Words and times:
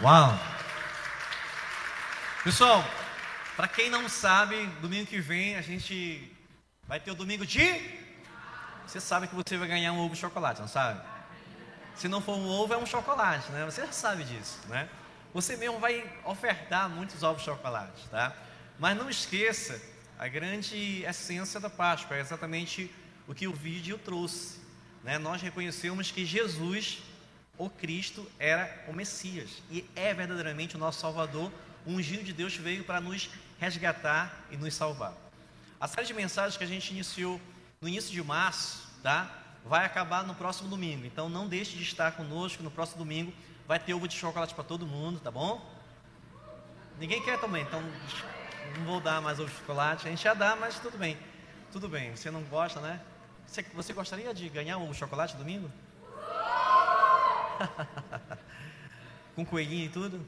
Uau! 0.00 0.38
Pessoal, 2.44 2.84
para 3.56 3.66
quem 3.66 3.90
não 3.90 4.08
sabe, 4.08 4.64
domingo 4.80 5.06
que 5.06 5.20
vem 5.20 5.56
a 5.56 5.60
gente 5.60 6.32
vai 6.86 7.00
ter 7.00 7.10
o 7.10 7.16
domingo 7.16 7.44
de. 7.44 7.98
Você 8.86 9.00
sabe 9.00 9.26
que 9.26 9.34
você 9.34 9.56
vai 9.56 9.66
ganhar 9.66 9.92
um 9.92 9.98
ovo 9.98 10.14
de 10.14 10.20
chocolate, 10.20 10.60
não 10.60 10.68
sabe? 10.68 11.00
Se 11.96 12.06
não 12.06 12.20
for 12.20 12.36
um 12.36 12.46
ovo, 12.46 12.74
é 12.74 12.76
um 12.76 12.86
chocolate, 12.86 13.50
né? 13.50 13.64
Você 13.64 13.84
já 13.84 13.90
sabe 13.90 14.22
disso, 14.22 14.60
né? 14.68 14.88
Você 15.34 15.56
mesmo 15.56 15.80
vai 15.80 16.08
ofertar 16.24 16.88
muitos 16.88 17.24
ovos 17.24 17.42
de 17.42 17.46
chocolate, 17.46 18.08
tá? 18.08 18.32
Mas 18.78 18.96
não 18.96 19.10
esqueça 19.10 19.82
a 20.16 20.28
grande 20.28 21.02
essência 21.02 21.58
da 21.58 21.68
Páscoa, 21.68 22.16
é 22.16 22.20
exatamente 22.20 22.88
o 23.26 23.34
que 23.34 23.48
o 23.48 23.52
vídeo 23.52 23.98
trouxe. 23.98 24.60
Né? 25.02 25.18
Nós 25.18 25.42
reconhecemos 25.42 26.12
que 26.12 26.24
Jesus, 26.24 26.98
o 27.58 27.68
Cristo, 27.68 28.30
era 28.38 28.84
o 28.86 28.92
Messias 28.92 29.62
e 29.70 29.84
é 29.96 30.14
verdadeiramente 30.14 30.76
o 30.76 30.78
nosso 30.78 31.00
Salvador. 31.00 31.52
O 31.84 31.90
ungido 31.90 32.22
de 32.22 32.32
Deus 32.32 32.56
veio 32.56 32.84
para 32.84 33.00
nos 33.00 33.28
resgatar 33.58 34.46
e 34.50 34.56
nos 34.56 34.74
salvar. 34.74 35.12
A 35.80 35.88
série 35.88 36.06
de 36.06 36.14
mensagens 36.14 36.56
que 36.56 36.64
a 36.64 36.66
gente 36.66 36.92
iniciou 36.92 37.40
no 37.80 37.88
início 37.88 38.12
de 38.12 38.22
março, 38.22 38.88
tá? 39.02 39.30
Vai 39.64 39.84
acabar 39.84 40.24
no 40.24 40.34
próximo 40.34 40.68
domingo. 40.68 41.04
Então 41.04 41.28
não 41.28 41.48
deixe 41.48 41.76
de 41.76 41.82
estar 41.82 42.12
conosco 42.12 42.62
no 42.62 42.70
próximo 42.70 42.98
domingo. 42.98 43.32
Vai 43.66 43.78
ter 43.78 43.92
ovo 43.92 44.06
de 44.06 44.14
chocolate 44.14 44.54
para 44.54 44.64
todo 44.64 44.86
mundo, 44.86 45.20
tá 45.20 45.30
bom? 45.30 45.64
Ninguém 46.98 47.22
quer 47.22 47.38
também, 47.40 47.62
então 47.62 47.82
não 48.76 48.84
vou 48.84 49.00
dar 49.00 49.20
mais 49.20 49.38
ovo 49.38 49.48
de 49.48 49.56
chocolate. 49.56 50.06
A 50.06 50.10
gente 50.10 50.22
já 50.22 50.34
dá, 50.34 50.56
mas 50.56 50.78
tudo 50.78 50.96
bem. 50.96 51.16
Tudo 51.72 51.88
bem. 51.88 52.14
Você 52.14 52.30
não 52.30 52.42
gosta, 52.44 52.80
né? 52.80 53.00
Você, 53.46 53.62
você 53.74 53.92
gostaria 53.92 54.32
de 54.32 54.48
ganhar 54.48 54.78
ovo 54.78 54.92
de 54.92 54.98
chocolate 54.98 55.36
domingo? 55.36 55.70
Com 59.34 59.44
coelhinho 59.44 59.86
e 59.86 59.88
tudo? 59.88 60.24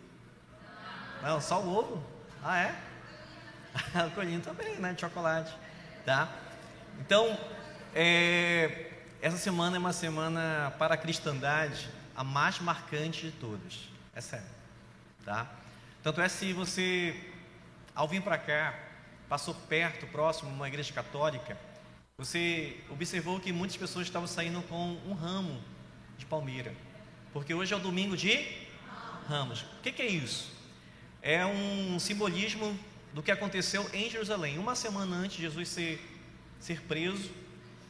Não, 1.22 1.40
só 1.40 1.60
o 1.60 1.76
ovo? 1.76 2.04
Ah, 2.42 2.58
é? 2.58 2.74
o 4.06 4.10
coelhinho 4.12 4.40
também, 4.40 4.76
né? 4.76 4.92
De 4.92 5.00
chocolate. 5.00 5.54
Tá? 6.04 6.28
Então, 6.98 7.38
é, 7.94 8.90
essa 9.20 9.36
semana 9.36 9.76
é 9.76 9.78
uma 9.78 9.92
semana 9.92 10.72
para 10.78 10.94
a 10.94 10.96
cristandade, 10.96 11.88
a 12.16 12.24
mais 12.24 12.58
marcante 12.60 13.26
de 13.26 13.32
todas. 13.32 13.88
É 14.14 14.20
sério. 14.20 14.46
Tá? 15.24 15.46
Tanto 16.02 16.20
é 16.20 16.28
se 16.28 16.52
você, 16.52 17.14
ao 17.94 18.08
vir 18.08 18.22
para 18.22 18.38
cá, 18.38 18.74
passou 19.28 19.54
perto, 19.54 20.06
próximo, 20.06 20.50
uma 20.50 20.66
igreja 20.66 20.92
católica, 20.92 21.56
você 22.16 22.76
observou 22.90 23.40
que 23.40 23.52
muitas 23.52 23.76
pessoas 23.76 24.06
estavam 24.06 24.26
saindo 24.26 24.60
com 24.62 24.98
um 25.06 25.14
ramo 25.14 25.60
de 26.18 26.26
palmeira, 26.26 26.74
porque 27.32 27.54
hoje 27.54 27.72
é 27.72 27.76
o 27.76 27.80
domingo 27.80 28.16
de 28.16 28.44
ramos. 29.28 29.62
O 29.62 29.82
que, 29.82 29.92
que 29.92 30.02
é 30.02 30.08
isso? 30.08 30.50
É 31.22 31.44
um 31.44 31.98
simbolismo 31.98 32.76
do 33.12 33.22
que 33.22 33.30
aconteceu 33.30 33.88
em 33.92 34.10
Jerusalém. 34.10 34.58
Uma 34.58 34.74
semana 34.74 35.16
antes 35.16 35.36
de 35.36 35.42
Jesus 35.42 35.68
ser, 35.68 36.00
ser 36.58 36.80
preso, 36.82 37.30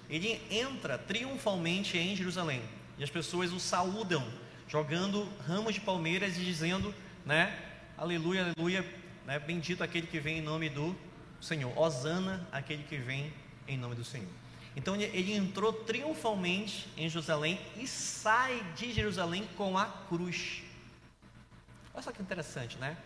ele 0.09 0.41
entra 0.51 0.99
triunfalmente 0.99 1.97
em 1.97 2.17
Jerusalém 2.17 2.63
e 2.99 3.05
as 3.05 3.11
pessoas 3.11 3.53
o 3.53 3.61
saúdam, 3.61 4.27
jogando 4.69 5.27
ramos 5.47 5.75
de 5.75 5.81
palmeiras 5.81 6.37
e 6.37 6.45
dizendo, 6.45 6.95
né, 7.25 7.57
aleluia, 7.97 8.43
aleluia, 8.43 8.85
né, 9.27 9.39
bendito 9.39 9.83
aquele 9.83 10.07
que 10.07 10.19
vem 10.19 10.39
em 10.39 10.43
nome 10.43 10.69
do 10.69 10.95
Senhor, 11.41 11.77
Osana 11.79 12.47
aquele 12.53 12.83
que 12.83 12.97
vem 12.97 13.33
em 13.67 13.79
nome 13.79 13.95
do 13.95 14.05
Senhor. 14.05 14.29
Então 14.77 14.95
ele 14.97 15.33
entrou 15.33 15.73
triunfalmente 15.73 16.89
em 16.97 17.09
Jerusalém 17.09 17.61
e 17.77 17.87
sai 17.87 18.65
de 18.77 18.93
Jerusalém 18.93 19.49
com 19.57 19.77
a 19.77 19.87
cruz. 19.87 20.63
Olha 21.93 22.03
só 22.03 22.13
que 22.13 22.23
interessante, 22.23 22.79
né? 22.79 22.97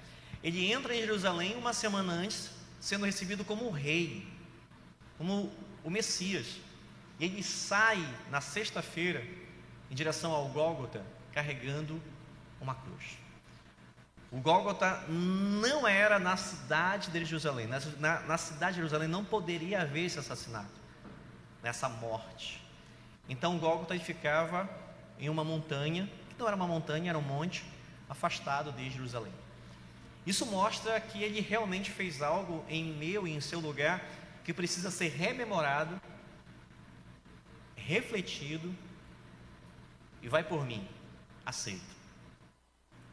Ele 0.43 0.71
entra 0.71 0.95
em 0.95 1.01
Jerusalém 1.01 1.56
uma 1.56 1.73
semana 1.73 2.12
antes, 2.12 2.51
sendo 2.79 3.06
recebido 3.06 3.45
como 3.45 3.71
rei, 3.71 4.27
como 5.17 5.51
o 5.83 5.91
Messias. 5.91 6.59
E 7.19 7.25
ele 7.25 7.43
sai 7.43 8.06
na 8.31 8.41
sexta-feira 8.41 9.25
em 9.91 9.94
direção 9.94 10.33
ao 10.33 10.49
Gólgota, 10.49 11.03
carregando 11.33 12.00
uma 12.61 12.75
cruz. 12.75 13.19
O 14.31 14.41
Gólgota 14.41 15.05
não 15.09 15.87
era 15.87 16.19
na 16.19 16.37
cidade 16.37 17.11
de 17.11 17.25
Jerusalém. 17.25 17.69
Na, 17.69 17.81
na, 17.99 18.21
na, 18.21 18.37
cidade 18.37 18.72
de 18.72 18.78
Jerusalém 18.78 19.09
não 19.09 19.25
poderia 19.25 19.83
haver 19.83 20.06
esse 20.06 20.19
assassinato, 20.19 20.69
nessa 21.64 21.88
morte. 21.88 22.62
Então 23.26 23.58
Gólgota 23.58 23.98
ficava 23.98 24.69
em 25.19 25.30
uma 25.30 25.42
montanha, 25.42 26.08
que 26.28 26.38
não 26.38 26.47
era 26.47 26.54
uma 26.54 26.66
montanha, 26.66 27.08
era 27.08 27.19
um 27.19 27.22
monte, 27.22 27.64
afastado 28.08 28.70
de 28.70 28.91
Jerusalém. 28.91 29.32
Isso 30.26 30.44
mostra 30.44 31.00
que 31.00 31.22
ele 31.22 31.41
realmente 31.41 31.91
fez 31.91 32.20
algo 32.20 32.64
em 32.69 32.84
meu 32.84 33.26
e 33.26 33.32
em 33.32 33.41
seu 33.41 33.60
lugar 33.60 34.04
que 34.44 34.52
precisa 34.52 34.91
ser 34.91 35.08
rememorado, 35.08 36.00
refletido 37.75 38.75
e 40.22 40.28
vai 40.28 40.44
por 40.44 40.66
mim, 40.66 40.86
aceito. 41.46 41.94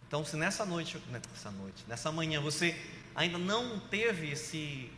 Então, 0.07 0.25
se 0.25 0.35
nessa 0.35 0.65
noite, 0.65 1.01
nessa 1.09 1.51
noite, 1.51 1.85
nessa 1.87 2.11
manhã 2.11 2.41
você 2.41 2.77
ainda 3.15 3.37
não 3.37 3.79
teve 3.79 4.29
esse, 4.29 4.91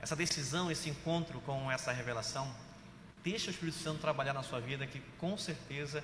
essa 0.00 0.16
decisão, 0.16 0.70
esse 0.70 0.88
encontro 0.88 1.40
com 1.42 1.70
essa 1.70 1.92
revelação, 1.92 2.50
deixa 3.22 3.48
o 3.48 3.50
Espírito 3.50 3.78
Santo 3.78 4.00
trabalhar 4.00 4.32
na 4.32 4.42
sua 4.42 4.60
vida, 4.60 4.86
que 4.86 5.00
com 5.18 5.36
certeza 5.36 6.02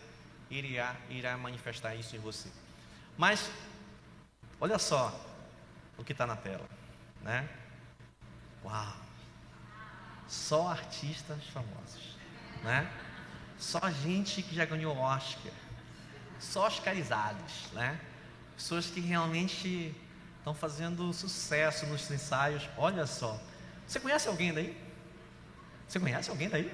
irá, 0.51 0.97
irá 1.09 1.37
manifestar 1.37 1.95
isso 1.95 2.17
em 2.17 2.19
você. 2.19 2.49
Mas, 3.17 3.51
olha 4.61 4.79
só 4.79 5.19
o 5.97 6.05
que 6.05 6.13
está 6.13 6.27
na 6.27 6.37
tela, 6.37 6.69
né? 7.23 7.49
Uau! 8.65 8.97
Só 10.29 10.69
artistas 10.69 11.47
famosos, 11.49 12.17
né? 12.63 12.91
Só 13.59 13.91
gente 13.91 14.43
que 14.43 14.55
já 14.55 14.65
ganhou 14.65 14.97
Oscar, 14.97 15.53
só 16.39 16.67
oscarizados, 16.67 17.71
né? 17.73 17.99
pessoas 18.57 18.87
que 18.87 19.01
realmente 19.01 19.95
estão 20.39 20.55
fazendo 20.55 21.13
sucesso 21.13 21.87
nos 21.87 22.11
ensaios. 22.11 22.69
Olha 22.77 23.07
só, 23.07 23.41
você 23.87 24.01
conhece 24.01 24.27
alguém 24.29 24.53
daí? 24.53 24.77
Você 25.87 26.01
conhece 26.01 26.31
alguém 26.31 26.49
daí? 26.49 26.73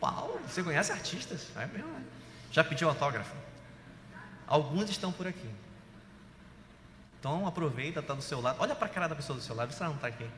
Paulo, 0.00 0.40
você 0.46 0.62
conhece 0.62 0.92
artistas? 0.92 1.48
É 1.56 1.66
mesmo, 1.66 1.88
né? 1.88 2.04
Já 2.50 2.62
pediu 2.62 2.88
autógrafo? 2.88 3.34
Alguns 4.46 4.88
estão 4.90 5.12
por 5.12 5.26
aqui. 5.26 5.50
Então 7.18 7.46
aproveita, 7.46 8.00
está 8.00 8.14
do 8.14 8.22
seu 8.22 8.40
lado. 8.40 8.58
Olha 8.60 8.74
para 8.74 8.86
a 8.86 8.90
cara 8.90 9.08
da 9.08 9.16
pessoa 9.16 9.36
do 9.36 9.42
seu 9.42 9.54
lado, 9.54 9.74
ela 9.74 9.88
não 9.88 9.96
está 9.96 10.08
aqui. 10.08 10.28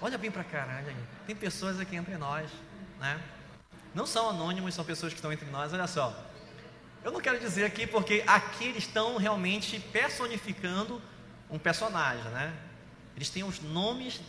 Olha 0.00 0.18
bem 0.18 0.30
para 0.30 0.44
cá, 0.44 0.64
olha 0.68 0.88
aí. 0.88 1.04
Tem 1.26 1.34
pessoas 1.34 1.80
aqui 1.80 1.96
entre 1.96 2.16
nós, 2.16 2.50
né? 3.00 3.20
Não 3.94 4.06
são 4.06 4.28
anônimos, 4.28 4.74
são 4.74 4.84
pessoas 4.84 5.12
que 5.12 5.18
estão 5.18 5.32
entre 5.32 5.48
nós. 5.50 5.72
Olha 5.72 5.86
só, 5.86 6.14
eu 7.02 7.10
não 7.10 7.20
quero 7.20 7.40
dizer 7.40 7.64
aqui 7.64 7.86
porque 7.86 8.22
aqui 8.26 8.64
eles 8.64 8.84
estão 8.84 9.16
realmente 9.16 9.80
personificando 9.80 11.00
um 11.50 11.58
personagem, 11.58 12.30
né? 12.30 12.54
Eles 13.16 13.30
têm 13.30 13.42
os 13.42 13.60
nomes 13.60 14.20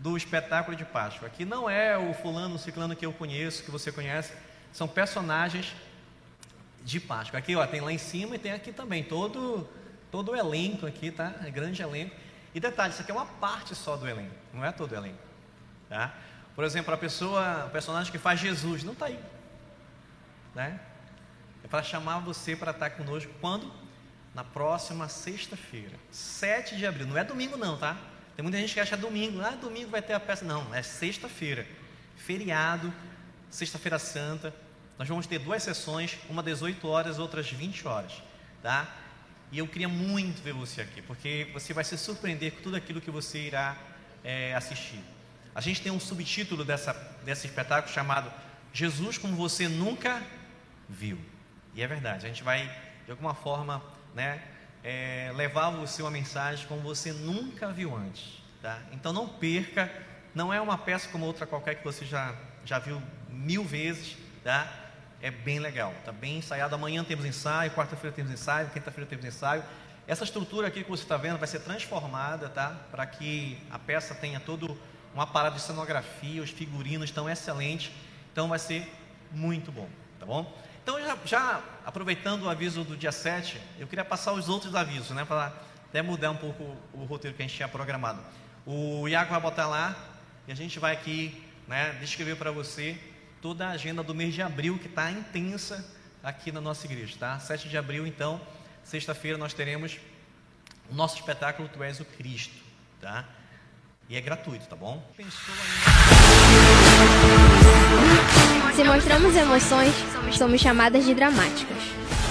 do 0.00 0.16
espetáculo 0.16 0.76
de 0.76 0.84
Páscoa. 0.84 1.28
Aqui 1.28 1.44
não 1.44 1.68
é 1.68 1.96
o 1.96 2.14
fulano, 2.14 2.54
o 2.54 2.58
ciclano 2.58 2.96
que 2.96 3.04
eu 3.04 3.12
conheço, 3.12 3.62
que 3.62 3.70
você 3.70 3.92
conhece, 3.92 4.32
são 4.72 4.88
personagens 4.88 5.74
de 6.82 6.98
Páscoa. 6.98 7.38
Aqui, 7.38 7.54
ó, 7.54 7.66
tem 7.66 7.82
lá 7.82 7.92
em 7.92 7.98
cima 7.98 8.36
e 8.36 8.38
tem 8.38 8.52
aqui 8.52 8.72
também 8.72 9.04
todo 9.04 9.68
todo 10.10 10.32
o 10.32 10.36
elenco 10.36 10.86
aqui, 10.86 11.12
tá? 11.12 11.34
É 11.44 11.50
grande 11.50 11.80
elenco. 11.82 12.16
E 12.52 12.58
detalhe, 12.58 12.92
isso 12.92 13.02
aqui 13.02 13.12
é 13.12 13.14
uma 13.14 13.26
parte 13.26 13.74
só 13.76 13.96
do 13.96 14.08
elenco, 14.08 14.34
não 14.52 14.64
é 14.64 14.72
todo 14.72 14.90
o 14.90 14.94
elenco, 14.96 15.22
tá? 15.88 16.12
Por 16.56 16.64
exemplo, 16.64 16.92
a 16.92 16.96
pessoa, 16.96 17.66
o 17.66 17.70
personagem 17.70 18.10
que 18.10 18.18
faz 18.18 18.40
Jesus 18.40 18.82
não 18.82 18.92
está 18.92 19.06
aí, 19.06 19.20
né? 20.54 20.80
É 21.62 21.68
para 21.68 21.82
chamar 21.82 22.18
você 22.20 22.56
para 22.56 22.72
estar 22.72 22.90
conosco 22.90 23.30
quando? 23.40 23.70
Na 24.34 24.42
próxima 24.42 25.08
sexta-feira, 25.08 25.96
7 26.10 26.76
de 26.76 26.86
abril. 26.86 27.06
Não 27.06 27.18
é 27.18 27.22
domingo, 27.22 27.56
não, 27.56 27.76
tá? 27.76 27.96
Tem 28.36 28.42
muita 28.42 28.58
gente 28.58 28.74
que 28.74 28.80
acha 28.80 28.96
domingo, 28.96 29.40
ah, 29.40 29.50
domingo 29.50 29.90
vai 29.90 30.02
ter 30.02 30.12
a 30.12 30.20
peça. 30.20 30.44
Não, 30.44 30.74
é 30.74 30.82
sexta-feira. 30.82 31.66
Feriado, 32.16 32.92
sexta-feira 33.50 33.98
santa. 33.98 34.54
Nós 34.98 35.08
vamos 35.08 35.26
ter 35.26 35.38
duas 35.38 35.62
sessões, 35.62 36.18
uma 36.28 36.42
18 36.42 36.86
horas, 36.86 37.18
outras 37.18 37.50
20 37.50 37.88
horas, 37.88 38.12
tá? 38.62 38.86
E 39.50 39.58
eu 39.58 39.66
queria 39.66 39.88
muito 39.88 40.42
ver 40.42 40.52
você 40.52 40.82
aqui, 40.82 41.02
porque 41.02 41.48
você 41.52 41.72
vai 41.72 41.82
se 41.82 41.96
surpreender 41.98 42.52
com 42.52 42.62
tudo 42.62 42.76
aquilo 42.76 43.00
que 43.00 43.10
você 43.10 43.38
irá 43.38 43.76
é, 44.22 44.54
assistir. 44.54 45.02
A 45.54 45.60
gente 45.60 45.82
tem 45.82 45.90
um 45.90 45.98
subtítulo 45.98 46.64
dessa, 46.64 46.92
desse 47.24 47.46
espetáculo 47.46 47.92
chamado 47.92 48.30
Jesus 48.72 49.18
como 49.18 49.34
você 49.34 49.68
nunca 49.68 50.22
viu. 50.88 51.18
E 51.74 51.82
é 51.82 51.86
verdade, 51.86 52.26
a 52.26 52.28
gente 52.28 52.42
vai, 52.42 52.70
de 53.04 53.10
alguma 53.10 53.34
forma, 53.34 53.82
né, 54.14 54.42
é, 54.82 55.32
levar 55.34 55.70
você 55.70 56.02
uma 56.02 56.10
mensagem 56.10 56.66
como 56.66 56.80
você 56.80 57.12
nunca 57.12 57.72
viu 57.72 57.96
antes. 57.96 58.42
Tá? 58.62 58.78
Então 58.92 59.12
não 59.12 59.28
perca, 59.28 59.90
não 60.34 60.52
é 60.52 60.60
uma 60.60 60.78
peça 60.78 61.08
como 61.08 61.26
outra 61.26 61.46
qualquer 61.46 61.76
que 61.76 61.84
você 61.84 62.04
já, 62.04 62.34
já 62.64 62.78
viu 62.78 63.02
mil 63.28 63.64
vezes. 63.64 64.16
Tá? 64.44 64.90
é 65.22 65.30
bem 65.30 65.58
legal, 65.58 65.94
tá 66.04 66.12
bem 66.12 66.38
ensaiado. 66.38 66.74
Amanhã 66.74 67.04
temos 67.04 67.24
ensaio, 67.24 67.70
quarta-feira 67.72 68.14
temos 68.14 68.32
ensaio, 68.32 68.70
quinta-feira 68.70 69.08
temos 69.08 69.24
ensaio. 69.24 69.62
Essa 70.06 70.24
estrutura 70.24 70.68
aqui 70.68 70.82
que 70.82 70.90
você 70.90 71.02
está 71.02 71.16
vendo 71.16 71.38
vai 71.38 71.46
ser 71.46 71.60
transformada, 71.60 72.48
tá? 72.48 72.74
Para 72.90 73.06
que 73.06 73.58
a 73.70 73.78
peça 73.78 74.14
tenha 74.14 74.40
todo 74.40 74.76
um 75.14 75.20
aparato 75.20 75.56
de 75.56 75.62
cenografia, 75.62 76.42
os 76.42 76.50
figurinos 76.50 77.10
estão 77.10 77.28
excelentes. 77.28 77.92
Então 78.32 78.48
vai 78.48 78.58
ser 78.58 78.90
muito 79.30 79.70
bom, 79.70 79.88
tá 80.18 80.24
bom? 80.24 80.52
Então 80.90 81.00
já, 81.00 81.16
já 81.24 81.62
aproveitando 81.86 82.42
o 82.42 82.50
aviso 82.50 82.82
do 82.82 82.96
dia 82.96 83.12
7, 83.12 83.60
eu 83.78 83.86
queria 83.86 84.04
passar 84.04 84.32
os 84.32 84.48
outros 84.48 84.74
avisos, 84.74 85.10
né? 85.10 85.24
Para 85.24 85.52
até 85.88 86.02
mudar 86.02 86.32
um 86.32 86.36
pouco 86.36 86.76
o 86.92 87.04
roteiro 87.04 87.36
que 87.36 87.40
a 87.44 87.46
gente 87.46 87.54
tinha 87.54 87.68
programado. 87.68 88.20
O 88.66 89.06
Iago 89.06 89.30
vai 89.30 89.40
botar 89.40 89.68
lá 89.68 89.94
e 90.48 90.52
a 90.52 90.54
gente 90.56 90.80
vai 90.80 90.92
aqui, 90.92 91.46
né? 91.68 91.96
Descrever 92.00 92.34
para 92.34 92.50
você 92.50 92.98
toda 93.40 93.68
a 93.68 93.70
agenda 93.70 94.02
do 94.02 94.12
mês 94.12 94.34
de 94.34 94.42
abril 94.42 94.80
que 94.80 94.88
está 94.88 95.12
intensa 95.12 95.88
aqui 96.24 96.50
na 96.50 96.60
nossa 96.60 96.86
igreja, 96.86 97.14
tá? 97.16 97.38
7 97.38 97.68
de 97.68 97.78
abril, 97.78 98.04
então 98.04 98.40
Sexta-feira 98.82 99.38
nós 99.38 99.54
teremos 99.54 99.96
o 100.90 100.94
nosso 100.96 101.14
espetáculo 101.14 101.68
Tu 101.68 101.84
És 101.84 102.00
o 102.00 102.04
Cristo, 102.04 102.56
tá? 103.00 103.24
E 104.08 104.16
é 104.16 104.20
gratuito, 104.20 104.66
tá 104.66 104.74
bom? 104.74 105.08
Se 108.80 108.84
mostramos 108.84 109.36
emoções, 109.36 109.92
somos 110.32 110.58
chamadas 110.58 111.04
de 111.04 111.12
dramáticas. 111.12 111.76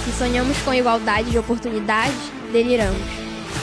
Se 0.04 0.12
sonhamos 0.18 0.58
com 0.64 0.74
igualdade 0.74 1.30
de 1.30 1.38
oportunidades, 1.38 2.18
deliramos. 2.52 2.98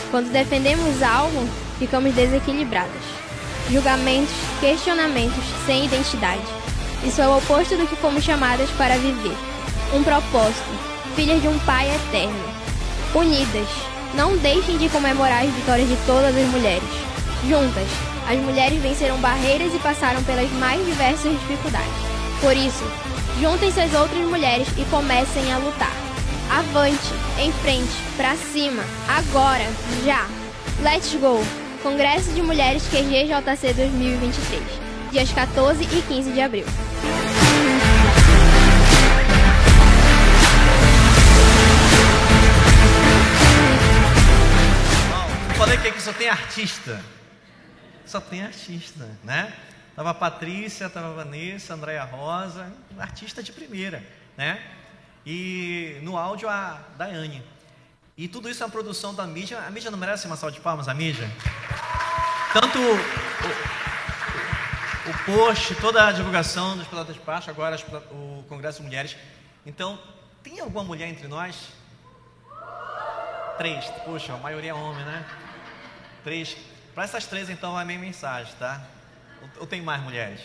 Quando 0.09 0.31
defendemos 0.31 1.03
algo, 1.03 1.49
ficamos 1.81 2.15
desequilibradas. 2.15 3.03
Julgamentos, 3.69 4.33
questionamentos 4.61 5.43
sem 5.67 5.87
identidade. 5.87 6.45
Isso 7.05 7.21
é 7.21 7.27
o 7.27 7.39
oposto 7.39 7.77
do 7.77 7.89
que 7.89 7.97
fomos 7.97 8.23
chamadas 8.23 8.71
para 8.79 8.97
viver. 8.99 9.37
Um 9.93 10.05
propósito, 10.05 10.71
filhas 11.17 11.43
de 11.43 11.49
um 11.49 11.59
Pai 11.67 11.93
eterno 11.93 12.39
unidas. 13.17 13.67
Não 14.15 14.37
deixem 14.37 14.79
de 14.79 14.89
comemorar 14.91 15.43
as 15.43 15.51
vitórias 15.51 15.89
de 15.89 15.97
todas 16.07 16.37
as 16.37 16.47
mulheres. 16.51 16.89
Juntas, 17.49 17.89
as 18.31 18.39
mulheres 18.39 18.81
venceram 18.81 19.19
barreiras 19.19 19.75
e 19.75 19.79
passaram 19.81 20.23
pelas 20.23 20.49
mais 20.53 20.87
diversas 20.87 21.33
dificuldades. 21.33 22.16
Por 22.41 22.57
isso, 22.57 22.85
juntem-se 23.41 23.81
às 23.81 23.95
outras 23.95 24.25
mulheres 24.27 24.69
e 24.77 24.85
comecem 24.87 25.53
a 25.53 25.59
lutar. 25.59 25.93
Avante, 26.51 27.13
em 27.39 27.53
frente, 27.53 27.93
para 28.17 28.37
cima, 28.37 28.85
agora, 29.09 29.67
já. 30.05 30.27
Let's 30.83 31.15
go! 31.15 31.43
Congresso 31.83 32.33
de 32.33 32.43
Mulheres 32.43 32.83
QGJC 32.89 33.73
2023, 33.75 34.63
dias 35.11 35.33
14 35.33 35.83
e 35.85 36.03
15 36.03 36.33
de 36.33 36.41
abril. 36.41 36.67
falei 45.57 45.79
que 45.79 45.89
aqui 45.89 46.03
só 46.03 46.13
tem 46.13 46.29
artista. 46.29 47.03
Só 48.05 48.21
tem 48.21 48.43
artista, 48.43 49.09
né? 49.25 49.53
Tava 49.97 50.11
a 50.11 50.15
Patrícia, 50.15 50.91
tava 50.91 51.09
a 51.09 51.15
Vanessa, 51.25 51.73
a 51.73 51.77
Andréia 51.77 52.05
Rosa, 52.05 52.71
artista 52.99 53.43
de 53.43 53.51
primeira, 53.51 54.05
né? 54.37 54.63
E 55.25 55.99
no 56.03 56.19
áudio 56.19 56.51
a 56.51 56.83
Daiane. 56.99 57.43
E 58.15 58.29
tudo 58.29 58.51
isso 58.51 58.63
é 58.63 58.67
uma 58.67 58.73
produção 58.73 59.15
da 59.15 59.27
mídia. 59.27 59.59
A 59.59 59.71
mídia 59.71 59.91
não 59.91 59.97
merece 59.99 60.27
uma 60.27 60.37
salva 60.37 60.55
de 60.55 60.61
palmas, 60.61 60.87
a 60.87 60.93
mídia? 60.93 61.27
Tanto 62.53 62.79
o, 62.79 62.95
o, 65.11 65.25
post, 65.25 65.75
toda 65.77 66.07
a 66.07 66.13
divulgação 66.13 66.77
dos 66.77 66.87
Pelotas 66.87 67.15
de 67.15 67.21
Pasto, 67.23 67.51
agora 67.51 67.79
o 68.11 68.45
Congresso 68.51 68.81
de 68.81 68.85
Mulheres. 68.85 69.17
Então, 69.65 69.99
tem 70.43 70.61
alguma 70.61 70.85
mulher 70.85 71.09
entre 71.09 71.27
nós? 71.27 71.71
Três. 73.57 73.87
Poxa, 74.05 74.35
a 74.35 74.39
maioria 74.39 74.73
é 74.73 74.75
homem, 74.75 75.07
né? 75.07 75.25
Três. 76.23 76.55
Para 76.95 77.05
essas 77.05 77.25
três, 77.25 77.49
então, 77.49 77.79
é 77.79 77.83
a 77.83 77.85
minha 77.85 77.99
mensagem, 77.99 78.53
tá? 78.59 78.83
Ou, 79.59 79.67
tem 79.67 79.81
mais 79.83 80.03
mulheres? 80.03 80.41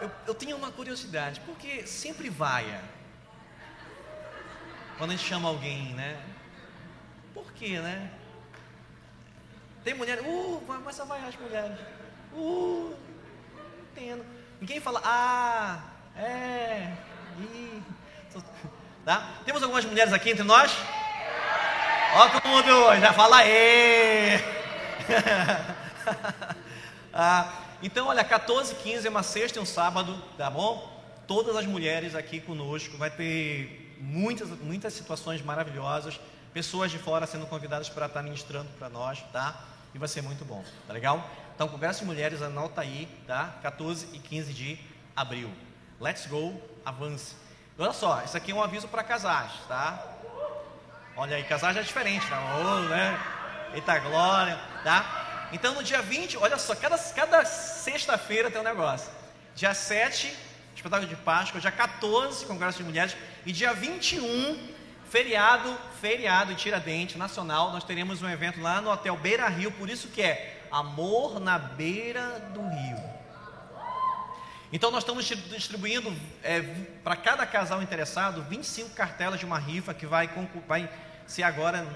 Eu, 0.00 0.10
eu 0.26 0.34
tenho 0.34 0.56
uma 0.56 0.70
curiosidade, 0.70 1.40
porque 1.40 1.86
sempre 1.86 2.28
vaia. 2.28 2.82
Quando 4.98 5.10
a 5.10 5.16
gente 5.16 5.26
chama 5.26 5.48
alguém, 5.48 5.94
né? 5.94 6.20
Por 7.34 7.52
quê, 7.52 7.78
né? 7.78 8.10
Tem 9.84 9.94
mulher, 9.94 10.20
uh, 10.20 10.62
começa 10.66 11.02
a 11.02 11.06
vaiar 11.06 11.28
as 11.28 11.36
mulheres. 11.36 11.78
Uh, 12.32 12.94
entendo. 13.92 14.24
Ninguém 14.60 14.80
fala, 14.80 15.00
ah, 15.04 15.80
é, 16.16 16.92
ih. 17.38 17.82
Tá? 19.04 19.28
Temos 19.44 19.62
algumas 19.62 19.84
mulheres 19.84 20.12
aqui 20.12 20.30
entre 20.30 20.42
nós? 20.42 20.76
Ó, 22.14 22.28
todo 22.28 22.48
mundo 22.48 23.00
já 23.00 23.12
fala 23.12 23.36
aí. 23.38 24.40
ah, 27.12 27.52
então, 27.82 28.08
olha, 28.08 28.24
14, 28.24 28.74
15 28.76 29.06
é 29.06 29.10
uma 29.10 29.22
sexta 29.22 29.58
e 29.58 29.62
um 29.62 29.66
sábado, 29.66 30.16
tá 30.36 30.48
bom? 30.50 30.94
Todas 31.26 31.56
as 31.56 31.66
mulheres 31.66 32.14
aqui 32.14 32.40
conosco, 32.40 32.96
vai 32.96 33.10
ter 33.10 33.96
muitas, 34.00 34.48
muitas 34.60 34.92
situações 34.92 35.42
maravilhosas, 35.42 36.18
pessoas 36.52 36.90
de 36.90 36.98
fora 36.98 37.26
sendo 37.26 37.46
convidadas 37.46 37.88
para 37.88 38.06
estar 38.06 38.22
ministrando 38.22 38.68
para 38.78 38.88
nós, 38.88 39.22
tá? 39.32 39.62
E 39.94 39.98
vai 39.98 40.08
ser 40.08 40.22
muito 40.22 40.44
bom, 40.44 40.64
tá 40.86 40.92
legal? 40.92 41.28
Então, 41.54 41.68
Congresso 41.68 42.00
de 42.00 42.06
Mulheres, 42.06 42.42
anota 42.42 42.80
aí, 42.80 43.08
tá? 43.26 43.54
14 43.62 44.08
e 44.12 44.18
15 44.18 44.52
de 44.52 44.78
abril. 45.14 45.50
Let's 46.00 46.26
go, 46.26 46.60
avance. 46.84 47.34
Olha 47.78 47.92
só, 47.92 48.22
isso 48.22 48.36
aqui 48.36 48.52
é 48.52 48.54
um 48.54 48.62
aviso 48.62 48.88
para 48.88 49.02
casais, 49.02 49.52
tá? 49.68 50.02
Olha 51.16 51.36
aí, 51.36 51.44
casar 51.44 51.72
já 51.72 51.80
é 51.80 51.82
diferente, 51.82 52.26
tá? 52.28 52.38
Oh, 52.58 52.80
né? 52.88 53.18
Eita 53.74 53.98
glória, 53.98 54.58
tá? 54.84 55.25
Então 55.52 55.74
no 55.74 55.82
dia 55.82 56.02
20, 56.02 56.36
olha 56.38 56.58
só, 56.58 56.74
cada, 56.74 56.98
cada 56.98 57.44
sexta-feira 57.44 58.50
tem 58.50 58.60
um 58.60 58.64
negócio. 58.64 59.10
Dia 59.54 59.72
7, 59.74 60.34
espetáculo 60.74 61.08
de 61.08 61.16
Páscoa, 61.16 61.60
dia 61.60 61.70
14, 61.70 62.46
Congresso 62.46 62.78
de 62.78 62.84
Mulheres, 62.84 63.16
e 63.44 63.52
dia 63.52 63.72
21, 63.72 64.68
feriado, 65.08 65.76
feriado 66.00 66.52
em 66.52 66.56
Tiradentes, 66.56 67.16
nacional, 67.16 67.72
nós 67.72 67.84
teremos 67.84 68.22
um 68.22 68.28
evento 68.28 68.60
lá 68.60 68.80
no 68.80 68.90
Hotel 68.90 69.16
Beira 69.16 69.48
Rio, 69.48 69.70
por 69.72 69.88
isso 69.88 70.08
que 70.08 70.20
é 70.20 70.66
Amor 70.70 71.40
na 71.40 71.58
Beira 71.58 72.40
do 72.52 72.60
Rio. 72.60 73.16
Então 74.72 74.90
nós 74.90 75.04
estamos 75.04 75.24
distribuindo 75.24 76.12
é, 76.42 76.60
para 77.04 77.14
cada 77.14 77.46
casal 77.46 77.80
interessado 77.80 78.42
25 78.42 78.90
cartelas 78.90 79.38
de 79.38 79.46
uma 79.46 79.58
rifa 79.58 79.94
que 79.94 80.04
vai, 80.06 80.28
vai 80.66 80.90
ser 81.24 81.44
agora 81.44 81.86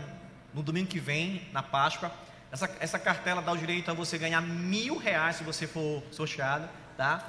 no 0.55 0.63
domingo 0.63 0.89
que 0.89 1.01
vem, 1.01 1.49
na 1.53 1.63
Páscoa. 1.63 2.13
Essa, 2.53 2.71
essa 2.81 2.99
cartela 2.99 3.41
dá 3.41 3.53
o 3.53 3.57
direito 3.57 3.91
a 3.91 3.95
você 3.95 4.19
ganhar 4.19 4.41
mil 4.41 4.97
reais 4.97 5.37
se 5.37 5.45
você 5.45 5.67
for 5.67 6.03
sorteado, 6.11 6.69
tá? 6.97 7.25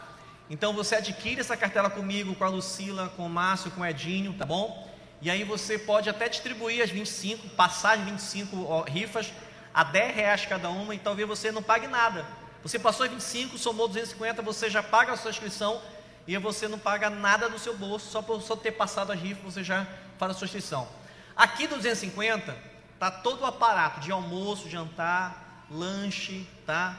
Então 0.50 0.74
você 0.74 0.96
adquire 0.96 1.40
essa 1.40 1.56
cartela 1.56 1.90
comigo, 1.90 2.36
com 2.36 2.44
a 2.44 2.50
Lucila, 2.50 3.10
com 3.16 3.26
o 3.26 3.30
Márcio, 3.30 3.72
com 3.72 3.82
o 3.82 3.86
Edinho, 3.86 4.34
tá 4.34 4.46
bom? 4.46 4.90
E 5.22 5.30
aí 5.30 5.44
você 5.44 5.78
pode 5.78 6.10
até 6.10 6.28
distribuir 6.28 6.84
as 6.84 6.90
25, 6.90 7.50
passar 7.50 7.98
as 7.98 8.02
25 8.02 8.66
ó, 8.66 8.82
rifas 8.84 9.32
a 9.74 9.84
10 9.84 10.16
reais 10.16 10.46
cada 10.46 10.70
uma 10.70 10.96
e 10.96 11.00
talvez 11.00 11.28
você 11.28 11.52
não 11.52 11.62
pague 11.62 11.88
nada. 11.88 12.26
Você 12.64 12.80
passou 12.80 13.06
as 13.06 13.12
25, 13.12 13.58
somou 13.58 13.88
250, 13.88 14.42
você 14.42 14.70
já 14.70 14.82
paga 14.82 15.14
a 15.14 15.18
sua 15.18 15.30
inscrição 15.30 15.82
e 16.28 16.36
você 16.38 16.68
não 16.68 16.80
paga 16.80 17.10
nada 17.10 17.48
do 17.48 17.60
seu 17.60 17.78
bolso, 17.78 18.10
só 18.10 18.22
por 18.22 18.42
só 18.42 18.56
ter 18.56 18.72
passado 18.72 19.12
as 19.12 19.20
rifas 19.20 19.54
você 19.54 19.64
já 19.64 19.88
faz 20.18 20.32
a 20.32 20.36
sua 20.36 20.46
inscrição. 20.46 20.88
Aqui 21.36 21.68
do 21.68 21.76
250 21.76 22.71
tá 23.02 23.10
todo 23.10 23.42
o 23.42 23.46
aparato 23.48 24.00
de 24.00 24.12
almoço, 24.12 24.70
jantar, 24.70 25.66
lanche, 25.72 26.48
tá? 26.68 26.96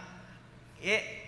É, 0.83 1.27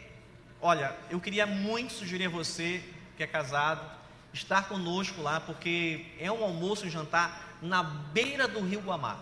olha, 0.60 0.96
eu 1.08 1.20
queria 1.20 1.46
muito 1.46 1.92
sugerir 1.92 2.26
a 2.26 2.28
você 2.28 2.82
que 3.16 3.22
é 3.22 3.26
casado 3.28 3.88
estar 4.32 4.66
conosco 4.66 5.22
lá, 5.22 5.38
porque 5.38 6.04
é 6.18 6.28
um 6.32 6.42
almoço 6.42 6.88
e 6.88 6.90
jantar 6.90 7.56
na 7.62 7.84
beira 7.84 8.48
do 8.48 8.60
Rio 8.62 8.80
Guamá, 8.80 9.16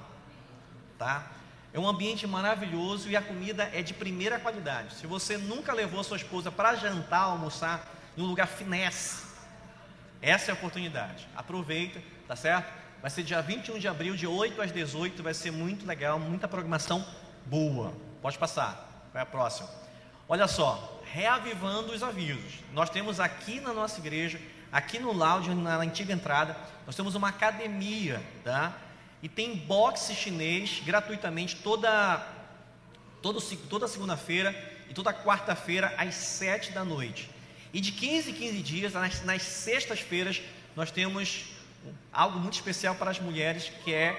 tá? 0.99 1.31
É 1.71 1.79
um 1.79 1.87
ambiente 1.87 2.27
maravilhoso 2.27 3.11
e 3.11 3.15
a 3.15 3.21
comida 3.21 3.69
é 3.75 3.83
de 3.83 3.93
primeira 3.93 4.41
qualidade. 4.41 4.95
Se 4.95 5.07
você 5.07 5.37
nunca 5.37 5.75
levou 5.75 6.03
sua 6.03 6.17
esposa 6.17 6.51
para 6.51 6.77
jantar, 6.77 7.25
almoçar 7.25 7.87
em 8.17 8.23
um 8.23 8.27
lugar 8.27 8.47
finesse, 8.47 9.27
essa 10.23 10.51
é 10.51 10.53
a 10.53 10.55
oportunidade. 10.55 11.29
Aproveita, 11.37 12.03
tá 12.27 12.37
certo? 12.37 12.82
Vai 13.03 13.11
ser 13.11 13.25
dia 13.25 13.43
21 13.43 13.81
de 13.81 13.89
abril, 13.89 14.15
de 14.15 14.29
8 14.29 14.63
às 14.63 14.71
18. 14.71 15.25
Vai 15.25 15.35
ser 15.35 15.51
muito 15.51 15.85
legal, 15.85 16.21
muita 16.21 16.47
programação 16.47 17.05
boa. 17.45 17.93
Pode 18.23 18.39
passar. 18.39 19.11
Vai 19.13 19.23
a 19.23 19.27
próxima. 19.27 19.69
Olha 20.29 20.47
só, 20.47 21.03
reavivando 21.13 21.93
os 21.93 22.01
avisos. 22.01 22.61
Nós 22.73 22.89
temos 22.89 23.19
aqui 23.19 23.61
na 23.61 23.75
nossa 23.75 23.99
igreja, 23.99 24.41
aqui 24.71 25.01
no 25.01 25.13
lounge, 25.13 25.53
na 25.53 25.79
antiga 25.79 26.13
entrada, 26.13 26.57
nós 26.87 26.95
temos 26.95 27.17
uma 27.17 27.29
academia, 27.29 28.23
tá? 28.45 28.73
E 29.21 29.29
tem 29.29 29.57
boxe 29.57 30.15
chinês 30.15 30.81
gratuitamente 30.85 31.57
toda, 31.57 32.25
toda, 33.21 33.89
segunda-feira 33.89 34.55
e 34.89 34.95
toda 34.95 35.13
quarta-feira 35.13 35.93
às 35.99 36.15
7 36.15 36.71
da 36.71 36.85
noite. 36.85 37.29
E 37.73 37.81
de 37.81 37.91
15 37.91 38.31
em 38.31 38.35
15 38.35 38.63
dias, 38.63 38.93
nas, 38.93 39.25
nas 39.25 39.43
sextas-feiras, 39.43 40.41
nós 40.77 40.93
temos 40.93 41.47
algo 42.12 42.39
muito 42.39 42.55
especial 42.55 42.95
para 42.95 43.11
as 43.11 43.19
mulheres, 43.19 43.71
que 43.85 43.93
é 43.93 44.17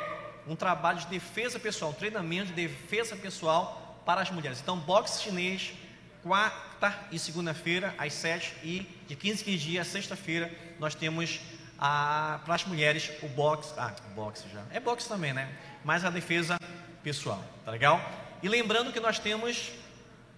um 0.48 0.56
trabalho 0.56 1.00
de 1.00 1.08
defesa 1.08 1.60
pessoal, 1.60 1.92
um 1.92 1.94
treinamento 1.96 2.48
de 2.48 2.54
defesa 2.54 3.16
pessoal 3.16 4.02
para 4.06 4.22
as 4.22 4.30
mulheres. 4.30 4.60
Então, 4.62 4.78
boxe 4.78 5.24
chinês, 5.24 5.74
quarta 6.22 6.98
e 7.12 7.20
segunda-feira, 7.20 7.94
às 7.98 8.14
sete, 8.14 8.54
e 8.64 8.82
de 9.08 9.16
15 9.16 9.42
em 9.42 9.46
15 9.46 9.58
dias, 9.58 9.88
sexta-feira, 9.88 10.52
nós 10.80 10.96
temos 10.96 11.40
a, 11.78 12.40
para 12.46 12.56
as 12.56 12.66
mulheres 12.66 13.12
o 13.22 13.28
boxe, 13.28 13.74
ah, 13.78 13.94
boxe 14.16 14.46
já, 14.54 14.64
é 14.72 14.80
boxe 14.80 15.08
também, 15.08 15.34
né? 15.34 15.50
Mas 15.84 16.06
a 16.06 16.10
defesa 16.10 16.58
pessoal, 17.04 17.44
tá 17.66 17.72
legal? 17.72 18.00
E 18.42 18.48
lembrando 18.48 18.92
que 18.92 19.00
nós 19.00 19.20
temos, 19.20 19.72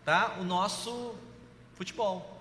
tá, 0.04 0.36
o 0.40 0.44
nosso 0.44 1.16
futebol. 1.76 2.35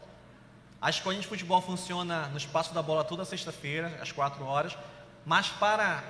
A 0.85 0.91
escolinha 0.91 1.23
de 1.23 1.27
futebol 1.27 1.63
funciona 1.63 2.29
no 2.29 2.37
espaço 2.37 2.75
da 2.75 2.83
bola 2.83 3.03
toda 3.03 3.25
sexta-feira, 3.25 3.99
às 4.03 4.13
4 4.13 4.45
horas, 4.45 4.77
mas 5.25 5.49
para 5.49 6.05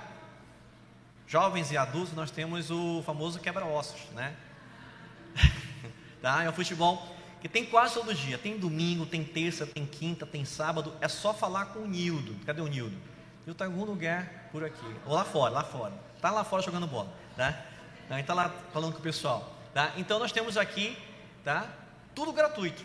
jovens 1.28 1.70
e 1.70 1.76
adultos 1.76 2.12
nós 2.12 2.28
temos 2.32 2.72
o 2.72 3.00
famoso 3.06 3.38
quebra-ossos, 3.38 4.10
né? 4.10 4.34
tá? 6.20 6.42
É 6.42 6.50
um 6.50 6.52
futebol 6.52 7.06
que 7.40 7.48
tem 7.48 7.64
quase 7.64 7.94
todo 7.94 8.12
dia, 8.12 8.36
tem 8.36 8.58
domingo, 8.58 9.06
tem 9.06 9.22
terça, 9.22 9.64
tem 9.64 9.86
quinta, 9.86 10.26
tem 10.26 10.44
sábado, 10.44 10.92
é 11.00 11.06
só 11.06 11.32
falar 11.32 11.66
com 11.66 11.78
o 11.78 11.86
Nildo. 11.86 12.34
Cadê 12.44 12.60
o 12.60 12.66
Nildo? 12.66 12.96
Nildo 13.46 13.52
está 13.52 13.66
em 13.66 13.68
algum 13.68 13.84
lugar 13.84 14.48
por 14.50 14.64
aqui, 14.64 14.96
ou 15.06 15.14
lá 15.14 15.24
fora, 15.24 15.52
lá 15.52 15.62
fora. 15.62 15.92
Está 16.16 16.32
lá 16.32 16.42
fora 16.42 16.64
jogando 16.64 16.88
bola, 16.88 17.14
tá? 17.36 17.62
Então, 18.06 18.18
está 18.18 18.34
lá 18.34 18.52
falando 18.72 18.92
com 18.92 18.98
o 18.98 19.02
pessoal, 19.02 19.54
tá? 19.72 19.92
Então 19.96 20.18
nós 20.18 20.32
temos 20.32 20.56
aqui, 20.56 20.98
tá? 21.44 21.64
Tudo 22.12 22.32
gratuito, 22.32 22.84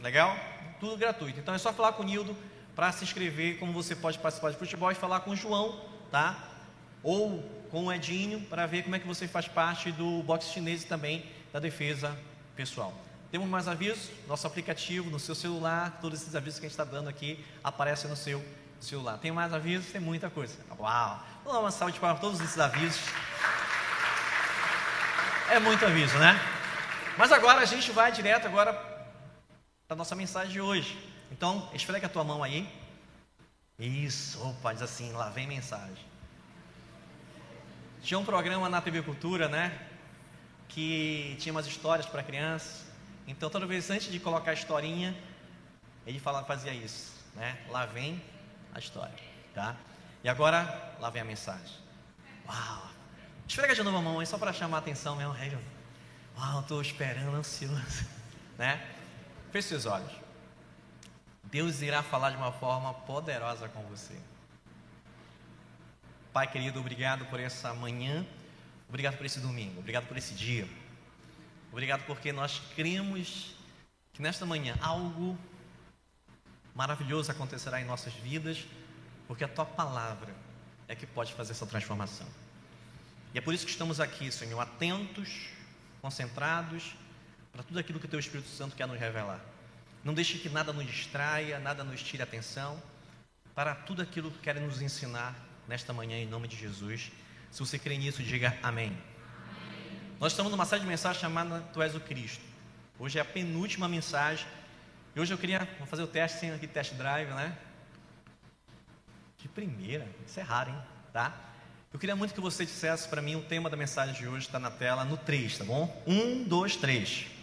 legal? 0.00 0.54
Tudo 0.80 0.96
gratuito. 0.96 1.38
Então 1.38 1.54
é 1.54 1.58
só 1.58 1.72
falar 1.72 1.92
com 1.92 2.02
o 2.02 2.06
Nildo 2.06 2.36
para 2.74 2.92
se 2.92 3.04
inscrever, 3.04 3.58
como 3.58 3.72
você 3.72 3.96
pode 3.96 4.18
participar 4.18 4.50
de 4.50 4.56
futebol 4.56 4.90
e 4.90 4.94
falar 4.94 5.20
com 5.20 5.30
o 5.30 5.36
João, 5.36 5.80
tá? 6.10 6.36
Ou 7.02 7.42
com 7.70 7.86
o 7.86 7.92
Edinho 7.92 8.40
para 8.42 8.66
ver 8.66 8.82
como 8.82 8.96
é 8.96 8.98
que 8.98 9.06
você 9.06 9.26
faz 9.26 9.48
parte 9.48 9.90
do 9.92 10.22
boxe 10.22 10.52
chinês 10.52 10.82
e 10.82 10.86
também 10.86 11.24
da 11.52 11.58
defesa 11.58 12.16
pessoal. 12.54 12.94
Temos 13.30 13.48
mais 13.48 13.66
avisos? 13.66 14.10
Nosso 14.28 14.46
aplicativo 14.46 15.10
no 15.10 15.18
seu 15.18 15.34
celular, 15.34 15.98
todos 16.00 16.20
esses 16.20 16.34
avisos 16.34 16.60
que 16.60 16.66
a 16.66 16.68
gente 16.68 16.78
está 16.78 16.84
dando 16.84 17.08
aqui 17.08 17.44
aparecem 17.64 18.08
no 18.08 18.16
seu 18.16 18.44
celular. 18.80 19.18
Tem 19.18 19.32
mais 19.32 19.52
avisos? 19.52 19.90
Tem 19.90 20.00
muita 20.00 20.30
coisa. 20.30 20.56
Uau! 20.78 21.22
Vamos 21.44 21.52
dar 21.52 21.60
uma 21.60 21.70
salva 21.70 21.98
para 21.98 22.14
todos 22.16 22.40
esses 22.40 22.58
avisos. 22.58 23.00
É 25.50 25.58
muito 25.58 25.84
aviso, 25.84 26.18
né? 26.18 26.38
Mas 27.16 27.32
agora 27.32 27.60
a 27.60 27.64
gente 27.64 27.90
vai 27.90 28.12
direto 28.12 28.46
agora 28.46 28.95
para 29.86 29.94
a 29.94 29.98
nossa 29.98 30.16
mensagem 30.16 30.52
de 30.52 30.60
hoje. 30.60 30.98
Então, 31.30 31.68
esfrega 31.72 32.06
a 32.06 32.10
tua 32.10 32.24
mão 32.24 32.42
aí. 32.42 32.68
Isso, 33.78 34.42
opa, 34.44 34.72
diz 34.72 34.82
assim, 34.82 35.12
lá 35.12 35.28
vem 35.28 35.46
mensagem. 35.46 36.04
Tinha 38.02 38.18
um 38.18 38.24
programa 38.24 38.68
na 38.68 38.80
TV 38.80 39.02
Cultura, 39.02 39.48
né? 39.48 39.78
Que 40.68 41.36
tinha 41.38 41.52
umas 41.52 41.66
histórias 41.66 42.06
para 42.06 42.22
crianças. 42.22 42.84
Então, 43.26 43.48
toda 43.48 43.66
vez 43.66 43.88
antes 43.90 44.10
de 44.10 44.18
colocar 44.18 44.52
a 44.52 44.54
historinha, 44.54 45.16
ele 46.06 46.18
falava, 46.18 46.46
fazia 46.46 46.72
isso, 46.72 47.12
né? 47.34 47.58
Lá 47.68 47.86
vem 47.86 48.22
a 48.74 48.78
história, 48.78 49.14
tá? 49.54 49.76
E 50.22 50.28
agora, 50.28 50.96
lá 51.00 51.10
vem 51.10 51.22
a 51.22 51.24
mensagem. 51.24 51.76
Uau! 52.48 52.90
Esfrega 53.48 53.74
de 53.74 53.82
novo 53.82 53.98
a 53.98 54.02
mão 54.02 54.18
aí, 54.18 54.26
só 54.26 54.38
para 54.38 54.52
chamar 54.52 54.78
a 54.78 54.80
atenção 54.80 55.16
mesmo. 55.16 55.34
Uau, 56.38 56.60
estou 56.60 56.80
esperando, 56.80 57.34
ansioso, 57.36 58.06
né? 58.58 58.95
Feche 59.56 59.68
seus 59.68 59.86
olhos. 59.86 60.12
Deus 61.44 61.80
irá 61.80 62.02
falar 62.02 62.28
de 62.28 62.36
uma 62.36 62.52
forma 62.52 62.92
poderosa 62.92 63.66
com 63.70 63.80
você. 63.84 64.14
Pai 66.30 66.46
querido, 66.46 66.78
obrigado 66.78 67.24
por 67.30 67.40
essa 67.40 67.72
manhã, 67.72 68.26
obrigado 68.86 69.16
por 69.16 69.24
esse 69.24 69.40
domingo, 69.40 69.78
obrigado 69.78 70.06
por 70.06 70.18
esse 70.18 70.34
dia. 70.34 70.68
Obrigado 71.72 72.04
porque 72.04 72.34
nós 72.34 72.60
cremos 72.74 73.54
que 74.12 74.20
nesta 74.20 74.44
manhã 74.44 74.76
algo 74.82 75.38
maravilhoso 76.74 77.32
acontecerá 77.32 77.80
em 77.80 77.86
nossas 77.86 78.12
vidas, 78.12 78.62
porque 79.26 79.42
a 79.42 79.48
tua 79.48 79.64
palavra 79.64 80.34
é 80.86 80.94
que 80.94 81.06
pode 81.06 81.32
fazer 81.32 81.52
essa 81.52 81.64
transformação. 81.64 82.26
E 83.32 83.38
é 83.38 83.40
por 83.40 83.54
isso 83.54 83.64
que 83.64 83.72
estamos 83.72 84.00
aqui, 84.00 84.30
Senhor, 84.30 84.60
atentos, 84.60 85.48
concentrados 86.02 86.94
para 87.56 87.64
tudo 87.64 87.80
aquilo 87.80 87.98
que 87.98 88.04
o 88.04 88.08
Teu 88.08 88.20
Espírito 88.20 88.50
Santo 88.50 88.76
quer 88.76 88.86
nos 88.86 89.00
revelar. 89.00 89.40
Não 90.04 90.12
deixe 90.12 90.38
que 90.38 90.48
nada 90.50 90.74
nos 90.74 90.84
distraia, 90.84 91.58
nada 91.58 91.82
nos 91.82 92.02
tire 92.02 92.22
a 92.22 92.24
atenção, 92.24 92.80
para 93.54 93.74
tudo 93.74 94.02
aquilo 94.02 94.30
que 94.30 94.40
quer 94.40 94.60
nos 94.60 94.82
ensinar 94.82 95.34
nesta 95.66 95.90
manhã, 95.90 96.18
em 96.18 96.26
nome 96.26 96.48
de 96.48 96.54
Jesus. 96.54 97.10
Se 97.50 97.58
você 97.60 97.78
crê 97.78 97.96
nisso, 97.96 98.22
diga 98.22 98.54
amém. 98.62 98.88
amém. 98.88 98.98
Nós 100.20 100.32
estamos 100.32 100.52
numa 100.52 100.66
série 100.66 100.82
de 100.82 100.86
mensagens 100.86 101.18
chamada 101.18 101.60
Tu 101.72 101.80
és 101.80 101.94
o 101.94 102.00
Cristo. 102.00 102.44
Hoje 102.98 103.18
é 103.18 103.22
a 103.22 103.24
penúltima 103.24 103.88
mensagem. 103.88 104.46
E 105.14 105.20
hoje 105.20 105.32
eu 105.32 105.38
queria 105.38 105.66
vou 105.78 105.86
fazer 105.86 106.02
o 106.02 106.06
teste 106.06 106.38
sem 106.38 106.50
aqui 106.50 106.66
test 106.66 106.92
drive, 106.92 107.30
né? 107.30 107.56
De 109.38 109.48
primeira, 109.48 110.06
isso 110.26 110.38
é 110.38 110.42
raro, 110.42 110.72
hein? 110.72 110.82
Tá? 111.10 111.34
Eu 111.90 111.98
queria 111.98 112.14
muito 112.14 112.34
que 112.34 112.40
você 112.40 112.66
dissesse 112.66 113.08
para 113.08 113.22
mim 113.22 113.34
o 113.34 113.42
tema 113.42 113.70
da 113.70 113.78
mensagem 113.78 114.14
de 114.14 114.28
hoje, 114.28 114.44
está 114.44 114.58
na 114.58 114.70
tela, 114.70 115.06
no 115.06 115.16
3, 115.16 115.56
tá 115.56 115.64
bom? 115.64 116.02
Um, 116.06 116.44
dois, 116.44 116.76
três. 116.76 117.34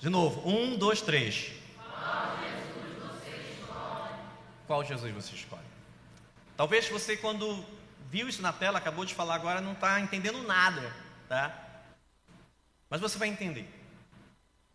De 0.00 0.08
novo, 0.08 0.48
um, 0.48 0.76
dois, 0.76 1.02
três. 1.02 1.52
Qual 4.66 4.82
Jesus 4.84 5.12
você 5.12 5.34
escolhe? 5.34 5.62
Talvez 6.56 6.88
você, 6.88 7.16
quando 7.16 7.64
viu 8.10 8.28
isso 8.28 8.40
na 8.40 8.52
tela, 8.52 8.78
acabou 8.78 9.04
de 9.04 9.14
falar 9.14 9.34
agora, 9.34 9.60
não 9.60 9.72
está 9.72 10.00
entendendo 10.00 10.42
nada, 10.42 10.94
tá? 11.28 11.54
Mas 12.88 13.00
você 13.00 13.18
vai 13.18 13.28
entender. 13.28 13.68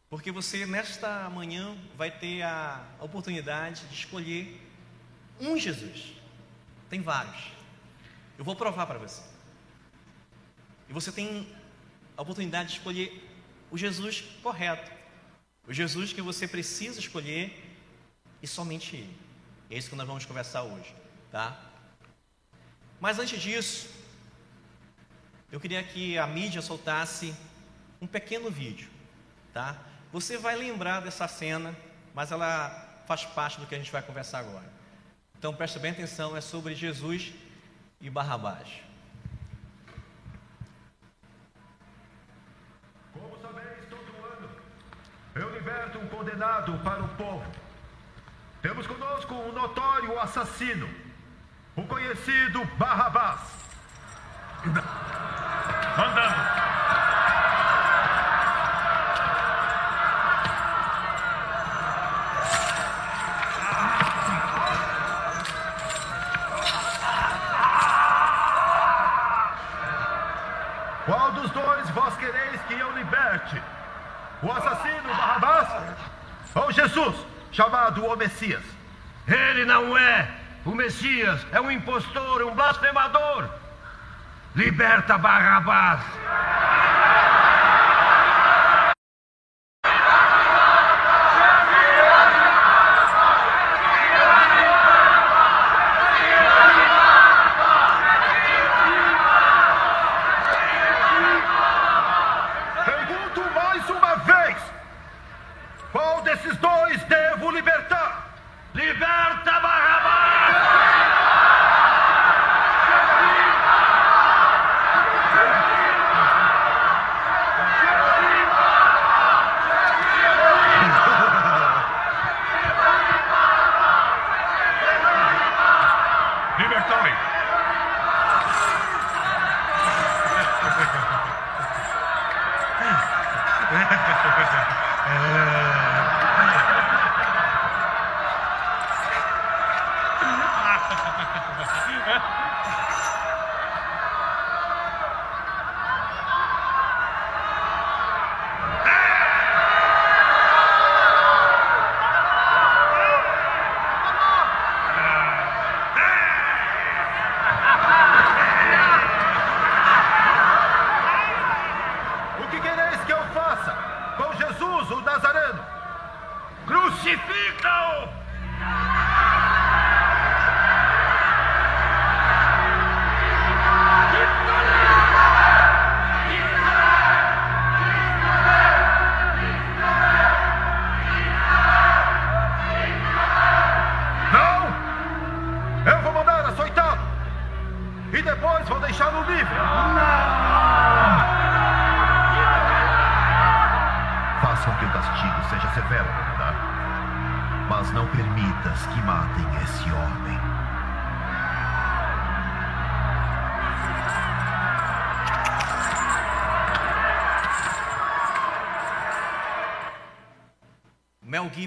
Porque 0.10 0.32
você, 0.32 0.66
nesta 0.66 1.30
manhã, 1.30 1.76
vai 1.98 2.12
ter 2.12 2.44
a 2.44 2.86
oportunidade 3.00 3.86
de 3.88 3.96
escolher 3.96 4.62
um 5.40 5.58
Jesus. 5.58 6.14
Tem 6.90 7.02
vários. 7.02 7.52
Eu 8.38 8.46
vou 8.46 8.56
provar 8.56 8.86
para 8.86 9.00
você. 9.00 9.24
E 10.88 10.94
você 10.94 11.12
tem 11.12 11.48
a 12.16 12.22
oportunidade 12.22 12.70
de 12.70 12.76
escolher 12.76 13.28
o 13.72 13.78
Jesus 13.78 14.22
correto. 14.44 14.95
O 15.68 15.74
Jesus 15.74 16.14
que 16.14 16.22
você 16.22 16.48
precisa 16.48 17.00
escolher 17.00 17.78
e 18.42 18.48
somente 18.48 18.96
Ele. 18.96 19.18
É 19.70 19.78
isso 19.78 19.90
que 19.90 19.96
nós 19.96 20.08
vamos 20.08 20.26
conversar 20.26 20.64
hoje, 20.64 20.94
tá? 21.32 21.60
Mas 23.00 23.18
antes 23.18 23.42
disso, 23.42 23.90
eu 25.52 25.60
queria 25.60 25.84
que 25.84 26.18
a 26.18 26.28
mídia 26.28 26.62
soltasse 26.62 27.36
um 28.00 28.06
pequeno 28.06 28.52
vídeo, 28.52 28.90
tá? 29.54 29.78
Você 30.12 30.38
vai 30.38 30.56
lembrar 30.56 31.00
dessa 31.02 31.28
cena, 31.28 31.76
mas 32.14 32.32
ela 32.32 33.04
faz 33.08 33.26
parte 33.26 33.60
do 33.60 33.66
que 33.66 33.76
a 33.76 33.78
gente 33.78 33.92
vai 33.92 34.02
conversar 34.02 34.40
agora. 34.40 34.72
Então 35.38 35.54
preste 35.54 35.80
bem 35.80 35.92
atenção, 35.92 36.36
é 36.38 36.42
sobre 36.42 36.76
Jesus 36.76 37.34
e 38.00 38.10
Barrabás. 38.10 38.85
Eu 45.66 45.72
liberto 45.72 45.98
um 45.98 46.08
condenado 46.08 46.78
para 46.84 47.02
o 47.02 47.08
povo. 47.10 47.44
Temos 48.62 48.86
conosco 48.86 49.34
um 49.34 49.52
notório 49.52 50.20
assassino, 50.20 50.88
o 51.76 51.82
conhecido 51.88 52.64
Barrabás. 52.78 53.40
Andando. 55.98 56.46
Qual 71.06 71.32
dos 71.32 71.50
dois 71.50 71.90
vós 71.90 72.16
quereis 72.18 72.62
que 72.68 72.74
eu 72.76 72.92
liberte? 72.92 73.60
O 74.44 74.52
assassino 74.52 75.08
Barrabás 75.08 75.55
ou 76.54 76.72
Jesus, 76.72 77.16
chamado 77.52 78.06
o 78.06 78.16
Messias? 78.16 78.64
Ele 79.28 79.66
não 79.66 79.98
é 79.98 80.30
o 80.64 80.72
Messias, 80.72 81.46
é 81.52 81.60
um 81.60 81.72
impostor, 81.72 82.44
um 82.44 82.54
blasfemador. 82.54 83.50
Liberta 84.56 85.18
Barrabás. 85.18 86.02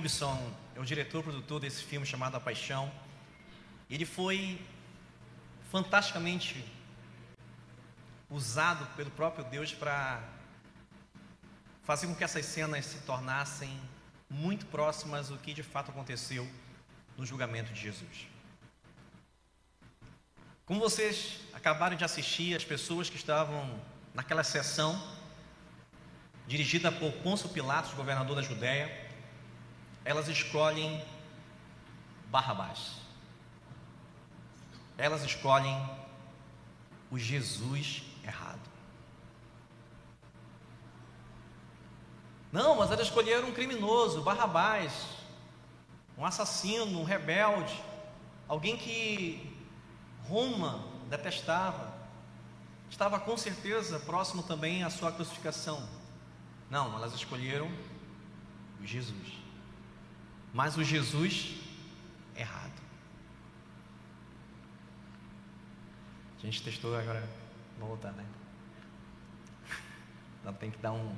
Gibson 0.08 0.40
é 0.74 0.80
o 0.80 0.84
diretor 0.86 1.22
produtor 1.22 1.60
desse 1.60 1.84
filme 1.84 2.06
chamado 2.06 2.34
A 2.34 2.40
Paixão. 2.40 2.90
Ele 3.90 4.06
foi 4.06 4.58
fantasticamente 5.70 6.64
usado 8.30 8.86
pelo 8.96 9.10
próprio 9.10 9.44
Deus 9.44 9.74
para 9.74 10.22
fazer 11.82 12.06
com 12.06 12.14
que 12.14 12.24
essas 12.24 12.46
cenas 12.46 12.86
se 12.86 13.00
tornassem 13.00 13.70
muito 14.30 14.64
próximas 14.64 15.28
do 15.28 15.36
que 15.36 15.52
de 15.52 15.62
fato 15.62 15.90
aconteceu 15.90 16.48
no 17.14 17.26
julgamento 17.26 17.70
de 17.74 17.80
Jesus. 17.82 18.28
Como 20.64 20.80
vocês 20.80 21.40
acabaram 21.52 21.96
de 21.96 22.04
assistir, 22.04 22.56
as 22.56 22.64
pessoas 22.64 23.10
que 23.10 23.16
estavam 23.16 23.78
naquela 24.14 24.42
sessão, 24.42 24.98
dirigida 26.46 26.90
por 26.90 27.12
Pôncio 27.12 27.50
Pilatos, 27.50 27.92
governador 27.92 28.36
da 28.36 28.42
Judéia, 28.42 29.07
elas 30.08 30.26
escolhem 30.26 31.04
Barrabás. 32.30 32.94
Elas 34.96 35.22
escolhem 35.22 35.78
o 37.10 37.18
Jesus 37.18 38.04
errado. 38.24 38.66
Não, 42.50 42.76
mas 42.76 42.90
elas 42.90 43.06
escolheram 43.08 43.48
um 43.48 43.52
criminoso, 43.52 44.22
Barrabás, 44.22 44.94
um 46.16 46.24
assassino, 46.24 47.00
um 47.00 47.04
rebelde, 47.04 47.78
alguém 48.48 48.78
que 48.78 49.54
Roma 50.26 50.86
detestava, 51.10 51.94
estava 52.88 53.20
com 53.20 53.36
certeza 53.36 54.00
próximo 54.00 54.42
também 54.42 54.82
à 54.82 54.88
sua 54.88 55.12
crucificação. 55.12 55.86
Não, 56.70 56.96
elas 56.96 57.12
escolheram 57.12 57.70
o 58.80 58.86
Jesus, 58.86 59.47
mas 60.52 60.76
o 60.76 60.84
Jesus 60.84 61.56
errado. 62.36 62.72
A 66.38 66.40
gente 66.40 66.62
testou 66.62 66.96
agora, 66.96 67.28
vou 67.78 67.88
voltar, 67.88 68.12
né? 68.12 68.24
Então 70.40 70.54
tem 70.54 70.70
que 70.70 70.78
dar 70.78 70.92
um 70.92 71.16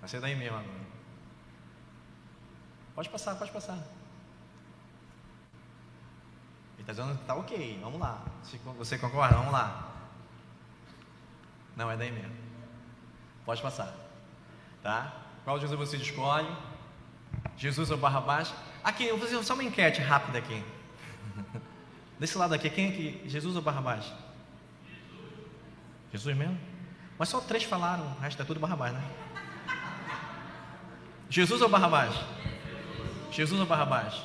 Vai 0.00 0.08
ser 0.08 0.20
daí 0.22 0.34
mesmo 0.34 0.56
agora. 0.56 0.86
Pode 2.94 3.10
passar, 3.10 3.34
pode 3.36 3.52
passar. 3.52 3.78
Está 6.88 7.02
dizendo 7.02 7.16
que 7.16 7.22
está 7.22 7.34
ok, 7.34 7.80
vamos 7.82 8.00
lá. 8.00 8.24
Você 8.78 8.96
concorda, 8.96 9.36
vamos 9.36 9.52
lá. 9.52 9.92
Não, 11.76 11.90
é 11.90 11.98
daí 11.98 12.10
mesmo. 12.10 12.34
Pode 13.44 13.60
passar. 13.60 13.94
Tá? 14.82 15.12
Qual 15.44 15.60
Jesus 15.60 15.78
você 15.78 15.98
escolhe? 15.98 16.48
Jesus 17.58 17.90
ou 17.90 17.98
Barrabás? 17.98 18.54
Aqui, 18.82 19.04
eu 19.04 19.18
vou 19.18 19.28
fazer 19.28 19.44
só 19.44 19.52
uma 19.52 19.64
enquete 19.64 20.00
rápida 20.00 20.38
aqui. 20.38 20.64
Desse 22.18 22.38
lado 22.38 22.54
aqui, 22.54 22.70
quem 22.70 22.88
é 22.88 22.92
que? 22.92 23.28
Jesus 23.28 23.54
ou 23.54 23.60
Barrabás? 23.60 24.10
Jesus 26.10 26.34
mesmo? 26.34 26.58
Mas 27.18 27.28
só 27.28 27.38
três 27.38 27.64
falaram, 27.64 28.06
o 28.12 28.20
resto 28.20 28.40
é 28.40 28.46
tudo 28.46 28.60
Barrabás, 28.60 28.94
né? 28.94 29.04
Jesus 31.28 31.60
ou 31.60 31.68
Barrabás? 31.68 32.14
Jesus 33.30 33.60
ou 33.60 33.66
Barrabás? 33.66 34.22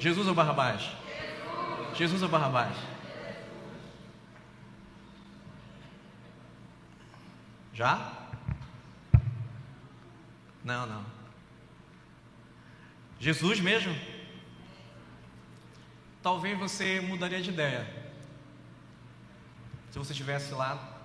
Jesus 0.00 0.26
ou 0.26 0.34
Barrabás? 0.34 0.99
Jesus 1.94 2.22
ou 2.22 2.28
Barrabás? 2.28 2.76
Já? 7.72 8.12
Não, 10.62 10.86
não. 10.86 11.04
Jesus 13.18 13.60
mesmo? 13.60 13.94
Talvez 16.22 16.58
você 16.58 17.00
mudaria 17.00 17.40
de 17.40 17.50
ideia. 17.50 17.88
Se 19.90 19.98
você 19.98 20.12
estivesse 20.12 20.52
lá, 20.52 21.00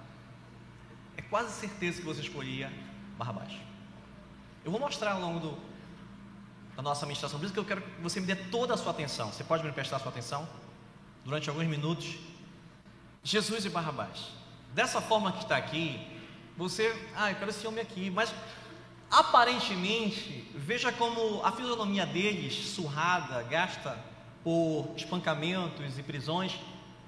é 1.17 1.21
quase 1.21 1.51
certeza 1.53 1.99
que 1.99 2.05
você 2.05 2.21
escolheria 2.21 2.71
Barrabás. 3.17 3.53
Eu 4.63 4.71
vou 4.71 4.79
mostrar 4.79 5.13
ao 5.13 5.21
longo 5.21 5.39
do, 5.39 5.57
da 6.75 6.81
nossa 6.81 7.05
administração, 7.05 7.39
por 7.39 7.45
isso 7.45 7.53
que 7.53 7.59
eu 7.59 7.65
quero 7.65 7.81
que 7.81 8.01
você 8.01 8.19
me 8.19 8.27
dê 8.27 8.35
toda 8.35 8.73
a 8.73 8.77
sua 8.77 8.91
atenção. 8.91 9.31
Você 9.31 9.43
pode 9.43 9.63
me 9.63 9.71
prestar 9.71 9.97
a 9.97 9.99
sua 9.99 10.09
atenção? 10.09 10.47
Durante 11.25 11.49
alguns 11.49 11.65
minutos. 11.65 12.17
Jesus 13.23 13.65
e 13.65 13.69
Barrabás. 13.69 14.29
Dessa 14.75 15.01
forma 15.01 15.31
que 15.31 15.41
está 15.41 15.57
aqui, 15.57 15.99
você, 16.55 16.95
ah, 17.15 17.31
eu 17.31 17.35
quero 17.35 17.49
esse 17.49 17.65
homem 17.65 17.81
aqui, 17.81 18.11
mas 18.11 18.31
aparentemente, 19.09 20.47
veja 20.53 20.91
como 20.91 21.43
a 21.43 21.51
fisionomia 21.51 22.05
deles, 22.05 22.53
surrada, 22.53 23.41
gasta 23.41 23.97
por 24.43 24.93
espancamentos 24.95 25.97
e 25.97 26.03
prisões, 26.03 26.59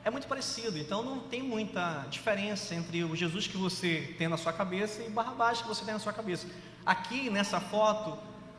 é 0.03 0.09
muito 0.09 0.27
parecido. 0.27 0.79
Então 0.79 1.03
não 1.03 1.19
tem 1.19 1.43
muita 1.43 2.07
diferença 2.09 2.73
entre 2.73 3.03
o 3.03 3.15
Jesus 3.15 3.45
que 3.45 3.55
você 3.55 4.15
tem 4.17 4.27
na 4.27 4.37
sua 4.37 4.51
cabeça 4.51 5.03
e 5.03 5.09
Barrabás 5.11 5.61
que 5.61 5.67
você 5.67 5.85
tem 5.85 5.93
na 5.93 5.99
sua 5.99 6.13
cabeça. 6.13 6.47
Aqui 6.83 7.29
nessa 7.29 7.59
foto, 7.59 8.17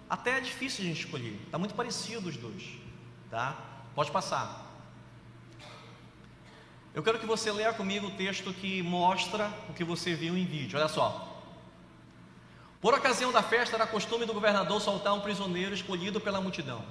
até 0.09 0.39
é 0.39 0.41
difícil 0.41 0.85
gente 0.85 1.05
escolher. 1.05 1.41
Está 1.47 1.59
muito 1.59 1.75
parecido 1.75 2.29
os 2.29 2.37
dois, 2.37 2.63
tá? 3.29 3.59
Pode 3.97 4.13
passar. 4.13 4.68
Eu 6.99 7.03
quero 7.05 7.21
que 7.21 7.27
você 7.27 7.53
leia 7.53 7.73
comigo 7.73 8.09
o 8.09 8.11
texto 8.11 8.53
que 8.53 8.83
mostra 8.83 9.53
o 9.69 9.73
que 9.73 9.85
você 9.85 10.17
viu 10.17 10.37
em 10.37 10.45
vídeo. 10.45 10.77
Olha 10.77 10.89
só. 10.89 11.09
Por 12.81 12.93
ocasião 12.93 13.31
da 13.31 13.41
festa, 13.41 13.77
era 13.77 13.87
costume 13.87 14.27
do 14.27 14.35
governador 14.35 14.81
soltar 14.81 15.15
um 15.15 15.21
prisioneiro 15.21 15.73
escolhido 15.73 16.21
pela 16.21 16.41
multidão. 16.41 16.85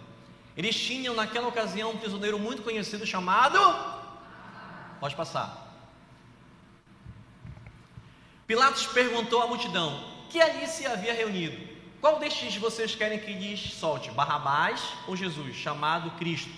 Eles 0.56 0.80
tinham 0.80 1.13
naquela 1.13 1.50
ocasião 1.50 1.91
um 1.91 1.98
prisioneiro 1.98 2.39
muito 2.39 2.63
conhecido 2.63 3.06
chamado. 3.06 3.60
Pode 5.02 5.13
passar. 5.13 5.76
Pilatos 8.48 8.88
perguntou 8.88 9.41
à 9.41 9.48
multidão: 9.48 9.89
que 10.30 10.39
ali 10.39 10.67
se 10.67 10.86
havia 10.86 11.13
reunido? 11.13 11.58
Qual 12.00 12.17
destes 12.17 12.56
vocês 12.56 12.96
querem 12.96 13.20
que 13.20 13.34
lhes 13.34 13.74
solte? 13.74 14.10
Barrabás 14.12 14.82
ou 15.06 15.17
Jesus, 15.17 15.54
chamado 15.58 16.12
Cristo? 16.12 16.54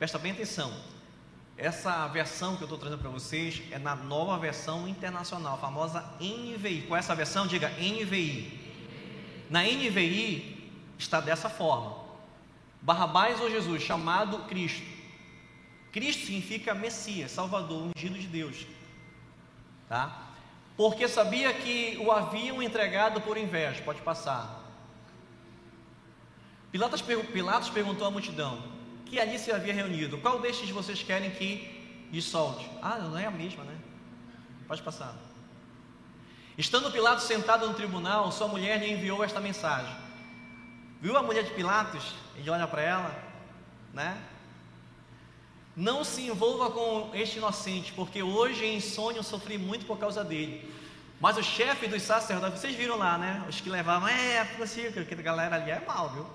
Presta 0.00 0.18
bem 0.18 0.32
atenção. 0.32 0.97
Essa 1.58 2.06
versão 2.08 2.56
que 2.56 2.62
eu 2.62 2.66
estou 2.66 2.78
trazendo 2.78 3.00
para 3.00 3.10
vocês 3.10 3.62
é 3.70 3.78
na 3.78 3.94
nova 3.94 4.38
versão 4.38 4.88
internacional, 4.88 5.56
a 5.56 5.58
famosa 5.58 6.00
NVI. 6.20 6.84
Qual 6.86 6.96
é 6.96 7.00
essa 7.00 7.14
versão? 7.14 7.46
Diga 7.46 7.68
NVI. 7.70 8.58
Na 9.50 9.64
NVI 9.64 10.72
está 10.96 11.20
dessa 11.20 11.50
forma: 11.50 11.96
Barrabás 12.80 13.40
ou 13.40 13.50
Jesus, 13.50 13.82
chamado 13.82 14.38
Cristo. 14.44 14.86
Cristo 15.92 16.26
significa 16.26 16.74
Messias, 16.74 17.32
Salvador, 17.32 17.90
ungido 17.94 18.18
de 18.18 18.28
Deus. 18.28 18.66
Tá? 19.88 20.28
porque 20.78 21.08
sabia 21.08 21.52
que 21.52 21.98
o 22.00 22.12
haviam 22.12 22.62
entregado 22.62 23.20
por 23.20 23.36
inveja. 23.36 23.82
Pode 23.82 24.00
passar. 24.00 24.62
Pilatos, 26.70 27.02
Pilatos 27.02 27.68
perguntou 27.68 28.06
à 28.06 28.10
multidão 28.12 28.62
que 29.08 29.18
ali 29.18 29.38
se 29.38 29.50
havia 29.50 29.74
reunido: 29.74 30.18
Qual 30.18 30.38
destes 30.40 30.70
vocês 30.70 31.02
querem 31.02 31.30
que 31.30 32.08
lhe 32.12 32.22
solte? 32.22 32.68
Ah, 32.82 32.98
não 32.98 33.18
é 33.18 33.26
a 33.26 33.30
mesma, 33.30 33.64
né? 33.64 33.76
Pode 34.66 34.82
passar. 34.82 35.14
Estando 36.56 36.90
Pilatos 36.90 37.24
sentado 37.24 37.66
no 37.66 37.74
tribunal, 37.74 38.30
sua 38.32 38.48
mulher 38.48 38.80
lhe 38.80 38.90
enviou 38.90 39.22
esta 39.22 39.40
mensagem. 39.40 39.94
Viu 41.00 41.16
a 41.16 41.22
mulher 41.22 41.44
de 41.44 41.52
Pilatos? 41.52 42.14
Ele 42.36 42.50
olha 42.50 42.66
para 42.66 42.82
ela, 42.82 43.24
né? 43.94 44.20
Não 45.76 46.02
se 46.02 46.22
envolva 46.22 46.70
com 46.72 47.10
este 47.14 47.38
inocente, 47.38 47.92
porque 47.92 48.20
hoje 48.22 48.64
em 48.64 48.80
sonho 48.80 49.22
sofri 49.22 49.56
muito 49.56 49.86
por 49.86 49.98
causa 49.98 50.24
dele. 50.24 50.68
Mas 51.20 51.36
o 51.36 51.42
chefe 51.42 51.86
dos 51.86 52.02
sacerdotes, 52.02 52.60
vocês 52.60 52.74
viram 52.74 52.96
lá, 52.96 53.16
né? 53.16 53.44
Os 53.48 53.60
que 53.60 53.70
levavam, 53.70 54.08
é, 54.08 54.44
Francisco, 54.44 55.04
que 55.04 55.14
a 55.14 55.16
galera 55.18 55.54
ali 55.54 55.70
é 55.70 55.80
mal, 55.86 56.10
viu? 56.10 56.26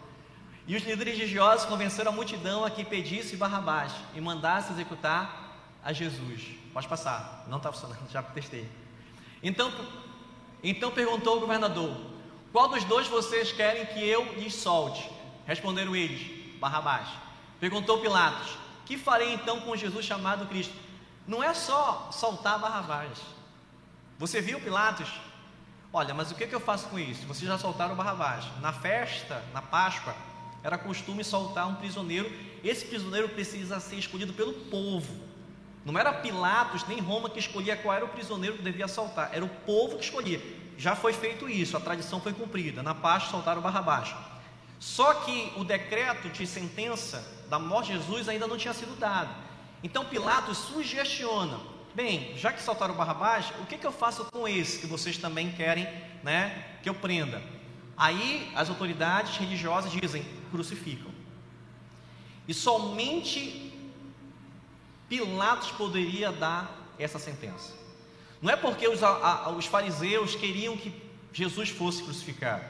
E 0.65 0.75
os 0.75 0.83
líderes 0.83 1.17
religiosos 1.17 1.65
convenceram 1.65 2.11
a 2.11 2.15
multidão 2.15 2.63
a 2.63 2.69
que 2.69 2.85
pedisse 2.85 3.35
Barrabás 3.35 3.91
e 4.15 4.21
mandasse 4.21 4.71
executar 4.71 5.59
a 5.83 5.91
Jesus. 5.91 6.47
Pode 6.73 6.87
passar, 6.87 7.45
não 7.47 7.57
está 7.57 7.71
funcionando, 7.71 8.09
já 8.09 8.23
testei. 8.23 8.69
Então, 9.41 9.71
então 10.63 10.91
perguntou 10.91 11.37
o 11.37 11.39
governador: 11.41 11.95
Qual 12.53 12.69
dos 12.69 12.83
dois 12.85 13.07
vocês 13.07 13.51
querem 13.51 13.85
que 13.87 14.07
eu 14.07 14.33
lhes 14.35 14.55
solte? 14.55 15.09
Responderam 15.45 15.95
eles: 15.95 16.57
Barrabás. 16.59 17.09
Perguntou 17.59 17.99
Pilatos: 17.99 18.57
Que 18.85 18.97
farei 18.97 19.33
então 19.33 19.59
com 19.61 19.75
Jesus 19.75 20.05
chamado 20.05 20.47
Cristo? 20.47 20.73
Não 21.27 21.43
é 21.43 21.53
só 21.53 22.09
soltar 22.11 22.57
Barrabás. 22.57 23.19
Você 24.17 24.39
viu 24.39 24.61
Pilatos? 24.61 25.09
Olha, 25.91 26.13
mas 26.13 26.31
o 26.31 26.35
que, 26.35 26.47
que 26.47 26.55
eu 26.55 26.59
faço 26.59 26.87
com 26.87 26.97
isso? 26.97 27.27
Vocês 27.27 27.47
já 27.47 27.57
soltaram 27.57 27.95
Barrabás. 27.95 28.45
Na 28.61 28.71
festa, 28.71 29.43
na 29.53 29.61
Páscoa, 29.61 30.15
era 30.63 30.77
costume 30.77 31.23
soltar 31.23 31.67
um 31.67 31.75
prisioneiro. 31.75 32.31
Esse 32.63 32.85
prisioneiro 32.85 33.29
precisa 33.29 33.79
ser 33.79 33.97
escolhido 33.97 34.33
pelo 34.33 34.53
povo. 34.53 35.13
Não 35.85 35.99
era 35.99 36.13
Pilatos 36.13 36.87
nem 36.87 36.99
Roma 36.99 37.29
que 37.29 37.39
escolhia 37.39 37.75
qual 37.75 37.93
era 37.93 38.05
o 38.05 38.09
prisioneiro 38.09 38.55
que 38.55 38.63
devia 38.63 38.87
soltar, 38.87 39.31
era 39.33 39.43
o 39.43 39.49
povo 39.49 39.97
que 39.97 40.05
escolhia. 40.05 40.41
Já 40.77 40.95
foi 40.95 41.11
feito 41.11 41.49
isso, 41.49 41.75
a 41.75 41.79
tradição 41.79 42.21
foi 42.21 42.33
cumprida. 42.33 42.81
Na 42.81 42.95
paz 42.95 43.23
soltaram 43.23 43.61
Barrabás. 43.61 44.15
Só 44.79 45.13
que 45.13 45.51
o 45.57 45.63
decreto 45.63 46.29
de 46.29 46.47
sentença 46.47 47.25
da 47.49 47.59
morte 47.59 47.91
de 47.91 47.97
Jesus 47.97 48.29
ainda 48.29 48.47
não 48.47 48.57
tinha 48.57 48.73
sido 48.73 48.97
dado. 48.97 49.29
Então 49.83 50.05
Pilatos 50.05 50.57
sugestiona: 50.57 51.59
bem, 51.93 52.33
já 52.37 52.51
que 52.51 52.61
soltaram 52.61 52.95
Barrabás, 52.95 53.51
o 53.61 53.65
que, 53.65 53.77
que 53.77 53.85
eu 53.85 53.91
faço 53.91 54.25
com 54.25 54.47
esse 54.47 54.79
que 54.79 54.87
vocês 54.87 55.17
também 55.17 55.51
querem 55.51 55.87
né, 56.23 56.65
que 56.81 56.89
eu 56.89 56.93
prenda? 56.93 57.41
Aí 57.95 58.51
as 58.55 58.69
autoridades 58.69 59.37
religiosas 59.37 59.91
dizem: 59.91 60.25
crucificam. 60.53 61.09
E 62.47 62.53
somente 62.53 63.73
Pilatos 65.09 65.71
poderia 65.71 66.31
dar 66.31 66.93
essa 66.99 67.17
sentença. 67.17 67.73
Não 68.39 68.51
é 68.51 68.55
porque 68.55 68.87
os, 68.87 69.01
a, 69.01 69.49
os 69.49 69.65
fariseus 69.65 70.35
queriam 70.35 70.77
que 70.77 70.93
Jesus 71.33 71.69
fosse 71.69 72.03
crucificado. 72.03 72.63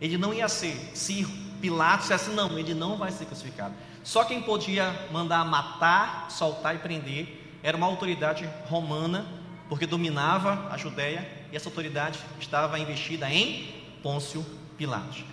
Ele 0.00 0.16
não 0.16 0.32
ia 0.32 0.48
ser. 0.48 0.76
Se 0.94 1.26
Pilatos 1.60 2.06
dissesse, 2.08 2.30
não, 2.30 2.56
ele 2.56 2.74
não 2.74 2.96
vai 2.96 3.10
ser 3.10 3.24
crucificado. 3.24 3.74
Só 4.04 4.24
quem 4.24 4.42
podia 4.42 5.08
mandar 5.10 5.44
matar, 5.44 6.30
soltar 6.30 6.76
e 6.76 6.78
prender 6.78 7.58
era 7.62 7.76
uma 7.76 7.86
autoridade 7.86 8.48
romana, 8.66 9.26
porque 9.68 9.86
dominava 9.86 10.68
a 10.70 10.76
Judéia 10.76 11.28
e 11.50 11.56
essa 11.56 11.68
autoridade 11.68 12.20
estava 12.38 12.78
investida 12.78 13.28
em 13.30 13.82
Pôncio 14.02 14.44
Pilatos. 14.76 15.24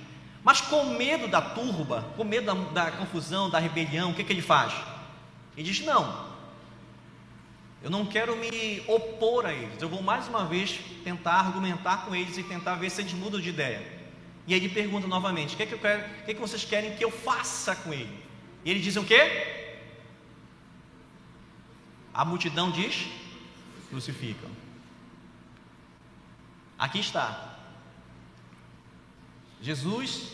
Mas 0.43 0.59
com 0.59 0.95
medo 0.95 1.27
da 1.27 1.41
turba, 1.41 2.13
com 2.17 2.23
medo 2.23 2.45
da, 2.45 2.53
da 2.85 2.91
confusão, 2.91 3.49
da 3.49 3.59
rebelião, 3.59 4.11
o 4.11 4.13
que, 4.13 4.23
que 4.23 4.33
ele 4.33 4.41
faz? 4.41 4.73
Ele 5.55 5.69
diz: 5.69 5.81
Não, 5.81 6.31
eu 7.83 7.89
não 7.89 8.05
quero 8.05 8.35
me 8.35 8.83
opor 8.87 9.45
a 9.45 9.53
eles, 9.53 9.81
eu 9.81 9.89
vou 9.89 10.01
mais 10.01 10.27
uma 10.27 10.45
vez 10.45 10.79
tentar 11.03 11.33
argumentar 11.33 12.05
com 12.05 12.15
eles 12.15 12.37
e 12.37 12.43
tentar 12.43 12.75
ver 12.75 12.89
se 12.89 13.01
eles 13.01 13.13
mudam 13.13 13.39
de 13.39 13.49
ideia. 13.49 14.01
E 14.47 14.53
ele 14.53 14.69
pergunta 14.69 15.07
novamente: 15.07 15.53
O 15.53 15.57
que, 15.57 15.65
que, 15.65 15.77
quero, 15.77 16.01
o 16.21 16.25
que, 16.25 16.33
que 16.33 16.39
vocês 16.41 16.65
querem 16.65 16.95
que 16.95 17.03
eu 17.03 17.11
faça 17.11 17.75
com 17.75 17.93
ele? 17.93 18.19
E 18.65 18.71
eles 18.71 18.83
dizem 18.83 19.01
o 19.01 19.05
quê? 19.05 19.21
A 22.13 22.25
multidão 22.25 22.71
diz: 22.71 23.07
Crucificam. 23.89 24.49
Aqui 26.77 26.99
está. 26.99 27.59
Jesus, 29.61 30.31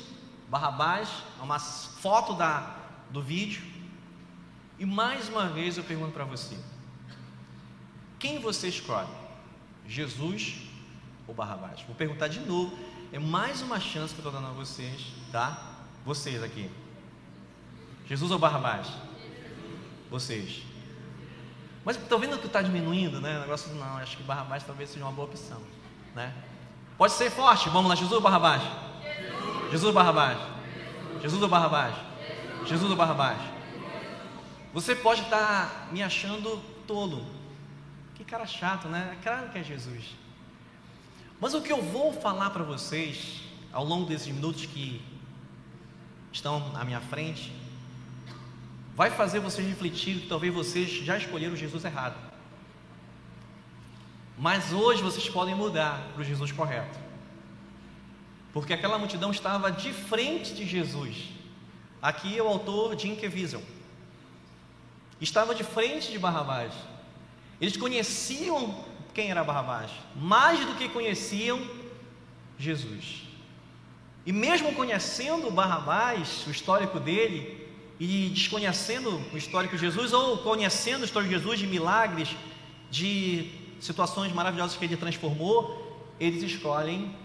Barrabás, 0.49 1.09
é 1.39 1.43
uma 1.43 1.59
foto 1.59 2.33
da, 2.33 2.75
do 3.09 3.21
vídeo. 3.21 3.61
E 4.79 4.85
mais 4.85 5.27
uma 5.27 5.47
vez 5.49 5.77
eu 5.77 5.83
pergunto 5.83 6.11
para 6.13 6.23
você: 6.23 6.57
quem 8.17 8.39
você 8.39 8.69
escolhe? 8.69 9.09
Jesus 9.85 10.55
ou 11.27 11.33
Barrabás? 11.33 11.81
Vou 11.81 11.95
perguntar 11.95 12.27
de 12.27 12.39
novo. 12.39 12.77
É 13.11 13.19
mais 13.19 13.61
uma 13.61 13.79
chance 13.79 14.13
que 14.13 14.21
eu 14.21 14.27
estou 14.27 14.31
dando 14.31 14.47
a 14.47 14.53
vocês, 14.53 15.13
tá? 15.31 15.75
Vocês 16.05 16.41
aqui. 16.43 16.69
Jesus 18.05 18.31
ou 18.31 18.39
Barrabás? 18.39 18.87
Vocês. 20.09 20.63
Mas 21.83 21.97
estão 21.97 22.19
vendo 22.19 22.37
que 22.37 22.47
está 22.47 22.61
diminuindo, 22.61 23.21
né? 23.21 23.37
O 23.37 23.41
negócio 23.41 23.73
não, 23.75 23.97
acho 23.97 24.17
que 24.17 24.23
Barrabás 24.23 24.63
talvez 24.63 24.89
seja 24.89 25.05
uma 25.05 25.11
boa 25.11 25.27
opção, 25.27 25.61
né? 26.15 26.33
Pode 26.97 27.13
ser 27.13 27.29
forte. 27.29 27.69
Vamos 27.69 27.89
lá, 27.89 27.95
Jesus 27.95 28.13
ou 28.13 28.21
Barrabás? 28.21 28.61
Jesus 29.69 29.83
ou 29.83 29.93
Barrabás? 29.93 30.37
Jesus 31.21 31.41
ou 31.41 31.49
Barrabás? 31.49 31.95
Jesus 32.65 32.89
ou 32.89 32.95
Barrabás? 32.95 33.39
Você 34.73 34.95
pode 34.95 35.21
estar 35.21 35.89
me 35.91 36.01
achando 36.01 36.61
tolo. 36.85 37.25
Que 38.15 38.23
cara 38.23 38.45
chato, 38.45 38.87
né? 38.87 39.17
Claro 39.21 39.49
que 39.49 39.57
é 39.57 39.63
Jesus. 39.63 40.15
Mas 41.39 41.53
o 41.53 41.61
que 41.61 41.71
eu 41.71 41.81
vou 41.81 42.13
falar 42.13 42.49
para 42.49 42.63
vocês 42.63 43.41
ao 43.71 43.83
longo 43.83 44.05
desses 44.05 44.27
minutos 44.27 44.65
que 44.65 45.01
estão 46.31 46.71
à 46.75 46.83
minha 46.83 47.01
frente 47.01 47.53
vai 48.95 49.11
fazer 49.11 49.39
vocês 49.39 49.67
refletir 49.67 50.21
que 50.21 50.27
talvez 50.27 50.53
vocês 50.53 50.89
já 50.89 51.17
escolheram 51.17 51.55
Jesus 51.55 51.85
errado. 51.85 52.15
Mas 54.37 54.71
hoje 54.71 55.03
vocês 55.03 55.29
podem 55.29 55.55
mudar 55.55 56.01
para 56.13 56.21
o 56.21 56.25
Jesus 56.25 56.51
correto 56.51 57.06
porque 58.59 58.73
aquela 58.73 58.97
multidão 58.97 59.29
estava 59.29 59.71
de 59.71 59.93
frente 59.93 60.51
de 60.51 60.65
Jesus. 60.65 61.29
Aqui 62.01 62.35
é 62.35 62.41
o 62.41 62.47
autor 62.47 62.97
Jim 62.97 63.15
Kevizel. 63.15 63.61
Estava 65.21 65.53
de 65.53 65.63
frente 65.63 66.11
de 66.11 66.17
Barrabás. 66.17 66.73
Eles 67.61 67.77
conheciam 67.77 68.83
quem 69.13 69.29
era 69.29 69.43
Barrabás, 69.43 69.91
mais 70.15 70.59
do 70.65 70.73
que 70.73 70.89
conheciam 70.89 71.61
Jesus. 72.57 73.27
E 74.25 74.33
mesmo 74.33 74.73
conhecendo 74.73 75.51
Barrabás, 75.51 76.43
o 76.47 76.49
histórico 76.49 76.99
dele, 76.99 77.69
e 77.99 78.29
desconhecendo 78.29 79.21
o 79.31 79.37
histórico 79.37 79.75
de 79.75 79.81
Jesus, 79.81 80.13
ou 80.13 80.39
conhecendo 80.39 81.03
o 81.03 81.05
histórico 81.05 81.31
de 81.31 81.39
Jesus, 81.39 81.59
de 81.59 81.67
milagres, 81.67 82.35
de 82.89 83.51
situações 83.79 84.33
maravilhosas 84.33 84.75
que 84.75 84.83
ele 84.83 84.97
transformou, 84.97 86.15
eles 86.19 86.41
escolhem 86.41 87.15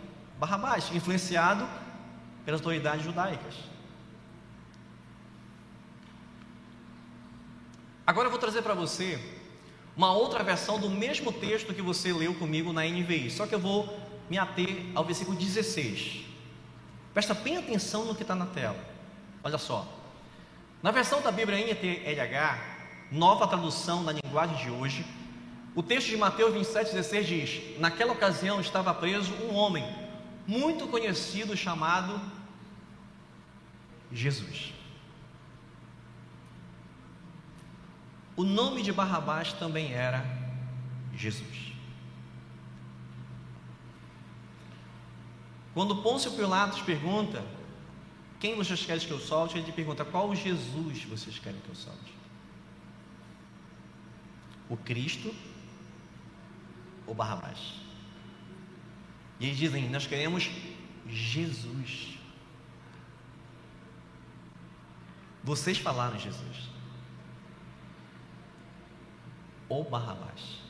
Barrabás, 0.42 0.90
influenciado 0.92 1.68
pelas 2.44 2.60
autoridades 2.60 3.04
judaicas. 3.04 3.54
Agora 8.04 8.26
eu 8.26 8.30
vou 8.32 8.40
trazer 8.40 8.60
para 8.60 8.74
você 8.74 9.22
uma 9.96 10.12
outra 10.12 10.42
versão 10.42 10.80
do 10.80 10.90
mesmo 10.90 11.32
texto 11.32 11.72
que 11.72 11.80
você 11.80 12.12
leu 12.12 12.34
comigo 12.34 12.72
na 12.72 12.82
NVI, 12.82 13.30
só 13.30 13.46
que 13.46 13.54
eu 13.54 13.60
vou 13.60 13.96
me 14.28 14.36
ater 14.36 14.86
ao 14.96 15.04
versículo 15.04 15.36
16. 15.36 16.24
Presta 17.14 17.34
bem 17.34 17.58
atenção 17.58 18.04
no 18.04 18.12
que 18.16 18.22
está 18.22 18.34
na 18.34 18.46
tela. 18.46 18.84
Olha 19.44 19.58
só. 19.58 19.86
Na 20.82 20.90
versão 20.90 21.22
da 21.22 21.30
Bíblia 21.30 21.60
NTLH, 21.60 22.58
nova 23.12 23.46
tradução 23.46 24.02
na 24.02 24.10
linguagem 24.10 24.56
de 24.56 24.70
hoje, 24.70 25.06
o 25.72 25.84
texto 25.84 26.08
de 26.08 26.16
Mateus 26.16 26.52
27,16 26.52 27.22
diz: 27.22 27.78
Naquela 27.78 28.12
ocasião 28.12 28.60
estava 28.60 28.92
preso 28.92 29.32
um 29.34 29.54
homem 29.54 30.01
muito 30.46 30.86
conhecido 30.88 31.56
chamado 31.56 32.20
Jesus. 34.10 34.72
O 38.36 38.44
nome 38.44 38.82
de 38.82 38.92
Barrabás 38.92 39.52
também 39.52 39.92
era 39.92 40.24
Jesus. 41.14 41.72
Quando 45.74 46.02
Pôncio 46.02 46.32
Pilatos 46.32 46.82
pergunta 46.82 47.44
quem 48.40 48.56
vocês 48.56 48.84
querem 48.84 49.06
que 49.06 49.12
eu 49.12 49.20
solte, 49.20 49.56
ele 49.56 49.70
pergunta 49.72 50.04
qual 50.04 50.34
Jesus 50.34 51.04
vocês 51.04 51.38
querem 51.38 51.60
que 51.60 51.68
eu 51.68 51.74
solte? 51.74 52.12
O 54.68 54.76
Cristo 54.76 55.34
ou 57.06 57.14
Barrabás? 57.14 57.81
E 59.42 59.46
eles 59.46 59.58
dizem: 59.58 59.90
Nós 59.90 60.06
queremos 60.06 60.48
Jesus. 61.08 62.16
Vocês 65.42 65.78
falaram 65.78 66.16
Jesus. 66.16 66.70
Ou 69.68 69.82
Barrabás. 69.82 70.60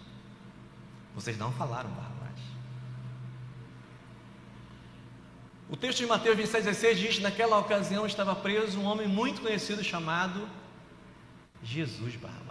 Vocês 1.15 1.37
não 1.37 1.53
falaram 1.53 1.91
Barrabás. 1.91 2.41
O 5.69 5.77
texto 5.77 5.99
de 5.99 6.07
Mateus 6.07 6.39
26, 6.39 6.65
16 6.65 6.99
diz: 6.99 7.19
Naquela 7.19 7.59
ocasião 7.59 8.07
estava 8.07 8.35
preso 8.35 8.81
um 8.81 8.87
homem 8.87 9.07
muito 9.07 9.43
conhecido 9.43 9.85
chamado 9.85 10.49
Jesus 11.63 12.17
Barrabás. 12.17 12.42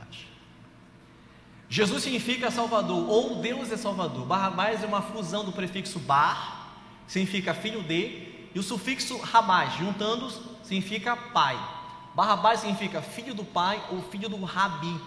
Jesus 1.71 2.03
significa 2.03 2.51
Salvador, 2.51 3.07
ou 3.07 3.37
Deus 3.37 3.71
é 3.71 3.77
Salvador. 3.77 4.25
Barrabás 4.25 4.83
é 4.83 4.85
uma 4.85 5.01
fusão 5.01 5.45
do 5.45 5.53
prefixo 5.53 5.99
bar, 5.99 6.67
significa 7.07 7.53
filho 7.53 7.81
de, 7.81 8.49
e 8.53 8.59
o 8.59 8.61
sufixo 8.61 9.17
rabás, 9.19 9.75
juntando 9.75 10.29
significa 10.63 11.15
pai. 11.15 11.57
Barrabás 12.13 12.59
significa 12.59 13.01
filho 13.01 13.33
do 13.33 13.45
pai 13.45 13.81
ou 13.89 14.01
filho 14.01 14.27
do 14.27 14.43
rabi. 14.43 14.99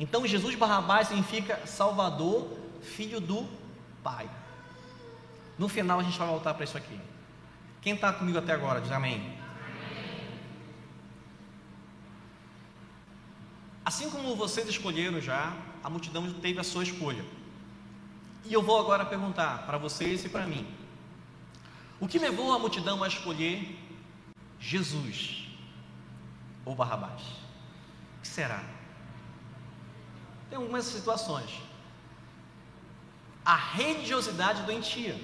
Então 0.00 0.26
Jesus 0.26 0.54
Barrabás 0.54 1.08
significa 1.08 1.66
Salvador, 1.66 2.48
filho 2.80 3.20
do 3.20 3.46
pai. 4.02 4.26
No 5.58 5.68
final 5.68 6.00
a 6.00 6.02
gente 6.02 6.18
vai 6.18 6.28
voltar 6.28 6.54
para 6.54 6.64
isso 6.64 6.78
aqui. 6.78 6.98
Quem 7.82 7.92
está 7.92 8.10
comigo 8.10 8.38
até 8.38 8.54
agora, 8.54 8.80
diz 8.80 8.90
amém. 8.90 9.36
Assim 13.84 14.08
como 14.08 14.34
vocês 14.34 14.66
escolheram 14.66 15.20
já, 15.20 15.54
a 15.86 15.88
multidão 15.88 16.32
teve 16.32 16.58
a 16.58 16.64
sua 16.64 16.82
escolha. 16.82 17.24
E 18.44 18.52
eu 18.52 18.60
vou 18.60 18.80
agora 18.80 19.06
perguntar 19.06 19.64
para 19.66 19.78
vocês 19.78 20.24
e 20.24 20.28
para 20.28 20.44
mim: 20.44 20.66
o 22.00 22.08
que 22.08 22.18
levou 22.18 22.52
a 22.52 22.58
multidão 22.58 23.04
a 23.04 23.06
escolher 23.06 23.78
Jesus 24.58 25.46
ou 26.64 26.74
Barrabás? 26.74 27.22
O 27.22 28.22
que 28.22 28.26
será? 28.26 28.64
Tem 30.50 30.58
algumas 30.58 30.86
situações. 30.86 31.50
A 33.44 33.54
religiosidade 33.54 34.62
doentia. 34.62 35.16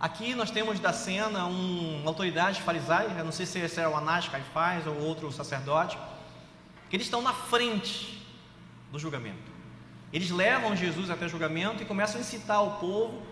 Aqui 0.00 0.34
nós 0.34 0.50
temos 0.50 0.80
da 0.80 0.92
cena 0.92 1.46
um, 1.46 2.00
uma 2.00 2.10
autoridade 2.10 2.60
farisaica, 2.60 3.22
não 3.22 3.30
sei 3.30 3.46
se 3.46 3.80
é 3.80 3.88
o 3.88 3.96
Anás 3.96 4.26
Caifás 4.26 4.84
ou 4.84 4.98
outro 4.98 5.30
sacerdote, 5.30 5.96
que 6.90 6.96
eles 6.96 7.06
estão 7.06 7.22
na 7.22 7.32
frente 7.32 8.17
do 8.90 8.98
julgamento. 8.98 9.58
Eles 10.12 10.30
levam 10.30 10.74
Jesus 10.74 11.10
até 11.10 11.26
o 11.26 11.28
julgamento 11.28 11.82
e 11.82 11.86
começam 11.86 12.16
a 12.16 12.20
incitar 12.20 12.62
o 12.62 12.78
povo 12.78 13.22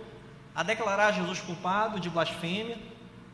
a 0.55 0.63
declarar 0.63 1.13
Jesus 1.13 1.41
culpado 1.41 2.01
de 2.01 2.09
blasfêmia, 2.09 2.79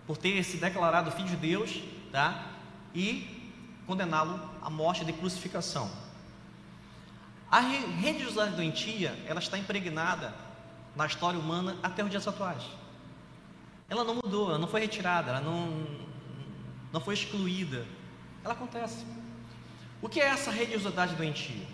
por 0.06 0.16
ter 0.16 0.42
se 0.42 0.56
declarado 0.56 1.12
filho 1.12 1.28
de 1.28 1.37
Deus, 1.37 1.80
tá? 2.11 2.46
E 2.92 3.52
condená-lo 3.87 4.40
à 4.61 4.68
morte 4.68 5.04
de 5.04 5.12
crucificação. 5.12 5.88
A 7.48 7.61
religiosidade 7.61 8.56
doentia, 8.56 9.16
ela 9.26 9.38
está 9.38 9.56
impregnada 9.56 10.35
na 10.96 11.06
história 11.06 11.38
humana 11.38 11.76
até 11.80 12.02
os 12.02 12.11
dias 12.11 12.26
atuais. 12.26 12.64
Ela 13.88 14.02
não 14.02 14.16
mudou, 14.16 14.48
ela 14.48 14.58
não 14.58 14.66
foi 14.66 14.80
retirada, 14.80 15.30
ela 15.30 15.40
não, 15.40 15.87
não 16.92 17.00
foi 17.00 17.14
excluída. 17.14 17.87
Ela 18.42 18.54
acontece. 18.54 19.06
O 20.00 20.08
que 20.08 20.20
é 20.20 20.24
essa 20.24 20.50
religiosidade 20.50 21.14
doentia? 21.14 21.66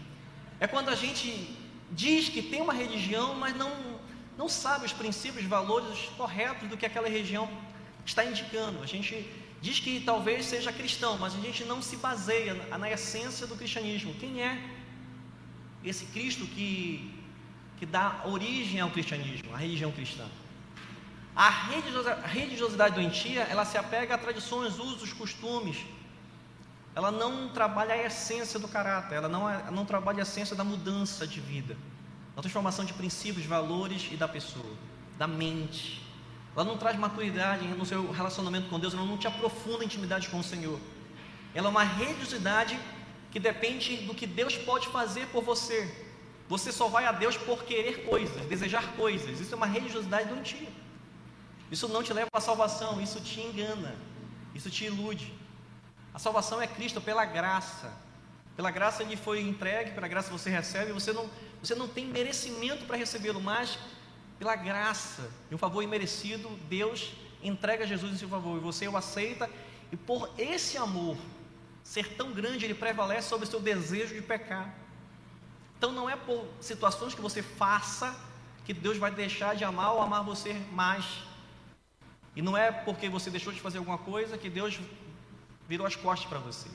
É 0.60 0.66
quando 0.66 0.88
a 0.88 0.94
gente 0.94 1.56
diz 1.90 2.28
que 2.28 2.42
tem 2.42 2.60
uma 2.60 2.72
religião, 2.72 3.34
mas 3.34 3.56
não, 3.56 3.72
não 4.36 4.48
sabe 4.48 4.86
os 4.86 4.92
princípios, 4.92 5.44
valores 5.44 6.10
corretos 6.16 6.68
do 6.68 6.76
que 6.76 6.86
aquela 6.86 7.08
religião 7.08 7.48
está 8.04 8.24
indicando. 8.24 8.82
A 8.82 8.86
gente 8.86 9.28
diz 9.60 9.80
que 9.80 10.00
talvez 10.00 10.46
seja 10.46 10.72
cristão, 10.72 11.18
mas 11.18 11.34
a 11.34 11.40
gente 11.40 11.64
não 11.64 11.80
se 11.80 11.96
baseia 11.96 12.54
na, 12.54 12.78
na 12.78 12.90
essência 12.90 13.46
do 13.46 13.56
cristianismo. 13.56 14.14
Quem 14.14 14.42
é 14.42 14.62
esse 15.84 16.06
Cristo 16.06 16.44
que, 16.46 17.14
que 17.78 17.86
dá 17.86 18.22
origem 18.24 18.80
ao 18.80 18.90
cristianismo, 18.90 19.54
a 19.54 19.58
religião 19.58 19.92
cristã? 19.92 20.26
A 21.36 21.50
religiosidade 22.26 22.96
doentia, 22.96 23.42
ela 23.42 23.64
se 23.64 23.78
apega 23.78 24.16
a 24.16 24.18
tradições, 24.18 24.76
usos, 24.80 25.12
costumes, 25.12 25.76
ela 26.98 27.12
não 27.12 27.48
trabalha 27.50 27.94
a 27.94 28.06
essência 28.06 28.58
do 28.58 28.66
caráter, 28.66 29.14
ela 29.14 29.28
não, 29.28 29.48
ela 29.48 29.70
não 29.70 29.84
trabalha 29.84 30.18
a 30.18 30.22
essência 30.22 30.56
da 30.56 30.64
mudança 30.64 31.28
de 31.28 31.38
vida, 31.38 31.76
da 32.34 32.42
transformação 32.42 32.84
de 32.84 32.92
princípios, 32.92 33.46
valores 33.46 34.08
e 34.11 34.16
da 34.16 34.26
pessoa, 34.26 34.74
da 35.16 35.28
mente. 35.28 36.04
Ela 36.56 36.64
não 36.64 36.76
traz 36.76 36.98
maturidade 36.98 37.68
no 37.68 37.87
seu 37.87 38.11
relacionamento 38.11 38.68
com 38.68 38.80
Deus, 38.80 38.94
ela 38.94 39.04
não 39.04 39.16
te 39.16 39.28
aprofunda 39.28 39.82
a 39.82 39.84
intimidade 39.84 40.28
com 40.28 40.40
o 40.40 40.42
Senhor. 40.42 40.80
Ela 41.54 41.68
é 41.68 41.70
uma 41.70 41.84
religiosidade 41.84 42.76
que 43.30 43.38
depende 43.38 43.98
do 43.98 44.12
que 44.12 44.26
Deus 44.26 44.56
pode 44.56 44.88
fazer 44.88 45.28
por 45.28 45.44
você. 45.44 46.04
Você 46.48 46.72
só 46.72 46.88
vai 46.88 47.06
a 47.06 47.12
Deus 47.12 47.37
por 47.37 47.62
querer 47.62 48.06
coisas, 48.06 48.44
desejar 48.46 48.94
coisas. 48.96 49.38
Isso 49.38 49.54
é 49.54 49.56
uma 49.56 49.66
religiosidade 49.66 50.30
doentia. 50.30 50.68
Isso 51.70 51.87
não 51.87 52.02
te 52.02 52.12
leva 52.12 52.30
à 52.32 52.40
salvação, 52.40 53.00
isso 53.00 53.20
te 53.20 53.40
engana, 53.40 53.94
isso 54.52 54.68
te 54.68 54.87
ilude. 54.87 55.32
A 56.12 56.18
salvação 56.18 56.60
é 56.60 56.66
Cristo 56.66 57.00
pela 57.00 57.24
graça. 57.24 57.92
Pela 58.56 58.70
graça 58.70 59.02
ele 59.02 59.16
foi 59.16 59.40
entregue, 59.40 59.92
pela 59.92 60.08
graça 60.08 60.30
você 60.30 60.50
recebe, 60.50 60.92
você 60.92 61.12
não, 61.12 61.30
você 61.62 61.74
não 61.74 61.86
tem 61.86 62.06
merecimento 62.06 62.84
para 62.86 62.96
recebê-lo, 62.96 63.40
mas 63.40 63.78
pela 64.38 64.56
graça 64.56 65.30
e 65.50 65.54
um 65.54 65.58
favor 65.58 65.82
imerecido, 65.82 66.48
Deus 66.68 67.12
entrega 67.42 67.86
Jesus 67.86 68.12
em 68.12 68.16
seu 68.16 68.28
favor 68.28 68.56
e 68.56 68.60
você 68.60 68.88
o 68.88 68.96
aceita, 68.96 69.48
e 69.92 69.96
por 69.96 70.28
esse 70.36 70.76
amor 70.76 71.16
ser 71.84 72.14
tão 72.16 72.32
grande, 72.32 72.64
ele 72.64 72.74
prevalece 72.74 73.28
sobre 73.28 73.46
o 73.46 73.50
seu 73.50 73.60
desejo 73.60 74.14
de 74.14 74.22
pecar. 74.22 74.74
Então 75.78 75.92
não 75.92 76.10
é 76.10 76.16
por 76.16 76.46
situações 76.60 77.14
que 77.14 77.20
você 77.20 77.42
faça 77.42 78.14
que 78.64 78.74
Deus 78.74 78.98
vai 78.98 79.10
deixar 79.10 79.56
de 79.56 79.64
amar 79.64 79.94
ou 79.94 80.02
amar 80.02 80.22
você 80.22 80.52
mais. 80.72 81.04
E 82.36 82.42
não 82.42 82.56
é 82.56 82.70
porque 82.70 83.08
você 83.08 83.30
deixou 83.30 83.52
de 83.52 83.60
fazer 83.60 83.78
alguma 83.78 83.96
coisa 83.96 84.36
que 84.36 84.50
Deus 84.50 84.78
virou 85.68 85.87
as 85.87 85.94
costas 85.94 86.28
para 86.28 86.38
você. 86.38 86.68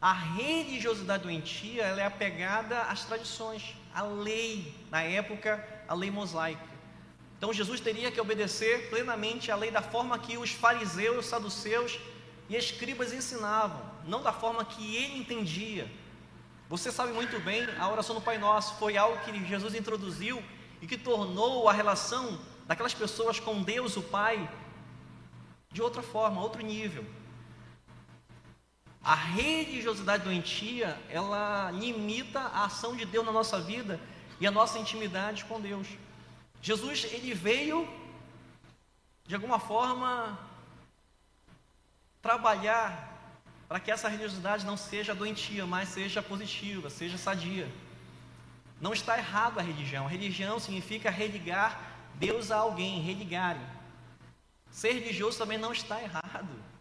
A 0.00 0.12
religiosidade 0.12 1.22
doentia 1.22 1.84
ela 1.84 2.02
é 2.02 2.04
apegada 2.04 2.82
às 2.82 3.04
tradições, 3.04 3.74
à 3.94 4.02
lei, 4.02 4.74
na 4.90 5.00
época, 5.02 5.66
a 5.88 5.94
lei 5.94 6.10
mosaica. 6.10 6.74
Então 7.38 7.52
Jesus 7.52 7.80
teria 7.80 8.10
que 8.10 8.20
obedecer 8.20 8.90
plenamente 8.90 9.50
à 9.50 9.56
lei 9.56 9.70
da 9.70 9.80
forma 9.80 10.18
que 10.18 10.36
os 10.36 10.50
fariseus, 10.50 11.26
saduceus 11.26 11.98
e 12.48 12.56
escribas 12.56 13.12
ensinavam, 13.12 13.80
não 14.04 14.22
da 14.22 14.32
forma 14.32 14.64
que 14.64 14.96
ele 14.96 15.18
entendia. 15.18 15.90
Você 16.68 16.90
sabe 16.90 17.12
muito 17.12 17.38
bem, 17.40 17.66
a 17.78 17.88
oração 17.88 18.14
do 18.14 18.20
Pai 18.20 18.36
Nosso 18.36 18.74
foi 18.74 18.96
algo 18.96 19.18
que 19.24 19.46
Jesus 19.46 19.74
introduziu 19.74 20.42
e 20.82 20.86
que 20.86 20.98
tornou 20.98 21.68
a 21.68 21.72
relação 21.72 22.38
daquelas 22.66 22.92
pessoas 22.92 23.38
com 23.38 23.62
Deus, 23.62 23.96
o 23.96 24.02
Pai, 24.02 24.50
de 25.70 25.80
outra 25.80 26.02
forma, 26.02 26.42
outro 26.42 26.62
nível. 26.62 27.04
A 29.04 29.14
religiosidade 29.14 30.24
doentia, 30.24 30.98
ela 31.10 31.70
limita 31.70 32.40
a 32.40 32.64
ação 32.64 32.96
de 32.96 33.04
Deus 33.04 33.26
na 33.26 33.32
nossa 33.32 33.60
vida 33.60 34.00
e 34.40 34.46
a 34.46 34.50
nossa 34.50 34.78
intimidade 34.78 35.44
com 35.44 35.60
Deus. 35.60 35.86
Jesus, 36.62 37.04
ele 37.12 37.34
veio, 37.34 37.86
de 39.26 39.34
alguma 39.34 39.58
forma, 39.58 40.38
trabalhar 42.22 43.12
para 43.68 43.78
que 43.78 43.90
essa 43.90 44.08
religiosidade 44.08 44.64
não 44.64 44.76
seja 44.76 45.14
doentia, 45.14 45.66
mas 45.66 45.90
seja 45.90 46.22
positiva, 46.22 46.88
seja 46.88 47.18
sadia. 47.18 47.70
Não 48.80 48.94
está 48.94 49.18
errado 49.18 49.58
a 49.58 49.62
religião. 49.62 50.06
A 50.06 50.08
religião 50.08 50.58
significa 50.58 51.10
religar 51.10 51.78
Deus 52.14 52.50
a 52.50 52.56
alguém, 52.56 53.02
religar. 53.02 53.58
Ser 54.70 54.92
religioso 54.92 55.36
também 55.36 55.58
não 55.58 55.72
está 55.72 56.00
errado. 56.00 56.73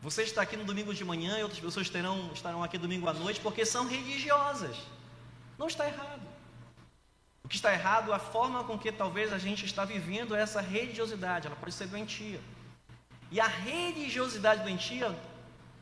Você 0.00 0.22
está 0.22 0.42
aqui 0.42 0.56
no 0.56 0.64
domingo 0.64 0.94
de 0.94 1.04
manhã 1.04 1.38
e 1.38 1.42
outras 1.42 1.60
pessoas 1.60 1.90
terão, 1.90 2.30
estarão 2.32 2.62
aqui 2.62 2.78
domingo 2.78 3.08
à 3.08 3.12
noite 3.12 3.40
porque 3.40 3.66
são 3.66 3.86
religiosas. 3.86 4.76
Não 5.58 5.66
está 5.66 5.86
errado. 5.86 6.22
O 7.42 7.48
que 7.48 7.56
está 7.56 7.72
errado 7.72 8.12
é 8.12 8.14
a 8.14 8.18
forma 8.18 8.62
com 8.62 8.78
que 8.78 8.92
talvez 8.92 9.32
a 9.32 9.38
gente 9.38 9.64
está 9.64 9.84
vivendo 9.84 10.36
essa 10.36 10.60
religiosidade. 10.60 11.48
Ela 11.48 11.56
pode 11.56 11.72
ser 11.72 11.88
doentia. 11.88 12.40
E 13.30 13.40
a 13.40 13.46
religiosidade 13.46 14.62
doentia, 14.62 15.18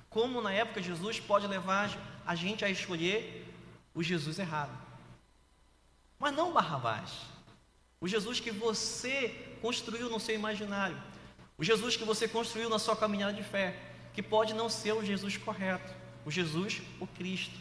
como 0.09 0.41
na 0.41 0.53
época 0.53 0.81
de 0.81 0.89
Jesus, 0.89 1.21
pode 1.21 1.47
levar 1.47 1.91
a 2.27 2.35
gente 2.35 2.65
a 2.65 2.71
escolher 2.71 3.53
o 3.95 4.03
Jesus 4.03 4.39
errado. 4.39 4.77
Mas 6.19 6.35
não 6.35 6.53
Barrabás. 6.53 7.11
O 8.01 8.09
Jesus 8.09 8.41
que 8.41 8.51
você 8.51 9.29
construiu 9.61 10.09
no 10.09 10.19
seu 10.19 10.35
imaginário. 10.35 11.01
O 11.59 11.65
Jesus 11.65 11.97
que 11.97 12.05
você 12.05 12.27
construiu 12.27 12.71
na 12.71 12.79
sua 12.79 12.97
caminhada 12.97 13.35
de 13.35 13.43
fé 13.43 13.95
que 14.17 14.23
pode 14.23 14.55
não 14.55 14.71
ser 14.71 14.95
o 14.95 15.05
Jesus 15.05 15.37
correto, 15.37 15.93
o 16.25 16.31
Jesus, 16.31 16.81
o 16.99 17.07
Cristo. 17.07 17.55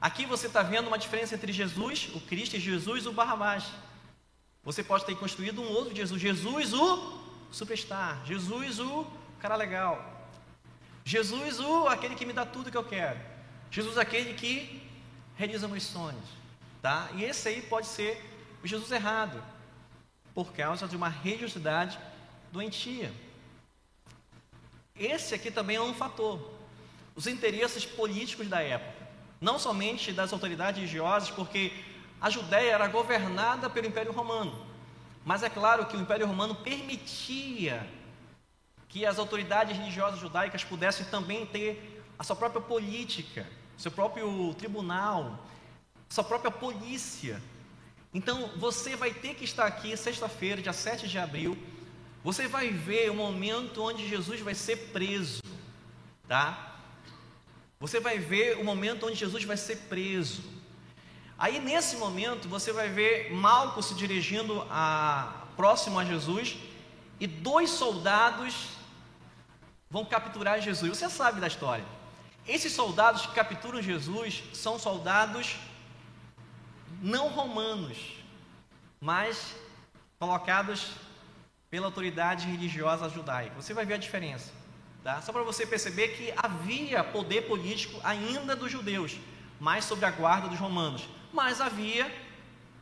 Aqui 0.00 0.24
você 0.24 0.46
está 0.46 0.62
vendo 0.62 0.88
uma 0.88 0.98
diferença 0.98 1.34
entre 1.34 1.52
Jesus, 1.52 2.08
o 2.14 2.20
Cristo, 2.22 2.56
e 2.56 2.60
Jesus, 2.60 3.06
o 3.06 3.12
Barrabás. 3.12 3.64
Você 4.64 4.82
pode 4.82 5.04
ter 5.04 5.14
construído 5.14 5.60
um 5.60 5.68
outro 5.68 5.94
Jesus, 5.94 6.18
Jesus, 6.18 6.72
o 6.72 7.20
superstar, 7.52 8.24
Jesus, 8.24 8.80
o 8.80 9.06
cara 9.38 9.56
legal, 9.56 10.26
Jesus, 11.04 11.60
o 11.60 11.86
aquele 11.86 12.14
que 12.14 12.24
me 12.24 12.32
dá 12.32 12.46
tudo 12.46 12.70
que 12.70 12.78
eu 12.78 12.84
quero, 12.84 13.20
Jesus, 13.70 13.98
aquele 13.98 14.32
que 14.32 14.82
realiza 15.36 15.68
meus 15.68 15.82
sonhos, 15.82 16.24
tá? 16.80 17.10
E 17.14 17.24
esse 17.24 17.46
aí 17.46 17.60
pode 17.60 17.88
ser 17.88 18.24
o 18.62 18.66
Jesus 18.66 18.90
errado, 18.90 19.38
por 20.34 20.50
causa 20.54 20.88
de 20.88 20.96
uma 20.96 21.10
religiosidade 21.10 21.98
doentia. 22.50 23.12
Esse 24.98 25.34
aqui 25.34 25.50
também 25.50 25.76
é 25.76 25.82
um 25.82 25.92
fator. 25.92 26.52
Os 27.16 27.26
interesses 27.26 27.84
políticos 27.84 28.48
da 28.48 28.62
época, 28.62 29.08
não 29.40 29.58
somente 29.58 30.12
das 30.12 30.32
autoridades 30.32 30.76
religiosas, 30.76 31.30
porque 31.30 31.72
a 32.20 32.30
Judéia 32.30 32.70
era 32.70 32.86
governada 32.86 33.68
pelo 33.68 33.88
Império 33.88 34.12
Romano. 34.12 34.66
Mas 35.24 35.42
é 35.42 35.50
claro 35.50 35.86
que 35.86 35.96
o 35.96 36.00
Império 36.00 36.26
Romano 36.26 36.54
permitia 36.54 37.84
que 38.88 39.04
as 39.04 39.18
autoridades 39.18 39.76
religiosas 39.76 40.20
judaicas 40.20 40.62
pudessem 40.62 41.04
também 41.06 41.44
ter 41.44 42.04
a 42.16 42.22
sua 42.22 42.36
própria 42.36 42.60
política, 42.60 43.48
seu 43.76 43.90
próprio 43.90 44.54
tribunal, 44.54 45.44
sua 46.08 46.22
própria 46.22 46.52
polícia. 46.52 47.42
Então, 48.12 48.48
você 48.56 48.94
vai 48.94 49.12
ter 49.12 49.34
que 49.34 49.44
estar 49.44 49.66
aqui 49.66 49.96
sexta-feira, 49.96 50.62
dia 50.62 50.72
7 50.72 51.08
de 51.08 51.18
abril, 51.18 51.58
você 52.24 52.48
vai 52.48 52.70
ver 52.70 53.10
o 53.10 53.14
momento 53.14 53.82
onde 53.82 54.08
Jesus 54.08 54.40
vai 54.40 54.54
ser 54.54 54.76
preso, 54.94 55.42
tá? 56.26 56.78
Você 57.78 58.00
vai 58.00 58.18
ver 58.18 58.56
o 58.56 58.64
momento 58.64 59.06
onde 59.06 59.14
Jesus 59.14 59.44
vai 59.44 59.58
ser 59.58 59.76
preso. 59.90 60.42
Aí 61.38 61.60
nesse 61.60 61.96
momento 61.96 62.48
você 62.48 62.72
vai 62.72 62.88
ver 62.88 63.30
Malco 63.34 63.82
se 63.82 63.94
dirigindo 63.94 64.66
a, 64.70 65.44
próximo 65.54 65.98
a 65.98 66.04
Jesus 66.06 66.56
e 67.20 67.26
dois 67.26 67.68
soldados 67.68 68.68
vão 69.90 70.02
capturar 70.02 70.62
Jesus. 70.62 70.96
Você 70.96 71.10
sabe 71.10 71.42
da 71.42 71.46
história. 71.46 71.84
Esses 72.48 72.72
soldados 72.72 73.26
que 73.26 73.34
capturam 73.34 73.82
Jesus 73.82 74.42
são 74.54 74.78
soldados 74.78 75.56
não 77.02 77.28
romanos, 77.28 77.98
mas 78.98 79.54
colocados 80.18 80.92
pela 81.74 81.86
autoridade 81.86 82.46
religiosa 82.46 83.08
judaica. 83.08 83.60
Você 83.60 83.74
vai 83.74 83.84
ver 83.84 83.94
a 83.94 83.96
diferença. 83.96 84.52
Tá? 85.02 85.20
Só 85.20 85.32
para 85.32 85.42
você 85.42 85.66
perceber 85.66 86.06
que 86.10 86.32
havia 86.36 87.02
poder 87.02 87.48
político 87.48 88.00
ainda 88.04 88.54
dos 88.54 88.70
judeus, 88.70 89.16
mas 89.58 89.84
sob 89.84 90.04
a 90.04 90.10
guarda 90.12 90.46
dos 90.46 90.60
romanos. 90.60 91.08
Mas 91.32 91.60
havia 91.60 92.08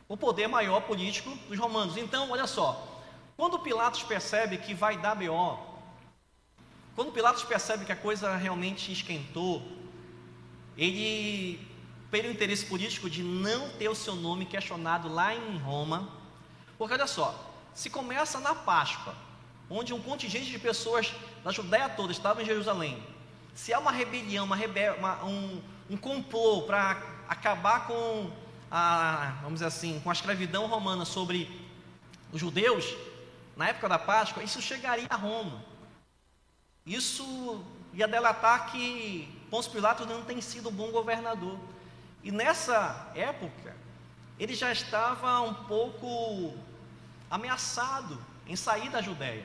o 0.07 0.15
poder 0.15 0.45
maior 0.45 0.81
político 0.81 1.35
dos 1.49 1.57
romanos. 1.57 1.97
Então, 1.97 2.29
olha 2.29 2.45
só, 2.45 3.01
quando 3.35 3.57
Pilatos 3.57 4.03
percebe 4.03 4.59
que 4.59 4.75
vai 4.75 4.95
dar 4.95 5.15
BO, 5.15 5.57
quando 6.95 7.11
Pilatos 7.11 7.41
percebe 7.43 7.85
que 7.85 7.91
a 7.91 7.95
coisa 7.95 8.35
realmente 8.35 8.91
esquentou, 8.91 9.63
ele, 10.77 11.67
pelo 12.11 12.29
interesse 12.29 12.67
político 12.67 13.09
de 13.09 13.23
não 13.23 13.69
ter 13.71 13.89
o 13.89 13.95
seu 13.95 14.15
nome 14.15 14.45
questionado 14.45 15.11
lá 15.11 15.33
em 15.33 15.57
Roma, 15.57 16.07
porque 16.77 16.93
olha 16.93 17.07
só, 17.07 17.52
se 17.73 17.89
começa 17.89 18.39
na 18.39 18.53
Páscoa, 18.53 19.15
onde 19.69 19.93
um 19.93 20.01
contingente 20.01 20.49
de 20.49 20.59
pessoas 20.59 21.13
da 21.43 21.51
Judéia 21.51 21.89
toda 21.89 22.11
estava 22.11 22.41
em 22.41 22.45
Jerusalém, 22.45 23.01
se 23.55 23.73
há 23.73 23.79
uma 23.79 23.91
rebelião, 23.91 24.45
uma 24.45 24.55
rebel, 24.55 24.95
uma, 24.95 25.23
um, 25.23 25.61
um 25.89 25.97
complô 25.97 26.63
para 26.63 27.01
acabar 27.27 27.87
com 27.87 28.31
a, 28.69 29.37
vamos 29.41 29.55
dizer 29.55 29.67
assim, 29.67 29.99
com 30.03 30.09
a 30.09 30.13
escravidão 30.13 30.65
romana 30.65 31.05
sobre 31.05 31.69
os 32.31 32.39
judeus, 32.39 32.95
na 33.55 33.69
época 33.69 33.87
da 33.87 33.99
Páscoa, 33.99 34.43
isso 34.43 34.61
chegaria 34.61 35.05
a 35.09 35.15
Roma. 35.15 35.63
Isso 36.85 37.63
ia 37.93 38.07
delatar 38.07 38.71
que 38.71 39.29
Pôncio 39.49 39.71
Pilatos 39.71 40.07
não 40.07 40.23
tem 40.23 40.41
sido 40.41 40.69
um 40.69 40.71
bom 40.71 40.91
governador. 40.91 41.59
E 42.23 42.31
nessa 42.31 43.11
época, 43.13 43.75
ele 44.39 44.55
já 44.55 44.71
estava 44.71 45.41
um 45.41 45.53
pouco 45.53 46.57
ameaçado 47.33 48.23
em 48.45 48.55
sair 48.55 48.91
da 48.91 49.01
Judéia. 49.01 49.43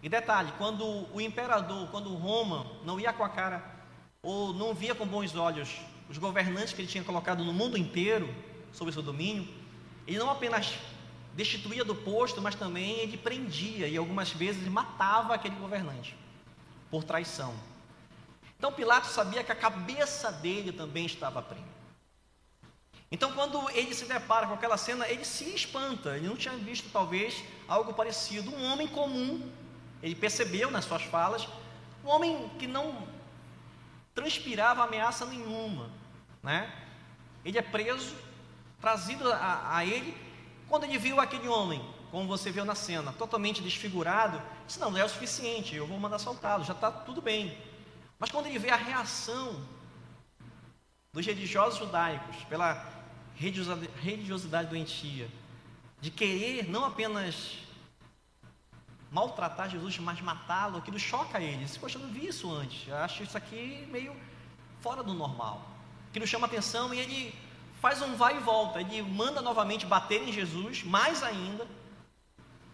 E 0.00 0.08
detalhe, 0.08 0.52
quando 0.56 0.84
o 1.12 1.20
imperador, 1.20 1.88
quando 1.90 2.14
Roma 2.14 2.64
não 2.84 3.00
ia 3.00 3.12
com 3.12 3.24
a 3.24 3.28
cara 3.28 3.60
ou 4.22 4.54
não 4.54 4.72
via 4.72 4.94
com 4.94 5.04
bons 5.04 5.34
olhos 5.34 5.80
os 6.08 6.16
governantes 6.16 6.72
que 6.72 6.80
ele 6.80 6.88
tinha 6.88 7.02
colocado 7.02 7.42
no 7.44 7.52
mundo 7.52 7.76
inteiro 7.76 8.32
sob 8.72 8.92
seu 8.92 9.02
domínio, 9.02 9.48
ele 10.06 10.18
não 10.18 10.30
apenas 10.30 10.74
destituía 11.34 11.84
do 11.84 11.92
posto, 11.92 12.40
mas 12.40 12.54
também 12.54 13.00
ele 13.00 13.16
prendia 13.16 13.88
e 13.88 13.96
algumas 13.96 14.30
vezes 14.30 14.68
matava 14.68 15.34
aquele 15.34 15.56
governante 15.56 16.16
por 16.88 17.02
traição. 17.02 17.52
Então 18.56 18.72
Pilatos 18.72 19.10
sabia 19.10 19.42
que 19.42 19.50
a 19.50 19.56
cabeça 19.56 20.30
dele 20.30 20.70
também 20.70 21.04
estava 21.04 21.42
presa. 21.42 21.75
Então, 23.10 23.32
quando 23.32 23.70
ele 23.70 23.94
se 23.94 24.04
depara 24.04 24.46
com 24.46 24.54
aquela 24.54 24.76
cena, 24.76 25.08
ele 25.08 25.24
se 25.24 25.44
espanta. 25.54 26.16
Ele 26.16 26.28
não 26.28 26.36
tinha 26.36 26.56
visto, 26.56 26.90
talvez, 26.90 27.42
algo 27.68 27.94
parecido. 27.94 28.54
Um 28.54 28.64
homem 28.72 28.88
comum, 28.88 29.48
ele 30.02 30.14
percebeu 30.14 30.70
nas 30.70 30.84
suas 30.84 31.02
falas, 31.02 31.46
um 32.04 32.08
homem 32.08 32.50
que 32.58 32.66
não 32.66 33.06
transpirava 34.14 34.82
ameaça 34.82 35.24
nenhuma. 35.24 35.90
Né? 36.42 36.72
Ele 37.44 37.58
é 37.58 37.62
preso, 37.62 38.16
trazido 38.80 39.32
a, 39.32 39.76
a 39.76 39.84
ele. 39.84 40.16
Quando 40.68 40.84
ele 40.84 40.98
viu 40.98 41.20
aquele 41.20 41.46
homem, 41.46 41.80
como 42.10 42.26
você 42.26 42.50
viu 42.50 42.64
na 42.64 42.74
cena, 42.74 43.12
totalmente 43.12 43.62
desfigurado, 43.62 44.42
disse: 44.66 44.80
Não, 44.80 44.90
não 44.90 44.98
é 44.98 45.04
o 45.04 45.08
suficiente, 45.08 45.76
eu 45.76 45.86
vou 45.86 45.98
mandar 45.98 46.18
soltá-lo, 46.18 46.64
já 46.64 46.72
está 46.72 46.90
tudo 46.90 47.22
bem. 47.22 47.56
Mas 48.18 48.30
quando 48.30 48.46
ele 48.46 48.58
vê 48.58 48.70
a 48.70 48.76
reação 48.76 49.64
dos 51.12 51.24
religiosos 51.24 51.78
judaicos 51.78 52.36
pela 52.44 52.95
religiosidade 53.36 54.68
doentia, 54.68 55.28
de 56.00 56.10
querer 56.10 56.68
não 56.68 56.84
apenas 56.84 57.58
maltratar 59.10 59.70
Jesus, 59.70 59.98
mas 59.98 60.20
matá-lo, 60.20 60.78
aquilo 60.78 60.98
choca 60.98 61.40
ele. 61.40 61.66
Poxa, 61.78 61.98
eu 61.98 62.02
não 62.02 62.12
vi 62.12 62.26
isso 62.26 62.50
antes, 62.50 62.88
eu 62.88 62.96
acho 62.96 63.22
isso 63.22 63.36
aqui 63.36 63.86
meio 63.90 64.14
fora 64.80 65.02
do 65.02 65.14
normal. 65.14 65.68
Aquilo 66.10 66.26
chama 66.26 66.46
atenção 66.46 66.92
e 66.92 67.00
ele 67.00 67.34
faz 67.80 68.00
um 68.02 68.14
vai 68.16 68.36
e 68.36 68.40
volta, 68.40 68.80
ele 68.80 69.02
manda 69.02 69.40
novamente 69.40 69.86
bater 69.86 70.26
em 70.26 70.32
Jesus, 70.32 70.82
mais 70.82 71.22
ainda. 71.22 71.66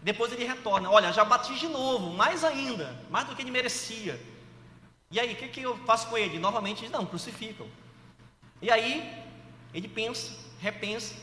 Depois 0.01 0.33
ele 0.33 0.43
retorna, 0.43 0.89
olha, 0.89 1.13
já 1.13 1.23
bati 1.23 1.55
de 1.55 1.67
novo, 1.67 2.11
mais 2.11 2.43
ainda, 2.43 2.99
mais 3.09 3.27
do 3.27 3.35
que 3.35 3.41
ele 3.41 3.51
merecia. 3.51 4.19
E 5.09 5.19
aí, 5.19 5.33
o 5.33 5.35
que, 5.35 5.47
que 5.47 5.61
eu 5.61 5.77
faço 5.85 6.07
com 6.07 6.17
ele? 6.17 6.39
Novamente, 6.39 6.89
não, 6.89 7.05
crucificam. 7.05 7.67
E 8.61 8.71
aí, 8.71 9.23
ele 9.73 9.87
pensa, 9.87 10.33
repensa 10.63 11.13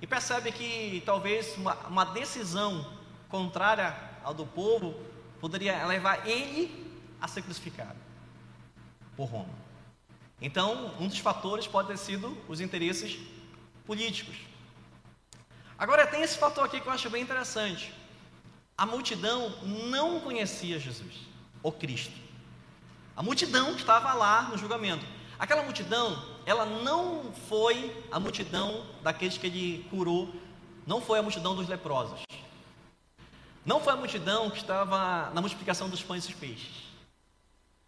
e 0.00 0.06
percebe 0.06 0.52
que 0.52 1.02
talvez 1.04 1.56
uma, 1.56 1.74
uma 1.88 2.04
decisão 2.04 2.86
contrária 3.28 3.92
ao 4.22 4.32
do 4.32 4.46
povo 4.46 4.94
poderia 5.40 5.84
levar 5.84 6.26
ele 6.28 6.94
a 7.20 7.26
ser 7.26 7.42
crucificado 7.42 7.98
por 9.16 9.24
Roma. 9.24 9.52
Então, 10.40 10.94
um 11.00 11.08
dos 11.08 11.18
fatores 11.18 11.66
pode 11.66 11.88
ter 11.88 11.98
sido 11.98 12.38
os 12.48 12.60
interesses 12.60 13.18
políticos. 13.84 14.36
Agora, 15.76 16.06
tem 16.06 16.22
esse 16.22 16.38
fator 16.38 16.64
aqui 16.64 16.80
que 16.80 16.86
eu 16.86 16.92
acho 16.92 17.10
bem 17.10 17.22
interessante. 17.22 17.92
A 18.78 18.86
multidão 18.86 19.58
não 19.90 20.20
conhecia 20.20 20.78
Jesus, 20.78 21.14
o 21.62 21.72
Cristo. 21.72 22.14
A 23.16 23.22
multidão 23.22 23.74
que 23.74 23.80
estava 23.80 24.12
lá 24.14 24.42
no 24.42 24.56
julgamento. 24.56 25.04
Aquela 25.38 25.62
multidão 25.62 26.33
ela 26.46 26.66
não 26.66 27.32
foi 27.48 28.04
a 28.10 28.20
multidão 28.20 28.84
daqueles 29.02 29.38
que 29.38 29.46
ele 29.46 29.86
curou, 29.90 30.32
não 30.86 31.00
foi 31.00 31.18
a 31.18 31.22
multidão 31.22 31.54
dos 31.54 31.68
leprosos. 31.68 32.22
Não 33.64 33.80
foi 33.80 33.94
a 33.94 33.96
multidão 33.96 34.50
que 34.50 34.58
estava 34.58 35.30
na 35.30 35.40
multiplicação 35.40 35.88
dos 35.88 36.02
pães 36.02 36.24
e 36.24 36.28
dos 36.28 36.36
peixes. 36.36 36.84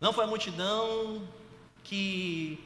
Não 0.00 0.12
foi 0.12 0.24
a 0.24 0.26
multidão 0.26 1.22
que 1.84 2.59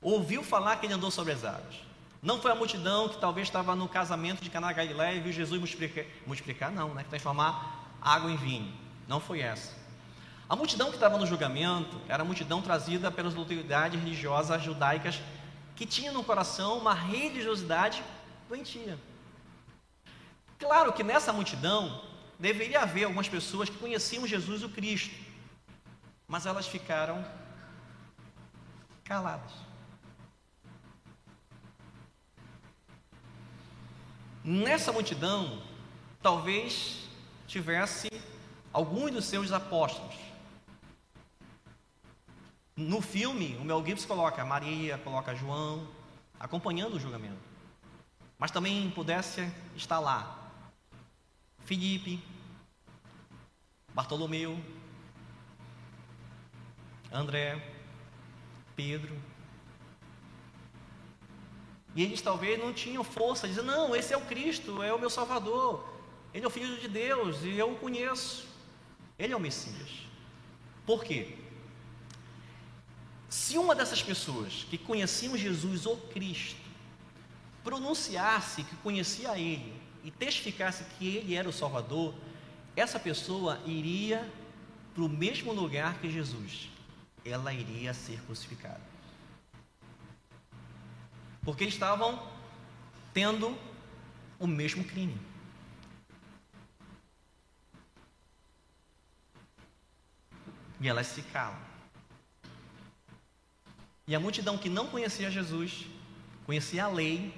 ouviu 0.00 0.42
falar 0.42 0.76
que 0.76 0.86
ele 0.86 0.94
andou 0.94 1.10
sobre 1.10 1.32
as 1.32 1.44
águas. 1.44 1.76
Não 2.22 2.40
foi 2.40 2.50
a 2.50 2.54
multidão 2.54 3.08
que 3.08 3.18
talvez 3.18 3.46
estava 3.46 3.76
no 3.76 3.88
casamento 3.88 4.42
de 4.42 4.50
Caná 4.50 4.72
Galileia 4.72 5.16
e 5.16 5.20
viu 5.20 5.32
Jesus 5.32 5.58
multiplicar, 5.58 6.04
multiplicar 6.26 6.72
não, 6.72 6.94
né? 6.94 7.04
Transformar 7.08 7.94
água 8.00 8.30
em 8.30 8.36
vinho. 8.36 8.72
Não 9.06 9.20
foi 9.20 9.40
essa. 9.40 9.76
A 10.48 10.56
multidão 10.56 10.88
que 10.88 10.94
estava 10.96 11.18
no 11.18 11.26
julgamento 11.26 12.00
era 12.08 12.22
a 12.22 12.26
multidão 12.26 12.62
trazida 12.62 13.10
pelas 13.10 13.36
autoridades 13.36 14.00
religiosas 14.00 14.62
judaicas 14.62 15.20
que 15.76 15.84
tinha 15.84 16.10
no 16.10 16.24
coração 16.24 16.78
uma 16.78 16.94
religiosidade 16.94 18.02
doentia. 18.48 18.98
Claro 20.58 20.92
que 20.92 21.04
nessa 21.04 21.32
multidão 21.32 22.02
deveria 22.38 22.80
haver 22.80 23.04
algumas 23.04 23.28
pessoas 23.28 23.68
que 23.68 23.76
conheciam 23.76 24.26
Jesus 24.26 24.62
o 24.62 24.70
Cristo, 24.70 25.14
mas 26.26 26.46
elas 26.46 26.66
ficaram 26.66 27.22
caladas. 29.04 29.52
Nessa 34.42 34.92
multidão, 34.92 35.60
talvez 36.22 37.06
tivesse 37.46 38.08
alguns 38.72 39.10
dos 39.10 39.26
seus 39.26 39.52
apóstolos, 39.52 40.27
no 42.78 43.00
filme, 43.00 43.56
o 43.56 43.64
Mel 43.64 43.84
Gibson 43.84 44.06
coloca 44.06 44.44
Maria, 44.44 44.96
coloca 44.98 45.34
João, 45.34 45.84
acompanhando 46.38 46.94
o 46.94 47.00
julgamento. 47.00 47.40
Mas 48.38 48.52
também 48.52 48.88
pudesse 48.92 49.52
estar 49.74 49.98
lá 49.98 50.48
Felipe, 51.64 52.22
Bartolomeu, 53.92 54.56
André, 57.10 57.60
Pedro. 58.76 59.20
E 61.96 62.04
eles 62.04 62.22
talvez 62.22 62.60
não 62.60 62.72
tinham 62.72 63.02
força, 63.02 63.48
dizendo: 63.48 63.66
Não, 63.66 63.96
esse 63.96 64.14
é 64.14 64.16
o 64.16 64.24
Cristo, 64.26 64.84
é 64.84 64.94
o 64.94 65.00
meu 65.00 65.10
Salvador, 65.10 65.84
ele 66.32 66.44
é 66.44 66.46
o 66.46 66.50
Filho 66.50 66.78
de 66.78 66.86
Deus 66.86 67.42
e 67.42 67.58
eu 67.58 67.72
o 67.72 67.76
conheço, 67.80 68.46
ele 69.18 69.32
é 69.32 69.36
o 69.36 69.40
Messias. 69.40 70.06
Por 70.86 71.02
quê? 71.02 71.47
Se 73.28 73.58
uma 73.58 73.74
dessas 73.74 74.02
pessoas 74.02 74.64
que 74.70 74.78
conheciam 74.78 75.36
Jesus, 75.36 75.84
o 75.84 75.96
Cristo, 75.96 76.60
pronunciasse 77.62 78.62
que 78.62 78.76
conhecia 78.76 79.38
Ele 79.38 79.72
e 80.02 80.10
testificasse 80.10 80.84
que 80.98 81.16
Ele 81.16 81.34
era 81.34 81.48
o 81.48 81.52
Salvador, 81.52 82.14
essa 82.74 82.98
pessoa 82.98 83.60
iria 83.66 84.26
para 84.94 85.02
o 85.02 85.08
mesmo 85.08 85.52
lugar 85.52 85.98
que 85.98 86.10
Jesus, 86.10 86.70
ela 87.24 87.52
iria 87.52 87.92
ser 87.92 88.20
crucificada. 88.22 88.80
Porque 91.42 91.64
estavam 91.64 92.26
tendo 93.12 93.58
o 94.38 94.46
mesmo 94.46 94.84
crime. 94.84 95.20
E 100.80 100.88
elas 100.88 101.08
se 101.08 101.22
calam. 101.22 101.67
E 104.08 104.16
a 104.16 104.18
multidão 104.18 104.56
que 104.56 104.70
não 104.70 104.86
conhecia 104.86 105.30
Jesus, 105.30 105.84
conhecia 106.46 106.86
a 106.86 106.88
lei, 106.88 107.34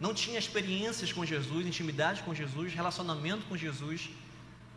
não 0.00 0.12
tinha 0.12 0.36
experiências 0.36 1.12
com 1.12 1.24
Jesus, 1.24 1.64
intimidade 1.64 2.24
com 2.24 2.34
Jesus, 2.34 2.74
relacionamento 2.74 3.46
com 3.46 3.56
Jesus, 3.56 4.10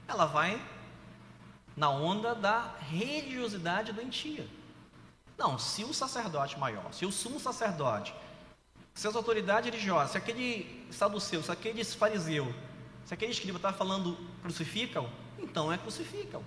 ela 0.08 0.28
vai 0.28 0.62
na 1.76 1.89
onda 1.89 2.36
da 2.36 2.76
religiosidade 2.80 3.91
doentia. 3.91 4.48
Não, 5.36 5.58
se 5.58 5.84
o 5.84 5.91
sacerdote 5.91 6.60
maior, 6.60 6.93
se 6.93 7.08
o 7.08 7.12
sumo 7.12 7.39
sacerdote, 7.39 8.14
se 8.93 9.08
as 9.08 9.16
autoridades 9.16 9.72
religiosas, 9.72 10.12
se 10.12 10.18
aquele 10.20 10.88
saduceu, 10.91 11.41
se 11.41 11.52
aquele 11.52 11.84
fariseu, 11.84 12.54
se 13.04 13.16
aquele 13.16 13.32
escriba 13.32 13.58
está 13.58 13.74
falando 13.74 14.16
crucificam, 14.43 15.10
então 15.39 15.74
é 15.74 15.78
crucificam. 15.80 16.43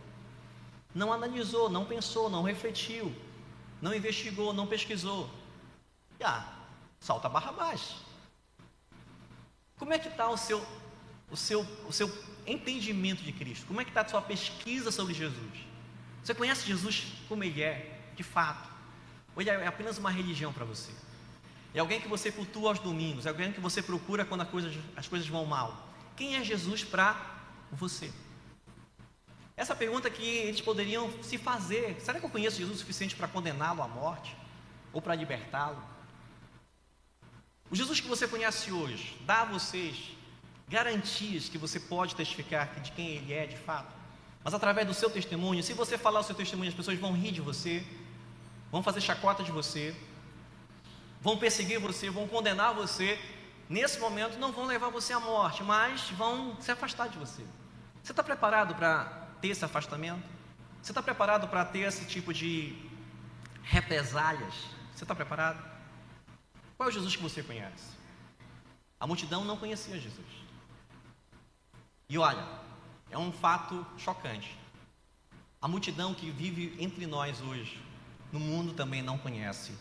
Não 0.95 1.13
analisou, 1.13 1.69
não 1.69 1.85
pensou, 1.85 2.31
não 2.31 2.45
refletiu, 2.45 3.13
não 3.81 3.95
investigou, 3.95 4.53
não 4.53 4.67
pesquisou. 4.67 5.31
E 6.19 6.25
ah, 6.25 6.47
salta 7.01 7.29
Barrabás. 7.29 7.97
Como 9.79 9.93
é 9.93 9.99
que 9.99 10.09
está 10.09 10.29
o 10.29 10.37
seu, 10.37 10.65
o, 11.31 11.37
seu, 11.37 11.61
o 11.87 11.93
seu 11.93 12.11
entendimento 12.47 13.23
de 13.23 13.33
Cristo? 13.33 13.67
Como 13.67 13.81
é 13.81 13.85
que 13.85 13.91
está 13.91 14.01
a 14.01 14.09
sua 14.09 14.23
pesquisa 14.23 14.91
sobre 14.91 15.15
Jesus? 15.15 15.53
Você 16.23 16.35
conhece 16.35 16.67
Jesus 16.67 17.13
como 17.29 17.45
Ele 17.45 17.63
é, 17.63 18.01
de 18.17 18.23
fato? 18.23 18.69
Ou 19.37 19.43
Ele 19.43 19.51
é 19.51 19.67
apenas 19.67 19.99
uma 19.99 20.11
religião 20.11 20.53
para 20.53 20.65
você? 20.65 20.91
É 21.73 21.81
alguém 21.81 22.01
que 22.01 22.09
você 22.09 22.33
cultua 22.33 22.71
aos 22.71 22.79
domingos? 22.79 23.27
É 23.27 23.29
alguém 23.29 23.53
que 23.53 23.61
você 23.61 23.81
procura 23.83 24.25
quando 24.25 24.45
coisa, 24.47 24.73
as 24.97 25.07
coisas 25.07 25.29
vão 25.29 25.45
mal? 25.45 25.89
Quem 26.17 26.37
é 26.37 26.43
Jesus 26.43 26.83
para 26.83 27.17
você? 27.71 28.13
Essa 29.59 29.75
pergunta 29.75 30.09
que 30.09 30.23
eles 30.23 30.61
poderiam 30.61 31.13
se 31.21 31.37
fazer: 31.37 31.97
será 32.01 32.21
que 32.21 32.25
eu 32.25 32.31
conheço 32.31 32.59
Jesus 32.59 32.77
o 32.77 32.79
suficiente 32.79 33.17
para 33.17 33.27
condená-lo 33.27 33.83
à 33.83 33.89
morte? 33.89 34.37
Ou 34.93 35.03
para 35.03 35.17
libertá-lo? 35.17 35.83
O 37.69 37.75
Jesus 37.75 38.01
que 38.01 38.07
você 38.07 38.29
conhece 38.29 38.71
hoje 38.71 39.21
dá 39.27 39.43
a 39.43 39.45
vocês 39.47 40.17
garantias 40.69 41.49
que 41.49 41.59
você 41.59 41.81
pode 41.81 42.15
testificar 42.15 42.73
de 42.81 42.93
quem 42.93 43.09
Ele 43.17 43.33
é 43.33 43.47
de 43.47 43.57
fato. 43.57 43.93
Mas 44.45 44.55
através 44.55 44.87
do 44.87 44.95
seu 44.95 45.11
testemunho, 45.11 45.61
se 45.63 45.73
você 45.73 45.99
falar 45.99 46.21
o 46.21 46.23
seu 46.23 46.37
testemunho, 46.37 46.69
as 46.69 46.77
pessoas 46.77 46.97
vão 46.97 47.13
rir 47.13 47.33
de 47.33 47.41
você, 47.41 47.85
vão 48.71 48.81
fazer 48.81 49.01
chacota 49.01 49.43
de 49.43 49.51
você, 49.51 49.93
vão 51.21 51.37
perseguir 51.37 51.81
você, 51.81 52.09
vão 52.09 52.29
condenar 52.29 52.73
você. 52.75 53.19
Nesse 53.69 53.99
momento 53.99 54.39
não 54.39 54.53
vão 54.53 54.67
levar 54.67 54.89
você 54.89 55.13
à 55.13 55.19
morte, 55.19 55.65
mas 55.65 56.11
vão 56.11 56.57
se 56.61 56.71
afastar 56.71 57.09
de 57.09 57.19
você. 57.19 57.43
Você 58.03 58.13
está 58.13 58.23
preparado 58.23 58.75
para 58.77 59.28
ter 59.41 59.49
esse 59.49 59.65
afastamento? 59.65 60.23
Você 60.83 60.93
está 60.93 61.03
preparado 61.03 61.49
para 61.49 61.65
ter 61.65 61.81
esse 61.81 62.05
tipo 62.07 62.33
de 62.33 62.77
represálias? 63.63 64.55
Você 64.95 65.05
está 65.05 65.15
preparado? 65.15 65.63
Qual 66.77 66.89
é 66.89 66.91
o 66.91 66.95
Jesus 66.95 67.17
que 67.17 67.23
você 67.23 67.43
conhece? 67.43 67.97
A 69.01 69.07
multidão 69.07 69.45
não 69.45 69.57
conhecia 69.57 69.99
Jesus. 69.99 70.27
E 72.09 72.17
olha, 72.19 72.45
é 73.11 73.19
um 73.19 73.33
fato 73.33 73.87
chocante. 73.97 74.57
A 75.61 75.69
multidão 75.69 76.15
que 76.15 76.31
vive 76.31 76.75
entre 76.79 77.07
nós 77.07 77.41
hoje, 77.41 77.83
no 78.33 78.41
mundo 78.41 78.73
também 78.73 79.03
não 79.03 79.19
conhece 79.19 79.77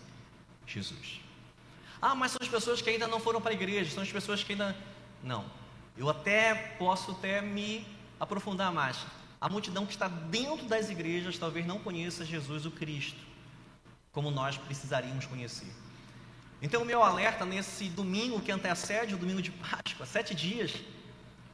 Jesus. 0.66 1.22
Ah, 2.01 2.16
mas 2.16 2.32
são 2.32 2.39
as 2.41 2.47
pessoas 2.47 2.82
que 2.82 2.89
ainda 2.89 3.08
não 3.08 3.20
foram 3.20 3.41
para 3.41 3.51
a 3.51 3.53
igreja, 3.53 3.91
são 3.91 4.03
as 4.03 4.12
pessoas 4.12 4.43
que 4.43 4.53
ainda. 4.53 4.76
Não. 5.24 5.45
Eu 5.95 6.10
até 6.10 6.53
posso 6.78 7.12
até 7.12 7.41
me 7.41 7.88
aprofundar 8.20 8.72
mais. 8.72 8.97
A 9.39 9.47
multidão 9.49 9.85
que 9.85 9.93
está 9.93 10.07
dentro 10.07 10.65
das 10.67 10.89
igrejas 10.89 11.38
talvez 11.38 11.65
não 11.65 11.79
conheça 11.79 12.25
Jesus 12.25 12.65
o 12.65 12.71
Cristo, 12.71 13.19
como 14.11 14.31
nós 14.31 14.57
precisaríamos 14.57 15.25
conhecer. 15.25 15.71
Então, 16.59 16.81
o 16.81 16.85
meu 16.85 17.03
alerta 17.03 17.45
nesse 17.45 17.88
domingo 17.88 18.41
que 18.41 18.51
antecede 18.51 19.13
o 19.13 19.17
domingo 19.17 19.41
de 19.43 19.51
Páscoa, 19.51 20.07
sete 20.07 20.33
dias, 20.33 20.73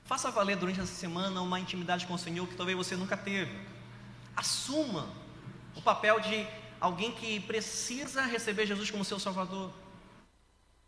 faça 0.05 0.31
valer 0.31 0.55
durante 0.55 0.79
essa 0.79 0.93
semana 0.93 1.41
uma 1.41 1.59
intimidade 1.59 2.07
com 2.07 2.13
o 2.13 2.17
Senhor 2.17 2.47
que 2.47 2.55
talvez 2.55 2.77
você 2.77 2.95
nunca 2.95 3.17
teve. 3.17 3.53
Assuma 4.34 5.09
o 5.75 5.81
papel 5.81 6.21
de 6.21 6.47
alguém 6.79 7.11
que 7.11 7.41
precisa 7.41 8.21
receber 8.21 8.65
Jesus 8.65 8.89
como 8.89 9.03
seu 9.03 9.19
Salvador. 9.19 9.73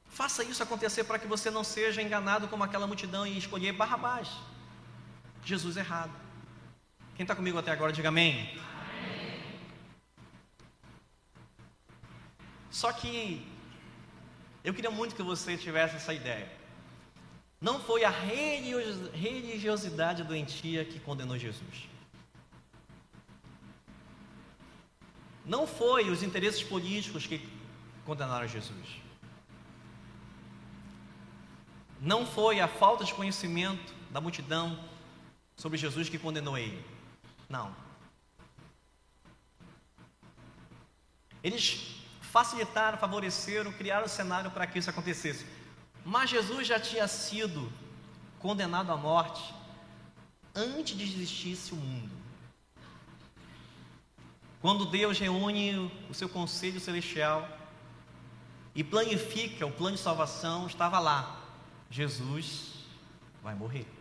Faça 0.08 0.46
isso 0.46 0.64
acontecer 0.64 1.04
para 1.04 1.20
que 1.20 1.28
você 1.28 1.52
não 1.52 1.64
seja 1.64 2.02
enganado 2.02 2.48
como 2.48 2.64
aquela 2.64 2.88
multidão 2.88 3.28
e 3.28 3.38
escolher 3.38 3.74
Barrabás. 3.74 4.30
Jesus 5.44 5.76
errado. 5.76 6.25
Quem 7.16 7.24
está 7.24 7.36
comigo 7.36 7.58
até 7.58 7.72
agora, 7.72 7.94
diga 7.94 8.10
amém. 8.10 8.34
amém. 8.34 8.60
Só 12.70 12.92
que 12.92 13.42
eu 14.66 14.74
queria 14.74 14.92
muito 14.92 15.16
que 15.16 15.24
você 15.24 15.58
tivesse 15.58 15.96
essa 15.96 16.14
ideia. 16.14 16.52
Não 17.62 17.80
foi 17.80 18.04
a 18.04 18.10
religiosidade 18.10 20.24
doentia 20.24 20.84
que 20.84 21.00
condenou 21.00 21.38
Jesus. 21.38 21.88
Não 25.46 25.66
foi 25.66 26.10
os 26.10 26.22
interesses 26.22 26.64
políticos 26.64 27.26
que 27.26 27.48
condenaram 28.04 28.46
Jesus. 28.48 29.02
Não 32.02 32.26
foi 32.26 32.60
a 32.60 32.68
falta 32.68 33.06
de 33.06 33.14
conhecimento 33.14 33.94
da 34.12 34.20
multidão 34.20 34.78
sobre 35.56 35.78
Jesus 35.78 36.10
que 36.10 36.20
condenou 36.20 36.58
ele. 36.58 36.84
Não. 37.50 37.76
Eles 41.44 41.96
facilitaram, 42.22 42.98
favoreceram, 42.98 43.72
criaram 43.72 44.06
o 44.06 44.10
cenário 44.10 44.52
para 44.52 44.68
que 44.68 44.80
isso 44.80 44.90
acontecesse. 44.90 45.46
Mas 46.04 46.30
Jesus 46.30 46.68
já 46.68 46.80
tinha 46.80 47.08
sido 47.08 47.72
condenado 48.40 48.92
à 48.92 48.98
morte 48.98 49.54
antes 50.54 50.98
de 50.98 51.04
existisse 51.04 51.74
o 51.74 51.78
mundo. 51.78 52.12
Quando 54.62 54.86
Deus 54.86 55.20
reúne 55.20 55.92
o 56.10 56.14
seu 56.14 56.28
conselho 56.28 56.80
celestial 56.80 57.48
e 58.74 58.84
planifica 58.84 59.66
o 59.66 59.72
plano 59.72 59.96
de 59.96 60.02
salvação, 60.02 60.66
estava 60.66 61.00
lá: 61.00 61.40
Jesus 61.90 62.74
vai 63.44 63.54
morrer. 63.54 63.95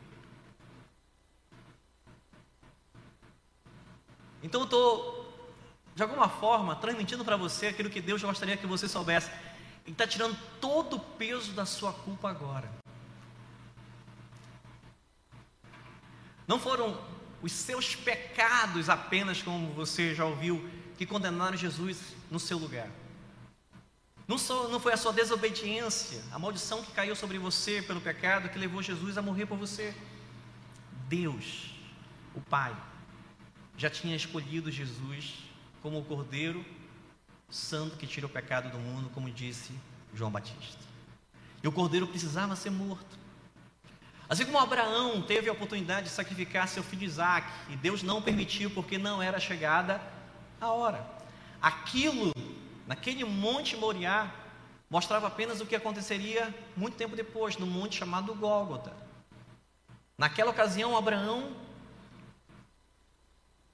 Então 4.45 4.61
eu 4.61 4.64
estou 4.66 5.24
de 5.97 6.03
alguma 6.03 6.28
forma, 6.28 6.76
transmitindo 6.76 7.24
para 7.24 7.36
você 7.36 7.68
aquilo 7.68 7.88
que 7.88 8.01
Deus 8.01 8.22
gostaria 8.22 8.57
que 8.59 8.66
você 8.66 8.86
soubesse. 8.86 9.30
Ele 9.84 9.92
está 9.92 10.07
tirando 10.07 10.36
todo 10.61 10.97
o 10.97 11.01
peso 11.01 11.53
da 11.53 11.64
sua 11.64 11.92
culpa 11.92 12.28
agora. 12.28 12.70
Não 16.47 16.59
foram 16.61 17.01
os 17.40 17.53
seus 17.53 17.97
pecados 17.97 18.90
apenas, 18.90 19.40
como 19.40 19.72
você 19.72 20.14
já 20.14 20.26
ouviu, 20.26 20.68
que 20.99 21.07
condenaram 21.07 21.57
Jesus 21.57 22.14
no 22.30 22.38
seu 22.38 22.59
lugar. 22.59 22.88
Não, 24.28 24.36
só, 24.36 24.68
não 24.68 24.80
foi 24.80 24.92
a 24.92 24.97
sua 24.97 25.12
desobediência, 25.12 26.22
a 26.32 26.38
maldição 26.38 26.82
que 26.82 26.92
caiu 26.92 27.16
sobre 27.16 27.38
você 27.38 27.80
pelo 27.80 28.01
pecado 28.01 28.51
que 28.51 28.59
levou 28.59 28.82
Jesus 28.82 29.16
a 29.16 29.22
morrer 29.22 29.47
por 29.47 29.57
você. 29.57 29.95
Deus, 31.09 31.74
o 32.34 32.40
Pai, 32.40 32.74
já 33.77 33.91
tinha 33.91 34.14
escolhido 34.16 34.70
Jesus 34.70 35.35
como 35.83 35.99
o 35.99 36.05
Cordeiro 36.05 36.64
Santo 37.51 37.97
que 37.97 38.07
tira 38.07 38.27
o 38.27 38.29
pecado 38.29 38.70
do 38.70 38.79
mundo, 38.79 39.11
como 39.11 39.31
disse 39.31 39.72
João 40.12 40.31
Batista. 40.31 40.83
E 41.62 41.68
o 41.68 41.72
Cordeiro 41.72 42.07
precisava 42.07 42.57
ser 42.57 42.70
morto. 42.70 43.18
Assim 44.29 44.45
como 44.45 44.59
Abraão 44.59 45.22
teve 45.22 45.49
a 45.49 45.53
oportunidade 45.53 46.09
de 46.09 46.12
sacrificar 46.12 46.66
seu 46.66 46.83
filho 46.83 47.05
Isaac, 47.05 47.47
e 47.68 47.77
Deus 47.77 48.03
não 48.03 48.22
permitiu 48.22 48.70
porque 48.70 48.97
não 48.97 49.22
era 49.22 49.39
chegada 49.39 50.01
a 50.61 50.72
hora. 50.72 51.07
Aquilo, 51.61 52.33
naquele 52.87 53.25
monte 53.25 53.77
Moriá, 53.77 54.33
mostrava 54.89 55.27
apenas 55.27 55.61
o 55.61 55.66
que 55.66 55.77
aconteceria 55.77 56.55
muito 56.77 56.97
tempo 56.97 57.14
depois, 57.14 57.57
no 57.57 57.66
monte 57.66 57.99
chamado 57.99 58.35
Gólgota. 58.35 58.93
Naquela 60.16 60.51
ocasião, 60.51 60.97
Abraão 60.97 61.64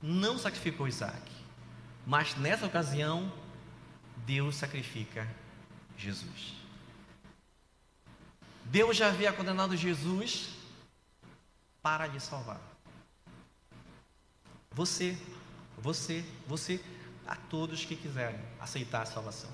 não 0.01 0.39
sacrificou 0.39 0.89
Isaac, 0.89 1.31
mas 2.07 2.35
nessa 2.37 2.67
ocasião, 2.67 3.33
Deus 4.25 4.57
sacrifica 4.57 5.29
Jesus. 5.97 6.55
Deus 8.65 8.97
já 8.97 9.09
havia 9.09 9.33
condenado 9.33 9.77
Jesus 9.77 10.51
para 11.83 12.07
lhe 12.07 12.21
salvar. 12.21 12.61
Você, 14.73 15.19
você, 15.79 16.25
você, 16.47 16.83
a 17.27 17.35
todos 17.35 17.85
que 17.85 17.97
quiserem 17.97 18.41
aceitar 18.61 19.03
a 19.03 19.07
salvação. 19.07 19.51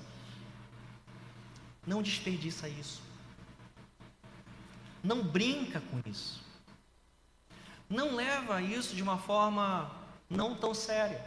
Não 1.85 2.03
desperdiça 2.03 2.69
isso. 2.69 3.01
Não 5.03 5.23
brinca 5.23 5.81
com 5.81 6.01
isso. 6.05 6.43
Não 7.89 8.15
leva 8.15 8.61
isso 8.61 8.95
de 8.95 9.01
uma 9.01 9.17
forma 9.17 9.89
não 10.29 10.55
tão 10.55 10.73
séria. 10.73 11.23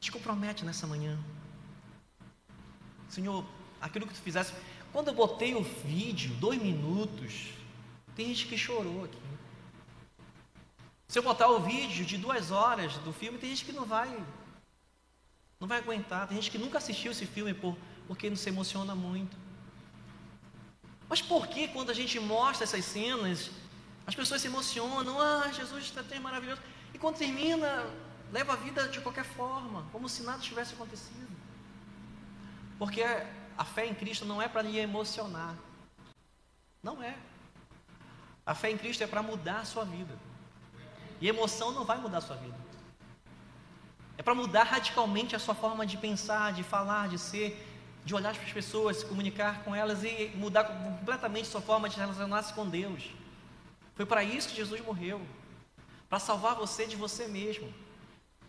Te 0.00 0.12
compromete 0.12 0.64
nessa 0.64 0.86
manhã. 0.86 1.18
Senhor, 3.08 3.44
aquilo 3.80 4.06
que 4.06 4.14
tu 4.14 4.20
fizesse. 4.20 4.52
Quando 4.92 5.08
eu 5.08 5.14
botei 5.14 5.54
o 5.54 5.62
vídeo, 5.62 6.34
dois 6.34 6.60
minutos, 6.60 7.50
tem 8.14 8.28
gente 8.28 8.46
que 8.46 8.56
chorou 8.56 9.04
aqui. 9.04 9.18
Se 11.08 11.18
eu 11.18 11.22
botar 11.22 11.48
o 11.48 11.60
vídeo 11.60 12.04
de 12.04 12.18
duas 12.18 12.50
horas 12.50 12.96
do 12.98 13.12
filme, 13.12 13.38
tem 13.38 13.50
gente 13.50 13.64
que 13.64 13.72
não 13.72 13.86
vai, 13.86 14.08
não 15.58 15.66
vai 15.66 15.78
aguentar. 15.78 16.28
Tem 16.28 16.36
gente 16.36 16.50
que 16.50 16.58
nunca 16.58 16.78
assistiu 16.78 17.12
esse 17.12 17.26
filme 17.26 17.54
por, 17.54 17.76
porque 18.06 18.28
não 18.28 18.36
se 18.36 18.48
emociona 18.48 18.94
muito. 18.94 19.36
Mas 21.08 21.22
por 21.22 21.46
que 21.46 21.68
quando 21.68 21.90
a 21.90 21.94
gente 21.94 22.20
mostra 22.20 22.64
essas 22.64 22.84
cenas, 22.84 23.50
as 24.08 24.14
pessoas 24.14 24.40
se 24.40 24.46
emocionam? 24.46 25.20
Ah, 25.20 25.52
Jesus 25.52 25.84
está 25.84 26.02
tão 26.02 26.18
maravilhoso. 26.22 26.62
E 26.94 26.98
quando 26.98 27.18
termina, 27.18 27.84
leva 28.32 28.54
a 28.54 28.56
vida 28.56 28.88
de 28.88 29.02
qualquer 29.02 29.24
forma, 29.24 29.84
como 29.92 30.08
se 30.08 30.22
nada 30.22 30.38
tivesse 30.38 30.72
acontecido. 30.72 31.28
Porque 32.78 33.02
a 33.02 33.64
fé 33.66 33.84
em 33.84 33.94
Cristo 33.94 34.24
não 34.24 34.40
é 34.40 34.48
para 34.48 34.62
lhe 34.62 34.78
emocionar. 34.78 35.54
Não 36.82 37.02
é. 37.02 37.18
A 38.46 38.54
fé 38.54 38.70
em 38.70 38.78
Cristo 38.78 39.04
é 39.04 39.06
para 39.06 39.22
mudar 39.22 39.58
a 39.58 39.64
sua 39.66 39.84
vida. 39.84 40.18
E 41.20 41.28
emoção 41.28 41.70
não 41.72 41.84
vai 41.84 41.98
mudar 41.98 42.18
a 42.18 42.22
sua 42.22 42.36
vida. 42.36 42.56
É 44.16 44.22
para 44.22 44.34
mudar 44.34 44.62
radicalmente 44.62 45.36
a 45.36 45.38
sua 45.38 45.54
forma 45.54 45.84
de 45.84 45.98
pensar, 45.98 46.54
de 46.54 46.62
falar, 46.62 47.10
de 47.10 47.18
ser, 47.18 47.62
de 48.06 48.14
olhar 48.14 48.34
para 48.34 48.42
as 48.42 48.52
pessoas, 48.54 48.96
se 48.96 49.04
comunicar 49.04 49.62
com 49.64 49.74
elas 49.74 50.02
e 50.02 50.32
mudar 50.34 50.64
completamente 50.64 51.48
a 51.48 51.50
sua 51.50 51.60
forma 51.60 51.90
de 51.90 51.98
relacionar-se 51.98 52.54
com 52.54 52.66
Deus. 52.66 53.10
Foi 53.98 54.06
para 54.06 54.22
isso 54.22 54.50
que 54.50 54.54
Jesus 54.54 54.80
morreu 54.80 55.20
para 56.08 56.20
salvar 56.20 56.54
você 56.54 56.86
de 56.86 56.94
você 56.94 57.26
mesmo 57.26 57.68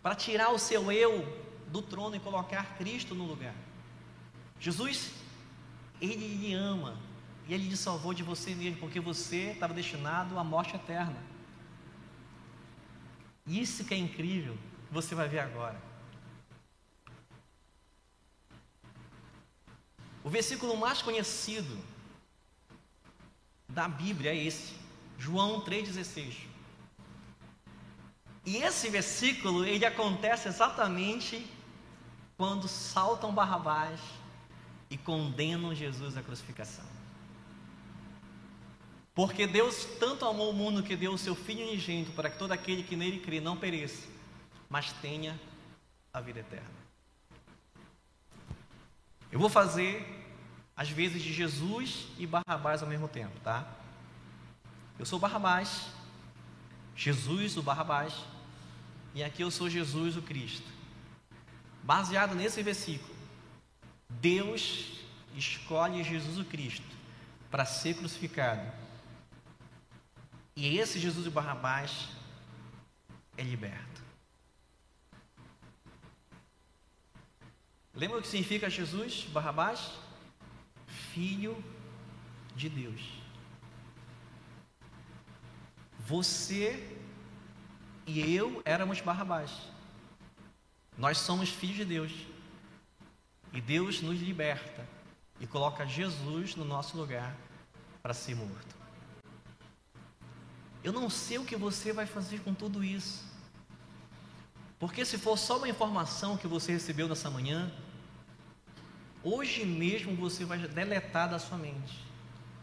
para 0.00 0.14
tirar 0.14 0.50
o 0.50 0.58
seu 0.60 0.92
eu 0.92 1.12
do 1.66 1.82
trono 1.82 2.14
e 2.14 2.20
colocar 2.20 2.76
Cristo 2.78 3.16
no 3.16 3.24
lugar. 3.24 3.54
Jesus, 4.60 5.10
Ele 6.00 6.36
lhe 6.36 6.54
ama 6.54 6.96
e 7.48 7.52
Ele 7.52 7.68
lhe 7.68 7.76
salvou 7.76 8.14
de 8.14 8.22
você 8.22 8.54
mesmo, 8.54 8.78
porque 8.78 9.00
você 9.00 9.50
estava 9.50 9.74
destinado 9.74 10.38
à 10.38 10.44
morte 10.44 10.76
eterna. 10.76 11.20
Isso 13.44 13.84
que 13.84 13.92
é 13.92 13.98
incrível, 13.98 14.56
você 14.88 15.16
vai 15.16 15.28
ver 15.28 15.40
agora. 15.40 15.82
O 20.22 20.30
versículo 20.30 20.76
mais 20.76 21.02
conhecido 21.02 21.76
da 23.68 23.88
Bíblia 23.88 24.30
é 24.30 24.36
esse, 24.36 24.79
João 25.20 25.60
3,16. 25.60 26.34
E 28.46 28.56
esse 28.56 28.88
versículo, 28.88 29.66
ele 29.66 29.84
acontece 29.84 30.48
exatamente 30.48 31.46
quando 32.38 32.66
saltam 32.66 33.34
Barrabás 33.34 34.00
e 34.88 34.96
condenam 34.96 35.74
Jesus 35.74 36.16
à 36.16 36.22
crucificação. 36.22 36.86
Porque 39.14 39.46
Deus 39.46 39.84
tanto 40.00 40.24
amou 40.24 40.48
o 40.50 40.54
mundo 40.54 40.82
que 40.82 40.96
deu 40.96 41.12
o 41.12 41.18
seu 41.18 41.34
Filho 41.34 41.66
unigênito 41.66 42.12
para 42.12 42.30
que 42.30 42.38
todo 42.38 42.52
aquele 42.52 42.82
que 42.82 42.96
nele 42.96 43.20
crê 43.20 43.40
não 43.40 43.58
pereça, 43.58 44.08
mas 44.70 44.90
tenha 45.02 45.38
a 46.14 46.20
vida 46.22 46.40
eterna. 46.40 46.80
Eu 49.30 49.38
vou 49.38 49.50
fazer 49.50 50.02
as 50.74 50.88
vezes 50.88 51.22
de 51.22 51.30
Jesus 51.30 52.06
e 52.18 52.26
Barrabás 52.26 52.82
ao 52.82 52.88
mesmo 52.88 53.06
tempo, 53.06 53.38
tá? 53.40 53.79
Eu 55.00 55.06
sou 55.06 55.18
Barrabás, 55.18 55.86
Jesus, 56.94 57.56
o 57.56 57.62
Barrabás, 57.62 58.12
e 59.14 59.24
aqui 59.24 59.40
eu 59.40 59.50
sou 59.50 59.70
Jesus, 59.70 60.14
o 60.14 60.20
Cristo. 60.20 60.70
Baseado 61.82 62.34
nesse 62.34 62.62
versículo, 62.62 63.16
Deus 64.10 65.00
escolhe 65.34 66.04
Jesus, 66.04 66.36
o 66.36 66.44
Cristo, 66.44 66.84
para 67.50 67.64
ser 67.64 67.94
crucificado. 67.96 68.70
E 70.54 70.76
esse 70.76 71.00
Jesus, 71.00 71.26
o 71.26 71.30
Barrabás, 71.30 72.10
é 73.38 73.42
liberto. 73.42 74.02
Lembra 77.94 78.18
o 78.18 78.20
que 78.20 78.28
significa 78.28 78.68
Jesus, 78.68 79.26
Barrabás? 79.32 79.92
Filho 81.14 81.64
de 82.54 82.68
Deus. 82.68 83.19
Você 86.10 86.84
e 88.04 88.34
eu 88.34 88.60
éramos 88.64 89.00
Barrabás. 89.00 89.52
Nós 90.98 91.18
somos 91.18 91.50
filhos 91.50 91.76
de 91.76 91.84
Deus. 91.84 92.12
E 93.52 93.60
Deus 93.60 94.02
nos 94.02 94.20
liberta 94.20 94.84
e 95.38 95.46
coloca 95.46 95.86
Jesus 95.86 96.56
no 96.56 96.64
nosso 96.64 96.96
lugar 96.96 97.36
para 98.02 98.12
ser 98.12 98.34
morto. 98.34 98.74
Eu 100.82 100.92
não 100.92 101.08
sei 101.08 101.38
o 101.38 101.44
que 101.44 101.54
você 101.54 101.92
vai 101.92 102.06
fazer 102.06 102.40
com 102.40 102.52
tudo 102.54 102.82
isso. 102.82 103.24
Porque 104.80 105.04
se 105.04 105.16
for 105.16 105.38
só 105.38 105.58
uma 105.58 105.68
informação 105.68 106.36
que 106.36 106.48
você 106.48 106.72
recebeu 106.72 107.06
nessa 107.06 107.30
manhã, 107.30 107.72
hoje 109.22 109.64
mesmo 109.64 110.16
você 110.16 110.44
vai 110.44 110.58
deletar 110.58 111.30
da 111.30 111.38
sua 111.38 111.56
mente. 111.56 112.04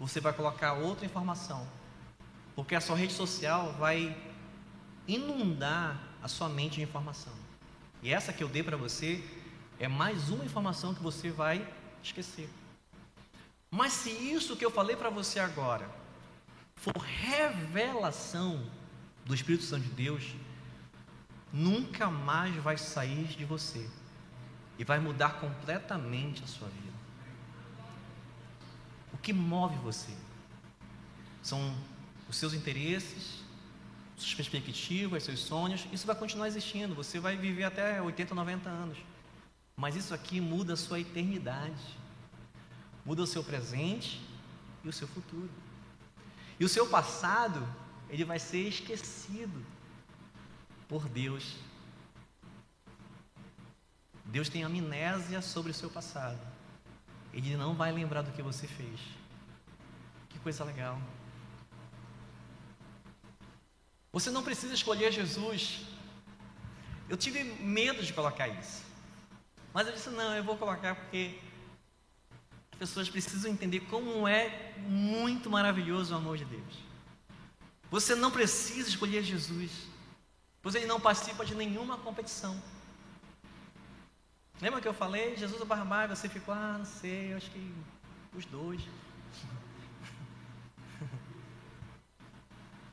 Você 0.01 0.19
vai 0.19 0.33
colocar 0.33 0.73
outra 0.73 1.05
informação 1.05 1.76
porque 2.57 2.73
a 2.73 2.81
sua 2.81 2.95
rede 2.95 3.13
social 3.13 3.71
vai 3.73 4.17
inundar 5.07 6.01
a 6.23 6.27
sua 6.27 6.49
mente 6.49 6.77
de 6.77 6.81
informação. 6.81 7.31
E 8.01 8.11
essa 8.11 8.33
que 8.33 8.43
eu 8.43 8.49
dei 8.49 8.63
para 8.63 8.75
você 8.75 9.23
é 9.79 9.87
mais 9.87 10.31
uma 10.31 10.43
informação 10.43 10.91
que 10.91 11.03
você 11.03 11.29
vai 11.29 11.71
esquecer. 12.01 12.49
Mas 13.69 13.93
se 13.93 14.09
isso 14.09 14.57
que 14.57 14.65
eu 14.65 14.71
falei 14.71 14.95
para 14.95 15.11
você 15.11 15.39
agora 15.39 15.87
for 16.77 16.97
revelação 16.97 18.67
do 19.23 19.35
Espírito 19.35 19.63
Santo 19.63 19.83
de 19.83 19.91
Deus, 19.91 20.33
nunca 21.53 22.09
mais 22.09 22.55
vai 22.55 22.75
sair 22.75 23.25
de 23.25 23.45
você 23.45 23.87
e 24.79 24.83
vai 24.83 24.99
mudar 24.99 25.39
completamente 25.39 26.43
a 26.43 26.47
sua 26.47 26.69
vida. 26.69 26.97
O 29.13 29.17
que 29.19 29.31
move 29.31 29.77
você 29.77 30.11
são 31.43 31.77
os 32.29 32.35
seus 32.35 32.53
interesses, 32.53 33.39
suas 34.17 34.33
perspectivas, 34.33 35.23
seus 35.23 35.39
sonhos, 35.39 35.87
isso 35.91 36.07
vai 36.07 36.15
continuar 36.15 36.47
existindo. 36.47 36.95
Você 36.95 37.19
vai 37.19 37.37
viver 37.37 37.63
até 37.63 38.01
80, 38.01 38.33
90 38.33 38.69
anos. 38.69 38.97
Mas 39.75 39.95
isso 39.95 40.13
aqui 40.13 40.41
muda 40.41 40.73
a 40.73 40.77
sua 40.77 40.99
eternidade, 40.99 41.97
muda 43.05 43.21
o 43.21 43.27
seu 43.27 43.43
presente 43.43 44.19
e 44.83 44.89
o 44.89 44.93
seu 44.93 45.07
futuro. 45.07 45.49
E 46.59 46.65
o 46.65 46.69
seu 46.69 46.87
passado, 46.87 47.67
ele 48.09 48.25
vai 48.25 48.39
ser 48.39 48.67
esquecido 48.67 49.63
por 50.87 51.07
Deus. 51.07 51.55
Deus 54.25 54.49
tem 54.49 54.63
amnésia 54.63 55.41
sobre 55.41 55.71
o 55.71 55.75
seu 55.75 55.89
passado. 55.89 56.39
Ele 57.31 57.55
não 57.55 57.75
vai 57.75 57.91
lembrar 57.91 58.23
do 58.23 58.31
que 58.31 58.41
você 58.41 58.65
fez. 58.65 58.99
Que 60.29 60.39
coisa 60.39 60.63
legal. 60.63 60.99
Você 64.17 64.31
não 64.31 64.41
precisa 64.41 64.73
escolher 64.73 65.11
Jesus. 65.11 65.81
Eu 67.07 67.15
tive 67.15 67.43
medo 67.43 68.01
de 68.01 68.11
colocar 68.11 68.47
isso. 68.47 68.83
Mas 69.71 69.85
eu 69.85 69.93
disse: 69.93 70.09
não, 70.09 70.33
eu 70.35 70.43
vou 70.43 70.57
colocar 70.57 70.95
porque 70.95 71.37
as 72.71 72.79
pessoas 72.79 73.07
precisam 73.07 73.51
entender 73.51 73.81
como 73.81 74.27
é 74.27 74.73
muito 74.79 75.51
maravilhoso 75.51 76.15
o 76.15 76.17
amor 76.17 76.35
de 76.35 76.45
Deus. 76.45 76.73
Você 77.91 78.15
não 78.15 78.31
precisa 78.31 78.89
escolher 78.89 79.21
Jesus, 79.23 79.71
pois 80.63 80.73
ele 80.73 80.87
não 80.87 80.99
participa 80.99 81.45
de 81.45 81.53
nenhuma 81.53 81.95
competição. 81.99 82.59
Lembra 84.59 84.81
que 84.81 84.87
eu 84.87 84.95
falei? 84.95 85.37
Jesus 85.37 85.61
ou 85.61 85.67
Barrabás, 85.67 86.09
você 86.09 86.27
ficou, 86.27 86.55
ah, 86.55 86.77
não 86.79 86.85
sei, 86.85 87.33
eu 87.33 87.37
acho 87.37 87.51
que 87.51 87.71
os 88.35 88.45
dois. 88.45 88.81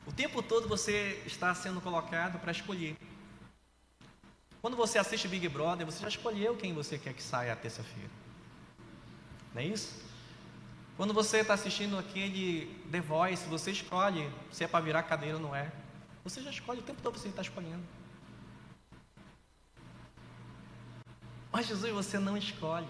O 0.07 0.12
tempo 0.12 0.42
todo 0.42 0.68
você 0.68 1.22
está 1.24 1.55
sendo 1.55 1.80
colocado 1.80 2.38
para 2.38 2.52
escolher. 2.52 2.96
Quando 4.61 4.76
você 4.76 4.98
assiste 4.98 5.28
Big 5.28 5.48
Brother, 5.48 5.86
você 5.86 6.00
já 6.00 6.09
escolheu 6.09 6.57
quem 6.57 6.72
você 6.72 6.98
quer 6.98 7.12
que 7.14 7.22
saia 7.22 7.52
a 7.52 7.57
terça-feira. 7.57 8.11
Não 9.55 9.61
é 9.61 9.66
isso? 9.66 10.02
Quando 10.96 11.12
você 11.12 11.38
está 11.38 11.55
assistindo 11.55 11.98
aquele 11.98 12.66
The 12.90 13.00
Voice, 13.00 13.46
você 13.48 13.72
escolhe 13.72 14.30
se 14.50 14.64
é 14.64 14.68
para 14.68 14.84
virar 14.84 15.02
cadeira 15.02 15.36
ou 15.36 15.42
não 15.42 15.55
é. 15.55 15.70
Você 16.22 16.40
já 16.40 16.50
escolhe, 16.50 16.80
o 16.80 16.82
tempo 16.82 17.02
todo 17.02 17.18
você 17.18 17.28
está 17.28 17.42
escolhendo. 17.42 17.82
Mas 21.52 21.66
Jesus 21.66 21.92
você 21.92 22.18
não 22.18 22.36
escolhe. 22.36 22.88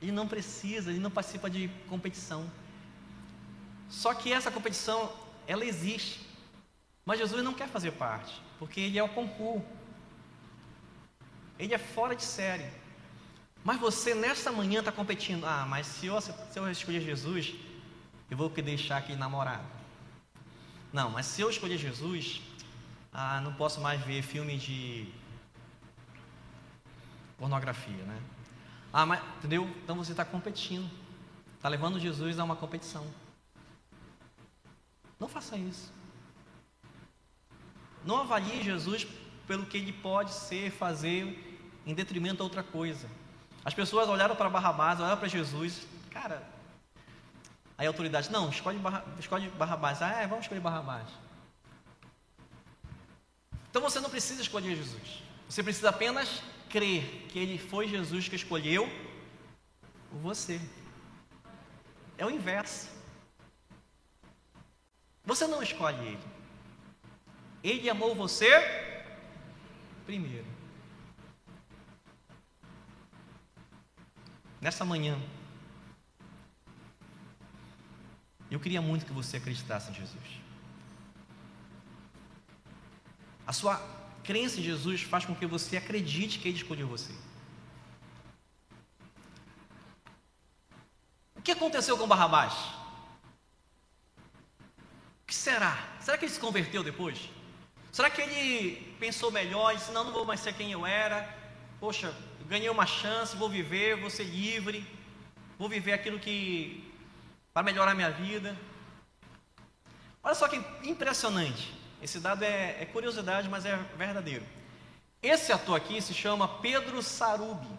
Ele 0.00 0.12
não 0.12 0.26
precisa, 0.26 0.90
ele 0.90 0.98
não 1.00 1.10
participa 1.10 1.50
de 1.50 1.68
competição. 1.88 2.50
Só 3.88 4.14
que 4.14 4.32
essa 4.32 4.50
competição, 4.50 5.12
ela 5.46 5.64
existe. 5.64 6.23
Mas 7.04 7.18
Jesus 7.18 7.42
não 7.42 7.52
quer 7.52 7.68
fazer 7.68 7.92
parte, 7.92 8.40
porque 8.58 8.80
ele 8.80 8.98
é 8.98 9.02
o 9.02 9.08
concurso. 9.08 9.66
Ele 11.58 11.74
é 11.74 11.78
fora 11.78 12.16
de 12.16 12.22
série. 12.22 12.70
Mas 13.62 13.78
você 13.78 14.14
nessa 14.14 14.50
manhã 14.50 14.80
está 14.80 14.90
competindo. 14.90 15.44
Ah, 15.44 15.66
mas 15.68 15.86
se 15.86 16.06
eu, 16.06 16.20
se 16.20 16.32
eu 16.56 16.70
escolher 16.70 17.00
Jesus, 17.00 17.54
eu 18.30 18.36
vou 18.36 18.48
deixar 18.48 18.98
aqui 18.98 19.14
namorado. 19.14 19.64
Não, 20.92 21.10
mas 21.10 21.26
se 21.26 21.40
eu 21.42 21.50
escolher 21.50 21.78
Jesus, 21.78 22.40
ah, 23.12 23.40
não 23.40 23.54
posso 23.54 23.80
mais 23.80 24.00
ver 24.02 24.22
filme 24.22 24.56
de 24.58 25.08
pornografia, 27.38 28.04
né? 28.04 28.20
Ah, 28.92 29.04
mas, 29.04 29.20
entendeu? 29.38 29.64
Então 29.82 29.96
você 29.96 30.12
está 30.12 30.24
competindo. 30.24 30.88
Está 31.56 31.68
levando 31.68 31.98
Jesus 31.98 32.38
a 32.38 32.44
uma 32.44 32.56
competição. 32.56 33.06
Não 35.18 35.28
faça 35.28 35.56
isso. 35.56 35.92
Não 38.04 38.20
avalie 38.20 38.62
Jesus 38.62 39.06
pelo 39.46 39.66
que 39.66 39.76
ele 39.76 39.92
pode 39.92 40.32
ser, 40.32 40.70
fazer, 40.70 41.58
em 41.86 41.94
detrimento 41.94 42.42
a 42.42 42.44
outra 42.44 42.62
coisa. 42.62 43.08
As 43.64 43.74
pessoas 43.74 44.08
olharam 44.08 44.36
para 44.36 44.50
Barrabás, 44.50 45.00
olharam 45.00 45.16
para 45.16 45.28
Jesus, 45.28 45.86
cara. 46.10 46.46
Aí 47.76 47.86
a 47.86 47.90
autoridade, 47.90 48.30
não, 48.30 48.50
escolhe, 48.50 48.78
barra, 48.78 49.04
escolhe 49.18 49.48
Barrabás. 49.50 50.00
Ah, 50.02 50.22
é, 50.22 50.26
vamos 50.26 50.44
escolher 50.44 50.60
Barrabás. 50.60 51.08
Então 53.70 53.82
você 53.82 53.98
não 54.00 54.10
precisa 54.10 54.40
escolher 54.40 54.76
Jesus. 54.76 55.22
Você 55.48 55.62
precisa 55.62 55.88
apenas 55.88 56.42
crer 56.68 57.26
que 57.28 57.38
ele 57.38 57.58
foi 57.58 57.88
Jesus 57.88 58.28
que 58.28 58.36
escolheu 58.36 58.88
você. 60.12 60.60
É 62.16 62.24
o 62.24 62.30
inverso. 62.30 62.88
Você 65.24 65.46
não 65.46 65.62
escolhe 65.62 66.06
ele. 66.06 66.33
Ele 67.64 67.88
amou 67.88 68.14
você 68.14 68.50
primeiro. 70.04 70.44
Nessa 74.60 74.84
manhã, 74.84 75.18
eu 78.50 78.60
queria 78.60 78.82
muito 78.82 79.06
que 79.06 79.12
você 79.12 79.38
acreditasse 79.38 79.90
em 79.90 79.94
Jesus. 79.94 80.22
A 83.46 83.52
sua 83.54 83.76
crença 84.22 84.60
em 84.60 84.62
Jesus 84.62 85.02
faz 85.02 85.24
com 85.24 85.34
que 85.34 85.46
você 85.46 85.78
acredite 85.78 86.38
que 86.38 86.48
Ele 86.48 86.58
escolheu 86.58 86.86
você. 86.86 87.14
O 91.34 91.40
que 91.42 91.52
aconteceu 91.52 91.96
com 91.96 92.06
Barrabás? 92.06 92.52
O 95.22 95.26
que 95.26 95.34
será? 95.34 95.96
Será 96.00 96.18
que 96.18 96.26
ele 96.26 96.32
se 96.32 96.40
converteu 96.40 96.82
depois? 96.82 97.30
Será 97.94 98.10
que 98.10 98.20
ele 98.20 98.96
pensou 98.98 99.30
melhor 99.30 99.72
e 99.72 99.76
disse: 99.76 99.92
Não, 99.92 100.02
não 100.02 100.12
vou 100.12 100.24
mais 100.24 100.40
ser 100.40 100.52
quem 100.52 100.72
eu 100.72 100.84
era? 100.84 101.32
Poxa, 101.78 102.12
ganhei 102.48 102.68
uma 102.68 102.86
chance, 102.86 103.36
vou 103.36 103.48
viver, 103.48 103.94
vou 103.94 104.10
ser 104.10 104.24
livre, 104.24 104.84
vou 105.56 105.68
viver 105.68 105.92
aquilo 105.92 106.18
que. 106.18 106.92
para 107.52 107.62
melhorar 107.62 107.94
minha 107.94 108.10
vida. 108.10 108.56
Olha 110.24 110.34
só 110.34 110.48
que 110.48 110.60
impressionante. 110.82 111.72
Esse 112.02 112.18
dado 112.18 112.42
é, 112.42 112.82
é 112.82 112.84
curiosidade, 112.84 113.48
mas 113.48 113.64
é 113.64 113.76
verdadeiro. 113.96 114.44
Esse 115.22 115.52
ator 115.52 115.76
aqui 115.76 116.02
se 116.02 116.12
chama 116.12 116.48
Pedro 116.48 117.00
Sarubi. 117.00 117.78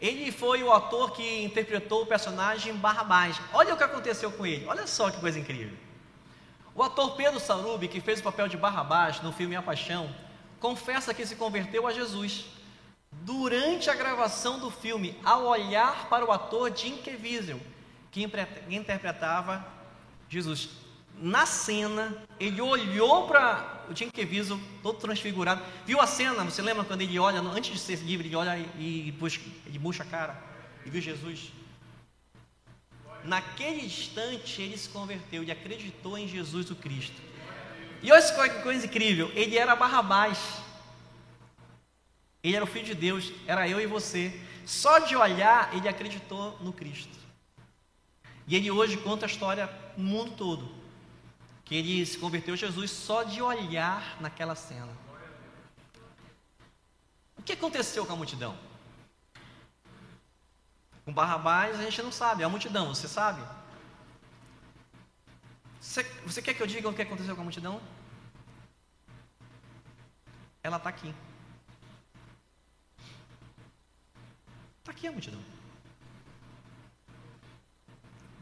Ele 0.00 0.30
foi 0.30 0.62
o 0.62 0.72
ator 0.72 1.10
que 1.10 1.42
interpretou 1.42 2.02
o 2.02 2.06
personagem 2.06 2.72
Barrabás. 2.72 3.36
Olha 3.52 3.74
o 3.74 3.76
que 3.76 3.82
aconteceu 3.82 4.30
com 4.30 4.46
ele. 4.46 4.64
Olha 4.66 4.86
só 4.86 5.10
que 5.10 5.18
coisa 5.18 5.40
incrível. 5.40 5.87
O 6.78 6.82
ator 6.84 7.16
Pedro 7.16 7.40
Sarubi, 7.40 7.88
que 7.88 8.00
fez 8.00 8.20
o 8.20 8.22
papel 8.22 8.46
de 8.46 8.56
Barrabás 8.56 9.20
no 9.20 9.32
filme 9.32 9.56
A 9.56 9.60
Paixão, 9.60 10.08
confessa 10.60 11.12
que 11.12 11.26
se 11.26 11.34
converteu 11.34 11.88
a 11.88 11.92
Jesus. 11.92 12.44
Durante 13.10 13.90
a 13.90 13.96
gravação 13.96 14.60
do 14.60 14.70
filme, 14.70 15.18
ao 15.24 15.46
olhar 15.46 16.08
para 16.08 16.24
o 16.24 16.30
ator 16.30 16.72
Jim 16.72 16.98
Caviezel, 16.98 17.60
que 18.12 18.24
interpretava 18.70 19.66
Jesus. 20.28 20.68
Na 21.20 21.46
cena, 21.46 22.16
ele 22.38 22.60
olhou 22.60 23.26
para 23.26 23.82
o 23.90 23.96
Jim 23.96 24.08
Caviezel, 24.08 24.60
todo 24.80 25.00
transfigurado, 25.00 25.60
viu 25.84 26.00
a 26.00 26.06
cena, 26.06 26.44
você 26.44 26.62
lembra 26.62 26.84
quando 26.84 27.00
ele 27.00 27.18
olha, 27.18 27.40
antes 27.40 27.72
de 27.72 27.78
ser 27.80 27.96
livre, 27.96 28.28
ele 28.28 28.36
olha 28.36 28.56
e, 28.56 29.08
e 29.08 29.10
busca, 29.10 29.42
ele 29.66 29.80
bucha 29.80 30.04
a 30.04 30.06
cara, 30.06 30.40
e 30.86 30.90
viu 30.90 31.02
Jesus. 31.02 31.50
Naquele 33.24 33.84
instante 33.84 34.62
ele 34.62 34.76
se 34.76 34.88
converteu 34.88 35.42
e 35.42 35.50
acreditou 35.50 36.16
em 36.16 36.28
Jesus 36.28 36.70
o 36.70 36.76
Cristo. 36.76 37.20
E 38.02 38.12
olha 38.12 38.48
que 38.48 38.62
coisa 38.62 38.86
incrível, 38.86 39.30
ele 39.34 39.58
era 39.58 39.74
Barrabás. 39.74 40.38
Ele 42.42 42.54
era 42.54 42.64
o 42.64 42.68
Filho 42.68 42.86
de 42.86 42.94
Deus, 42.94 43.32
era 43.46 43.68
eu 43.68 43.80
e 43.80 43.86
você. 43.86 44.40
Só 44.64 45.00
de 45.00 45.16
olhar, 45.16 45.74
ele 45.74 45.88
acreditou 45.88 46.56
no 46.60 46.72
Cristo. 46.72 47.18
E 48.46 48.54
ele 48.54 48.70
hoje 48.70 48.96
conta 48.96 49.26
a 49.26 49.28
história 49.28 49.68
no 49.96 50.04
mundo 50.04 50.32
todo 50.32 50.78
que 51.68 51.74
ele 51.74 52.04
se 52.06 52.16
converteu 52.16 52.54
a 52.54 52.56
Jesus 52.56 52.90
só 52.90 53.22
de 53.22 53.42
olhar 53.42 54.16
naquela 54.22 54.54
cena. 54.54 54.88
O 57.36 57.42
que 57.42 57.52
aconteceu 57.52 58.06
com 58.06 58.14
a 58.14 58.16
multidão? 58.16 58.56
Com 61.08 61.14
Barrabás 61.14 61.80
a 61.80 61.82
gente 61.84 62.02
não 62.02 62.12
sabe, 62.12 62.42
é 62.42 62.44
a 62.44 62.50
multidão, 62.50 62.94
você 62.94 63.08
sabe? 63.08 63.40
Você, 65.80 66.02
você 66.26 66.42
quer 66.42 66.52
que 66.52 66.62
eu 66.62 66.66
diga 66.66 66.86
o 66.86 66.92
que 66.92 67.00
aconteceu 67.00 67.34
com 67.34 67.40
a 67.40 67.44
multidão? 67.44 67.80
Ela 70.62 70.76
está 70.76 70.90
aqui. 70.90 71.14
Está 74.80 74.90
aqui 74.90 75.06
a 75.06 75.12
multidão. 75.12 75.40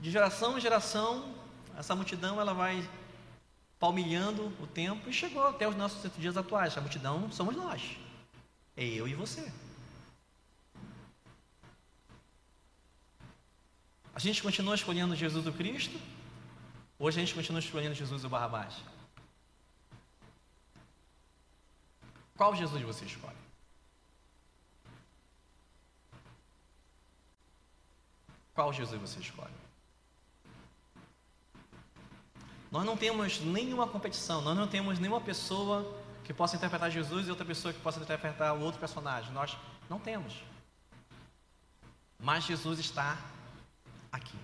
De 0.01 0.11
geração 0.11 0.59
em 0.59 0.61
geração, 0.61 1.37
essa 1.79 1.95
multidão 1.95 2.41
ela 2.41 2.53
vai 2.53 2.85
palmilhando 3.79 4.47
o 4.61 4.67
tempo 4.67 5.09
e 5.09 5.12
chegou 5.12 5.47
até 5.47 5.69
os 5.69 5.77
nossos 5.77 6.11
dias 6.17 6.37
atuais. 6.37 6.77
A 6.77 6.81
multidão 6.81 7.31
somos 7.31 7.55
nós. 7.55 7.97
É 8.77 8.85
eu 8.85 9.07
e 9.07 9.14
você. 9.14 9.53
A 14.17 14.19
gente 14.19 14.43
continua 14.43 14.75
escolhendo 14.75 15.14
Jesus 15.14 15.45
do 15.45 15.53
Cristo? 15.53 16.01
Ou 16.99 17.07
a 17.07 17.11
gente 17.11 17.35
continua 17.35 17.61
escolhendo 17.61 17.95
Jesus 17.95 18.23
do 18.23 18.31
Barrabás? 18.31 18.73
Qual 22.35 22.57
Jesus 22.57 22.83
você 22.83 23.05
escolhe? 23.05 23.37
Qual 28.55 28.73
Jesus 28.73 28.99
você 28.99 29.21
escolhe? 29.21 29.53
Nós 32.73 32.87
não 32.87 32.97
temos 32.97 33.39
nenhuma 33.41 33.87
competição, 33.87 34.41
nós 34.41 34.57
não 34.57 34.67
temos 34.67 34.99
nenhuma 34.99 35.21
pessoa 35.21 35.95
que 36.25 36.33
possa 36.33 36.57
interpretar 36.57 36.91
Jesus 36.91 37.27
e 37.27 37.31
outra 37.31 37.45
pessoa 37.45 37.75
que 37.75 37.81
possa 37.81 38.01
interpretar 38.01 38.57
o 38.57 38.62
outro 38.62 38.81
personagem. 38.81 39.31
Nós 39.35 39.55
Não 39.91 40.01
temos. 40.01 40.43
Mas 42.19 42.45
Jesus 42.45 42.79
está 42.79 43.36
aqui. 44.13 44.39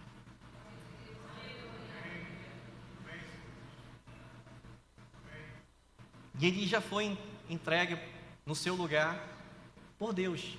E 6.38 6.46
ele 6.46 6.66
já 6.66 6.80
foi 6.80 7.16
entregue 7.48 7.98
no 8.44 8.54
seu 8.54 8.74
lugar 8.74 9.28
por 9.98 10.12
Deus. 10.12 10.58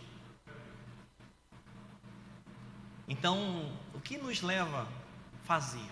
Então, 3.07 3.71
o 3.93 3.99
que 3.99 4.17
nos 4.17 4.41
leva 4.41 4.83
a 4.83 5.45
fazer? 5.45 5.89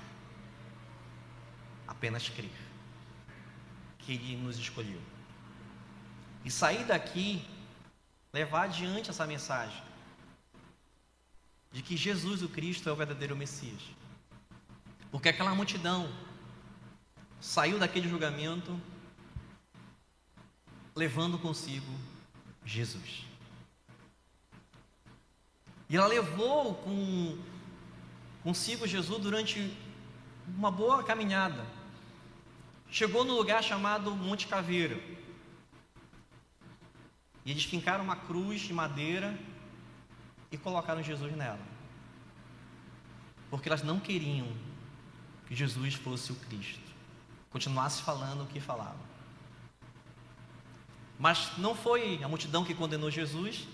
Apenas 1.88 2.30
crer 2.30 2.49
que 3.99 4.14
Ele 4.14 4.38
nos 4.38 4.57
escolheu. 4.57 5.01
E 6.43 6.49
sair 6.49 6.86
daqui, 6.86 7.47
levar 8.34 8.64
adiante 8.64 9.09
essa 9.09 9.28
mensagem 9.28 9.90
de 11.72 11.82
que 11.82 11.95
Jesus 11.95 12.41
o 12.41 12.49
Cristo 12.49 12.89
é 12.89 12.91
o 12.91 12.95
verdadeiro 12.95 13.36
Messias. 13.36 13.82
Porque 15.09 15.30
aquela 15.30 15.55
multidão 15.55 16.11
saiu 17.39 17.80
daquele 17.80 18.09
julgamento 18.09 18.80
levando 20.95 21.39
consigo 21.39 21.91
Jesus. 22.65 23.26
E 25.89 25.97
ela 25.97 26.07
levou 26.07 26.76
com, 26.76 27.38
consigo 28.43 28.88
Jesus 28.88 29.22
durante 29.22 29.76
uma 30.47 30.72
boa 30.72 31.03
caminhada. 31.03 31.65
Chegou 32.89 33.24
no 33.24 33.36
lugar 33.36 33.63
chamado 33.63 34.15
Monte 34.15 34.47
Caveira. 34.47 35.01
E 37.45 37.51
eles 37.51 37.63
fincaram 37.63 38.03
uma 38.03 38.15
cruz 38.15 38.61
de 38.61 38.74
madeira 38.74 39.38
e 40.51 40.57
colocaram 40.57 41.01
Jesus 41.01 41.35
nela. 41.35 41.59
Porque 43.49 43.69
elas 43.69 43.83
não 43.83 43.99
queriam 43.99 44.47
que 45.47 45.55
Jesus 45.55 45.93
fosse 45.95 46.31
o 46.31 46.35
Cristo. 46.35 46.91
Continuasse 47.49 48.01
falando 48.01 48.43
o 48.43 48.47
que 48.47 48.59
falava. 48.59 48.99
Mas 51.17 51.57
não 51.57 51.75
foi 51.75 52.23
a 52.23 52.27
multidão 52.27 52.65
que 52.65 52.73
condenou 52.73 53.11
Jesus, 53.11 53.67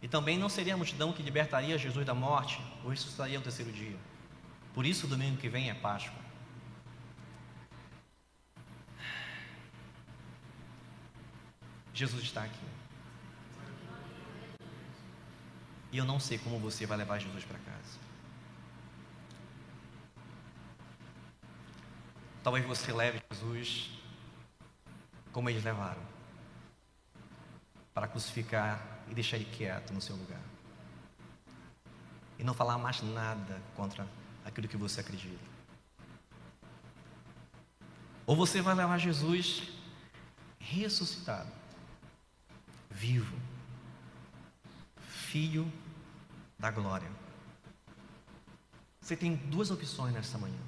e 0.00 0.08
também 0.08 0.38
não 0.38 0.48
seria 0.48 0.74
a 0.74 0.76
multidão 0.76 1.12
que 1.12 1.22
libertaria 1.22 1.78
Jesus 1.78 2.04
da 2.04 2.14
morte 2.14 2.60
ou 2.82 2.90
ressuscitaria 2.90 3.38
no 3.38 3.44
terceiro 3.44 3.70
dia. 3.70 3.96
Por 4.74 4.86
isso, 4.86 5.06
domingo 5.06 5.36
que 5.36 5.48
vem 5.48 5.70
é 5.70 5.74
Páscoa. 5.74 6.20
Jesus 11.92 12.24
está 12.24 12.42
aqui. 12.42 12.81
E 15.92 15.98
eu 15.98 16.06
não 16.06 16.18
sei 16.18 16.38
como 16.38 16.58
você 16.58 16.86
vai 16.86 16.96
levar 16.96 17.18
Jesus 17.18 17.44
para 17.44 17.58
casa. 17.58 17.98
Talvez 22.42 22.64
você 22.64 22.92
leve 22.92 23.22
Jesus 23.30 23.90
como 25.30 25.50
eles 25.50 25.62
levaram 25.62 26.02
para 27.92 28.08
crucificar 28.08 29.02
e 29.08 29.14
deixar 29.14 29.36
ele 29.36 29.44
quieto 29.44 29.92
no 29.92 30.00
seu 30.00 30.16
lugar. 30.16 30.40
E 32.38 32.42
não 32.42 32.54
falar 32.54 32.78
mais 32.78 33.02
nada 33.02 33.60
contra 33.76 34.08
aquilo 34.46 34.66
que 34.66 34.78
você 34.78 35.00
acredita. 35.00 35.44
Ou 38.26 38.34
você 38.34 38.62
vai 38.62 38.74
levar 38.74 38.96
Jesus 38.96 39.68
ressuscitado, 40.58 41.50
vivo, 42.90 43.36
filho 45.06 45.70
da 46.62 46.70
glória. 46.70 47.10
Você 49.00 49.16
tem 49.16 49.34
duas 49.34 49.68
opções 49.72 50.14
nessa 50.14 50.38
manhã. 50.38 50.62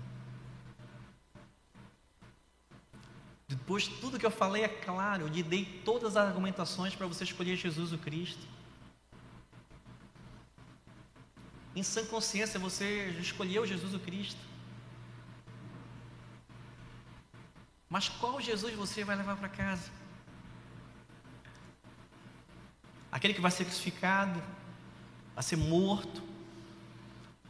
Depois 3.47 3.85
de 3.85 3.91
tudo 4.01 4.19
que 4.19 4.27
eu 4.27 4.31
falei, 4.31 4.65
é 4.65 4.69
claro, 4.69 5.23
eu 5.23 5.29
lhe 5.29 5.41
dei 5.41 5.65
todas 5.85 6.17
as 6.17 6.27
argumentações 6.27 6.97
para 6.97 7.07
você 7.07 7.23
escolher 7.23 7.55
Jesus 7.55 7.93
o 7.93 7.99
Cristo. 7.99 8.45
Em 11.77 11.85
sã 11.85 12.05
consciência, 12.07 12.59
você 12.59 13.11
escolheu 13.21 13.65
Jesus 13.65 13.95
o 13.95 14.01
Cristo. 14.01 14.41
Mas 17.89 18.09
qual 18.09 18.41
Jesus 18.41 18.75
você 18.75 19.05
vai 19.05 19.15
levar 19.15 19.37
para 19.37 19.49
casa? 19.49 19.93
Aquele 23.13 23.33
que 23.33 23.41
vai 23.41 23.53
ser 23.53 23.65
crucificado, 23.65 24.43
vai 25.35 25.43
ser 25.43 25.57
morto, 25.57 26.23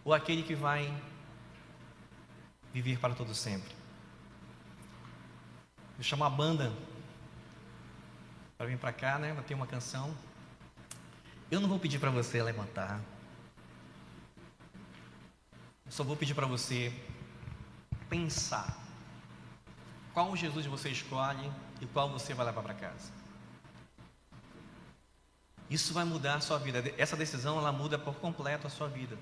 ou 0.05 0.12
aquele 0.12 0.43
que 0.43 0.55
vai 0.55 0.93
viver 2.72 2.99
para 2.99 3.14
todo 3.14 3.35
sempre? 3.35 3.72
Vou 5.95 6.03
chamar 6.03 6.26
a 6.26 6.30
banda 6.30 6.72
para 8.57 8.66
vir 8.66 8.78
para 8.78 8.93
cá, 8.93 9.18
né? 9.18 9.35
Ter 9.47 9.55
uma 9.55 9.66
canção. 9.66 10.14
Eu 11.51 11.61
não 11.61 11.68
vou 11.68 11.78
pedir 11.78 11.99
para 11.99 12.11
você 12.11 12.43
levantar. 12.43 13.01
Eu 15.87 15.93
só 15.93 16.03
vou 16.03 16.16
pedir 16.16 16.35
para 16.35 16.47
você 16.47 16.93
pensar 18.09 18.76
qual 20.12 20.35
Jesus 20.37 20.66
você 20.66 20.89
escolhe 20.89 21.51
e 21.80 21.87
qual 21.87 22.09
você 22.09 22.32
vai 22.32 22.47
levar 22.47 22.62
para 22.62 22.74
casa. 22.74 23.24
Isso 25.75 25.93
vai 25.93 26.05
mudar 26.05 26.37
a 26.37 26.41
sua 26.41 26.57
vida. 26.57 26.85
Essa 26.97 27.16
decisão 27.16 27.59
ela 27.59 27.72
muda 27.72 27.99
por 27.99 28.14
completo 28.14 28.68
a 28.68 28.70
sua 28.70 28.87
vida. 28.87 29.18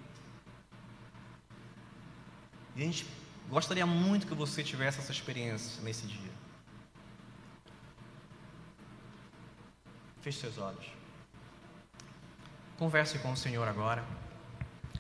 E 2.77 2.83
a 2.83 2.85
gente 2.85 3.07
gostaria 3.49 3.87
muito 3.87 4.27
que 4.27 4.35
você 4.35 4.63
tivesse 4.63 4.99
essa 4.99 5.13
experiência 5.13 5.83
nesse 5.83 6.07
dia. 6.07 6.31
Feche 10.21 10.41
seus 10.41 10.59
olhos. 10.59 10.85
Converse 12.77 13.19
com 13.21 13.33
o 13.33 13.37
Senhor 13.37 13.67
agora. 13.67 14.05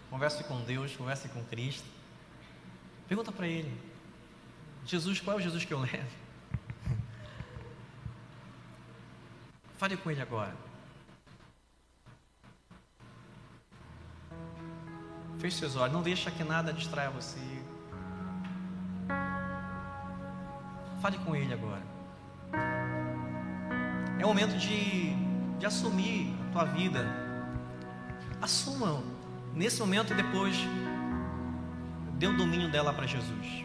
Converse 0.08 0.42
com 0.44 0.64
Deus, 0.64 0.96
converse 0.96 1.28
com 1.28 1.44
Cristo. 1.44 1.86
Pergunta 3.06 3.30
para 3.30 3.46
Ele: 3.46 3.78
Jesus, 4.86 5.20
qual 5.20 5.36
é 5.36 5.40
o 5.40 5.42
Jesus 5.42 5.66
que 5.66 5.74
eu 5.74 5.80
levo? 5.80 6.16
Fale 9.76 9.98
com 9.98 10.10
Ele 10.10 10.22
agora. 10.22 10.71
Feche 15.42 15.56
seus 15.56 15.74
olhos, 15.74 15.92
não 15.92 16.02
deixa 16.02 16.30
que 16.30 16.44
nada 16.44 16.72
distraia 16.72 17.10
você. 17.10 17.40
Fale 21.00 21.18
com 21.18 21.34
Ele 21.34 21.52
agora. 21.52 21.82
É 24.20 24.24
o 24.24 24.28
momento 24.28 24.56
de, 24.56 25.12
de 25.58 25.66
assumir 25.66 26.32
a 26.46 26.52
tua 26.52 26.64
vida. 26.66 27.04
Assuma 28.40 29.02
nesse 29.52 29.80
momento 29.80 30.12
e 30.12 30.16
depois 30.16 30.56
dê 32.20 32.28
o 32.28 32.36
domínio 32.36 32.70
dela 32.70 32.92
para 32.92 33.04
Jesus. 33.04 33.64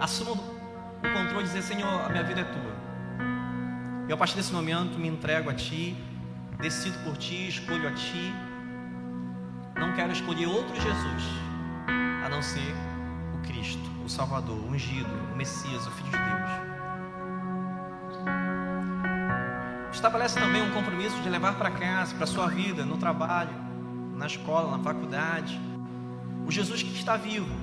Assuma 0.00 0.30
o 0.30 1.12
controle 1.12 1.40
e 1.40 1.48
dizer, 1.48 1.62
Senhor, 1.62 2.02
a 2.02 2.08
minha 2.08 2.22
vida 2.22 2.42
é 2.42 2.44
tua. 2.44 2.76
E 4.08 4.12
a 4.12 4.16
partir 4.16 4.36
desse 4.36 4.52
momento 4.52 4.96
me 4.96 5.08
entrego 5.08 5.50
a 5.50 5.54
Ti, 5.54 5.96
decido 6.58 6.98
por 7.04 7.16
Ti, 7.16 7.48
escolho 7.48 7.88
a 7.88 7.92
Ti. 7.92 8.34
Não 9.78 9.94
quero 9.94 10.12
escolher 10.12 10.46
outro 10.46 10.74
Jesus, 10.74 11.24
a 12.24 12.28
não 12.28 12.40
ser 12.42 12.74
o 13.34 13.46
Cristo, 13.46 13.90
o 14.04 14.08
Salvador, 14.08 14.56
o 14.56 14.70
ungido, 14.70 15.10
o 15.32 15.36
Messias, 15.36 15.86
o 15.86 15.90
Filho 15.90 16.10
de 16.10 16.16
Deus. 16.16 16.76
Estabelece 19.92 20.38
também 20.38 20.62
um 20.62 20.72
compromisso 20.72 21.20
de 21.22 21.28
levar 21.28 21.56
para 21.56 21.70
casa, 21.70 22.14
para 22.14 22.24
a 22.24 22.26
sua 22.26 22.48
vida, 22.48 22.84
no 22.84 22.96
trabalho, 22.96 23.54
na 24.14 24.26
escola, 24.26 24.76
na 24.76 24.82
faculdade, 24.82 25.60
o 26.46 26.50
Jesus 26.50 26.82
que 26.82 26.94
está 26.94 27.16
vivo, 27.16 27.54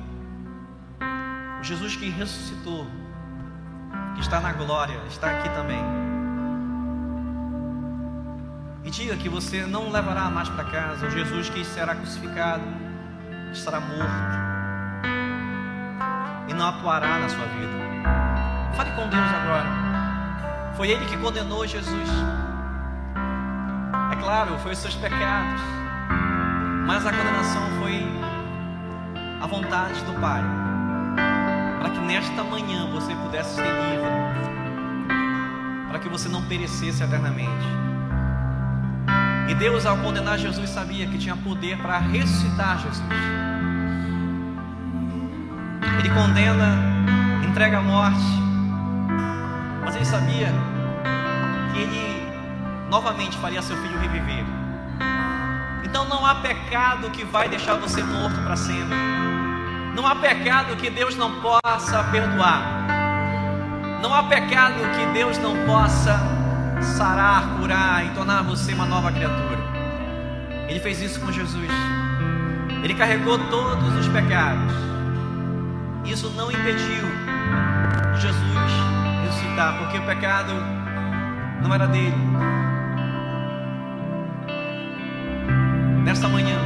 o 1.60 1.64
Jesus 1.64 1.96
que 1.96 2.10
ressuscitou, 2.10 2.86
que 4.16 4.22
está 4.22 4.40
na 4.40 4.52
glória, 4.54 5.00
está 5.08 5.32
aqui 5.32 5.50
também. 5.50 6.13
E 8.84 8.92
diga 8.92 9.16
que 9.16 9.30
você 9.30 9.66
não 9.66 9.90
levará 9.92 10.30
mais 10.30 10.50
para 10.50 10.66
casa 10.66 11.08
o 11.08 11.10
Jesus 11.10 11.50
que 11.50 11.64
será 11.64 11.96
crucificado, 11.96 12.64
estará 13.52 13.80
morto 13.80 14.54
e 16.48 16.54
não 16.54 16.68
atuará 16.68 17.20
na 17.20 17.30
sua 17.30 17.46
vida. 17.46 17.72
Fale 18.76 18.92
com 18.92 19.08
Deus 19.08 19.30
agora. 19.44 19.70
Foi 20.76 20.90
Ele 20.90 21.06
que 21.06 21.18
condenou 21.18 21.66
Jesus. 21.66 22.10
É 24.12 24.16
claro, 24.16 24.58
foi 24.60 24.74
os 24.74 24.78
seus 24.80 24.96
pecados. 24.96 25.62
Mas 26.86 27.06
a 27.06 27.12
condenação 27.12 27.64
foi 27.80 28.06
a 29.42 29.48
vontade 29.48 30.04
do 30.04 30.20
Pai. 30.20 30.44
Para 31.80 31.90
que 31.90 32.00
nesta 32.00 32.44
manhã 32.44 32.90
você 32.92 33.16
pudesse 33.16 33.56
ser 33.56 33.64
livre. 33.64 34.34
para 35.88 36.00
que 36.00 36.10
você 36.10 36.28
não 36.28 36.42
perecesse 36.44 37.04
eternamente. 37.04 37.93
E 39.54 39.56
Deus, 39.56 39.86
ao 39.86 39.96
condenar 39.98 40.40
Jesus, 40.40 40.68
sabia 40.68 41.06
que 41.06 41.16
tinha 41.16 41.38
poder 41.38 41.78
para 41.78 42.00
ressuscitar 42.00 42.80
Jesus. 42.80 43.04
Ele 46.00 46.10
condena, 46.10 46.76
entrega 47.48 47.78
a 47.78 47.82
morte, 47.82 48.18
mas 49.86 49.96
ele 49.96 50.06
sabia 50.06 50.52
que 51.72 51.82
ele 51.82 52.28
novamente 52.90 53.38
faria 53.38 53.62
seu 53.62 53.78
filho 53.78 54.00
reviver. 54.00 54.44
Então 55.84 56.04
não 56.06 56.26
há 56.26 56.34
pecado 56.34 57.12
que 57.12 57.24
vai 57.24 57.48
deixar 57.48 57.76
você 57.76 58.02
morto 58.02 58.42
para 58.42 58.56
sempre. 58.56 58.98
Não 59.96 60.08
há 60.08 60.16
pecado 60.16 60.76
que 60.78 60.90
Deus 60.90 61.16
não 61.16 61.32
possa 61.42 62.04
perdoar. 62.06 62.88
Não 64.02 64.12
há 64.12 64.24
pecado 64.24 64.80
que 64.98 65.06
Deus 65.14 65.38
não 65.38 65.56
possa 65.68 66.43
sarar, 66.84 67.58
curar 67.60 68.06
e 68.06 68.10
tornar 68.10 68.44
você 68.44 68.74
uma 68.74 68.86
nova 68.86 69.12
criatura. 69.12 69.60
Ele 70.68 70.80
fez 70.80 71.02
isso 71.02 71.20
com 71.20 71.32
Jesus. 71.32 71.70
Ele 72.84 72.94
carregou 72.94 73.38
todos 73.50 73.96
os 73.96 74.08
pecados. 74.08 74.74
Isso 76.06 76.30
não 76.32 76.52
impediu 76.52 77.08
Jesus 78.20 78.54
ressuscitar, 79.24 79.78
porque 79.78 79.98
o 79.98 80.06
pecado 80.06 80.54
não 81.62 81.74
era 81.74 81.88
dele. 81.88 82.16
Nesta 86.04 86.28
manhã, 86.28 86.58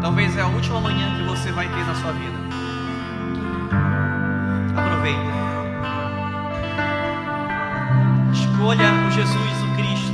talvez 0.00 0.36
é 0.36 0.42
a 0.42 0.46
última 0.46 0.80
manhã 0.80 1.16
que 1.16 1.24
você 1.24 1.50
vai 1.52 1.68
ter 1.68 1.84
na 1.84 1.94
sua 1.94 2.12
vida. 2.12 2.49
Jesus, 9.10 9.62
o 9.62 9.76
Cristo, 9.76 10.12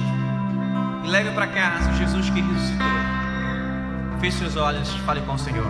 e 1.04 1.08
leve 1.08 1.30
para 1.30 1.46
casa 1.46 1.90
o 1.90 1.94
Jesus 1.94 2.30
que 2.30 2.40
ressuscitou. 2.40 2.86
Feche 4.20 4.38
seus 4.38 4.56
olhos 4.56 4.88
e 4.88 4.98
fale 5.00 5.20
com 5.22 5.34
o 5.34 5.38
Senhor. 5.38 5.64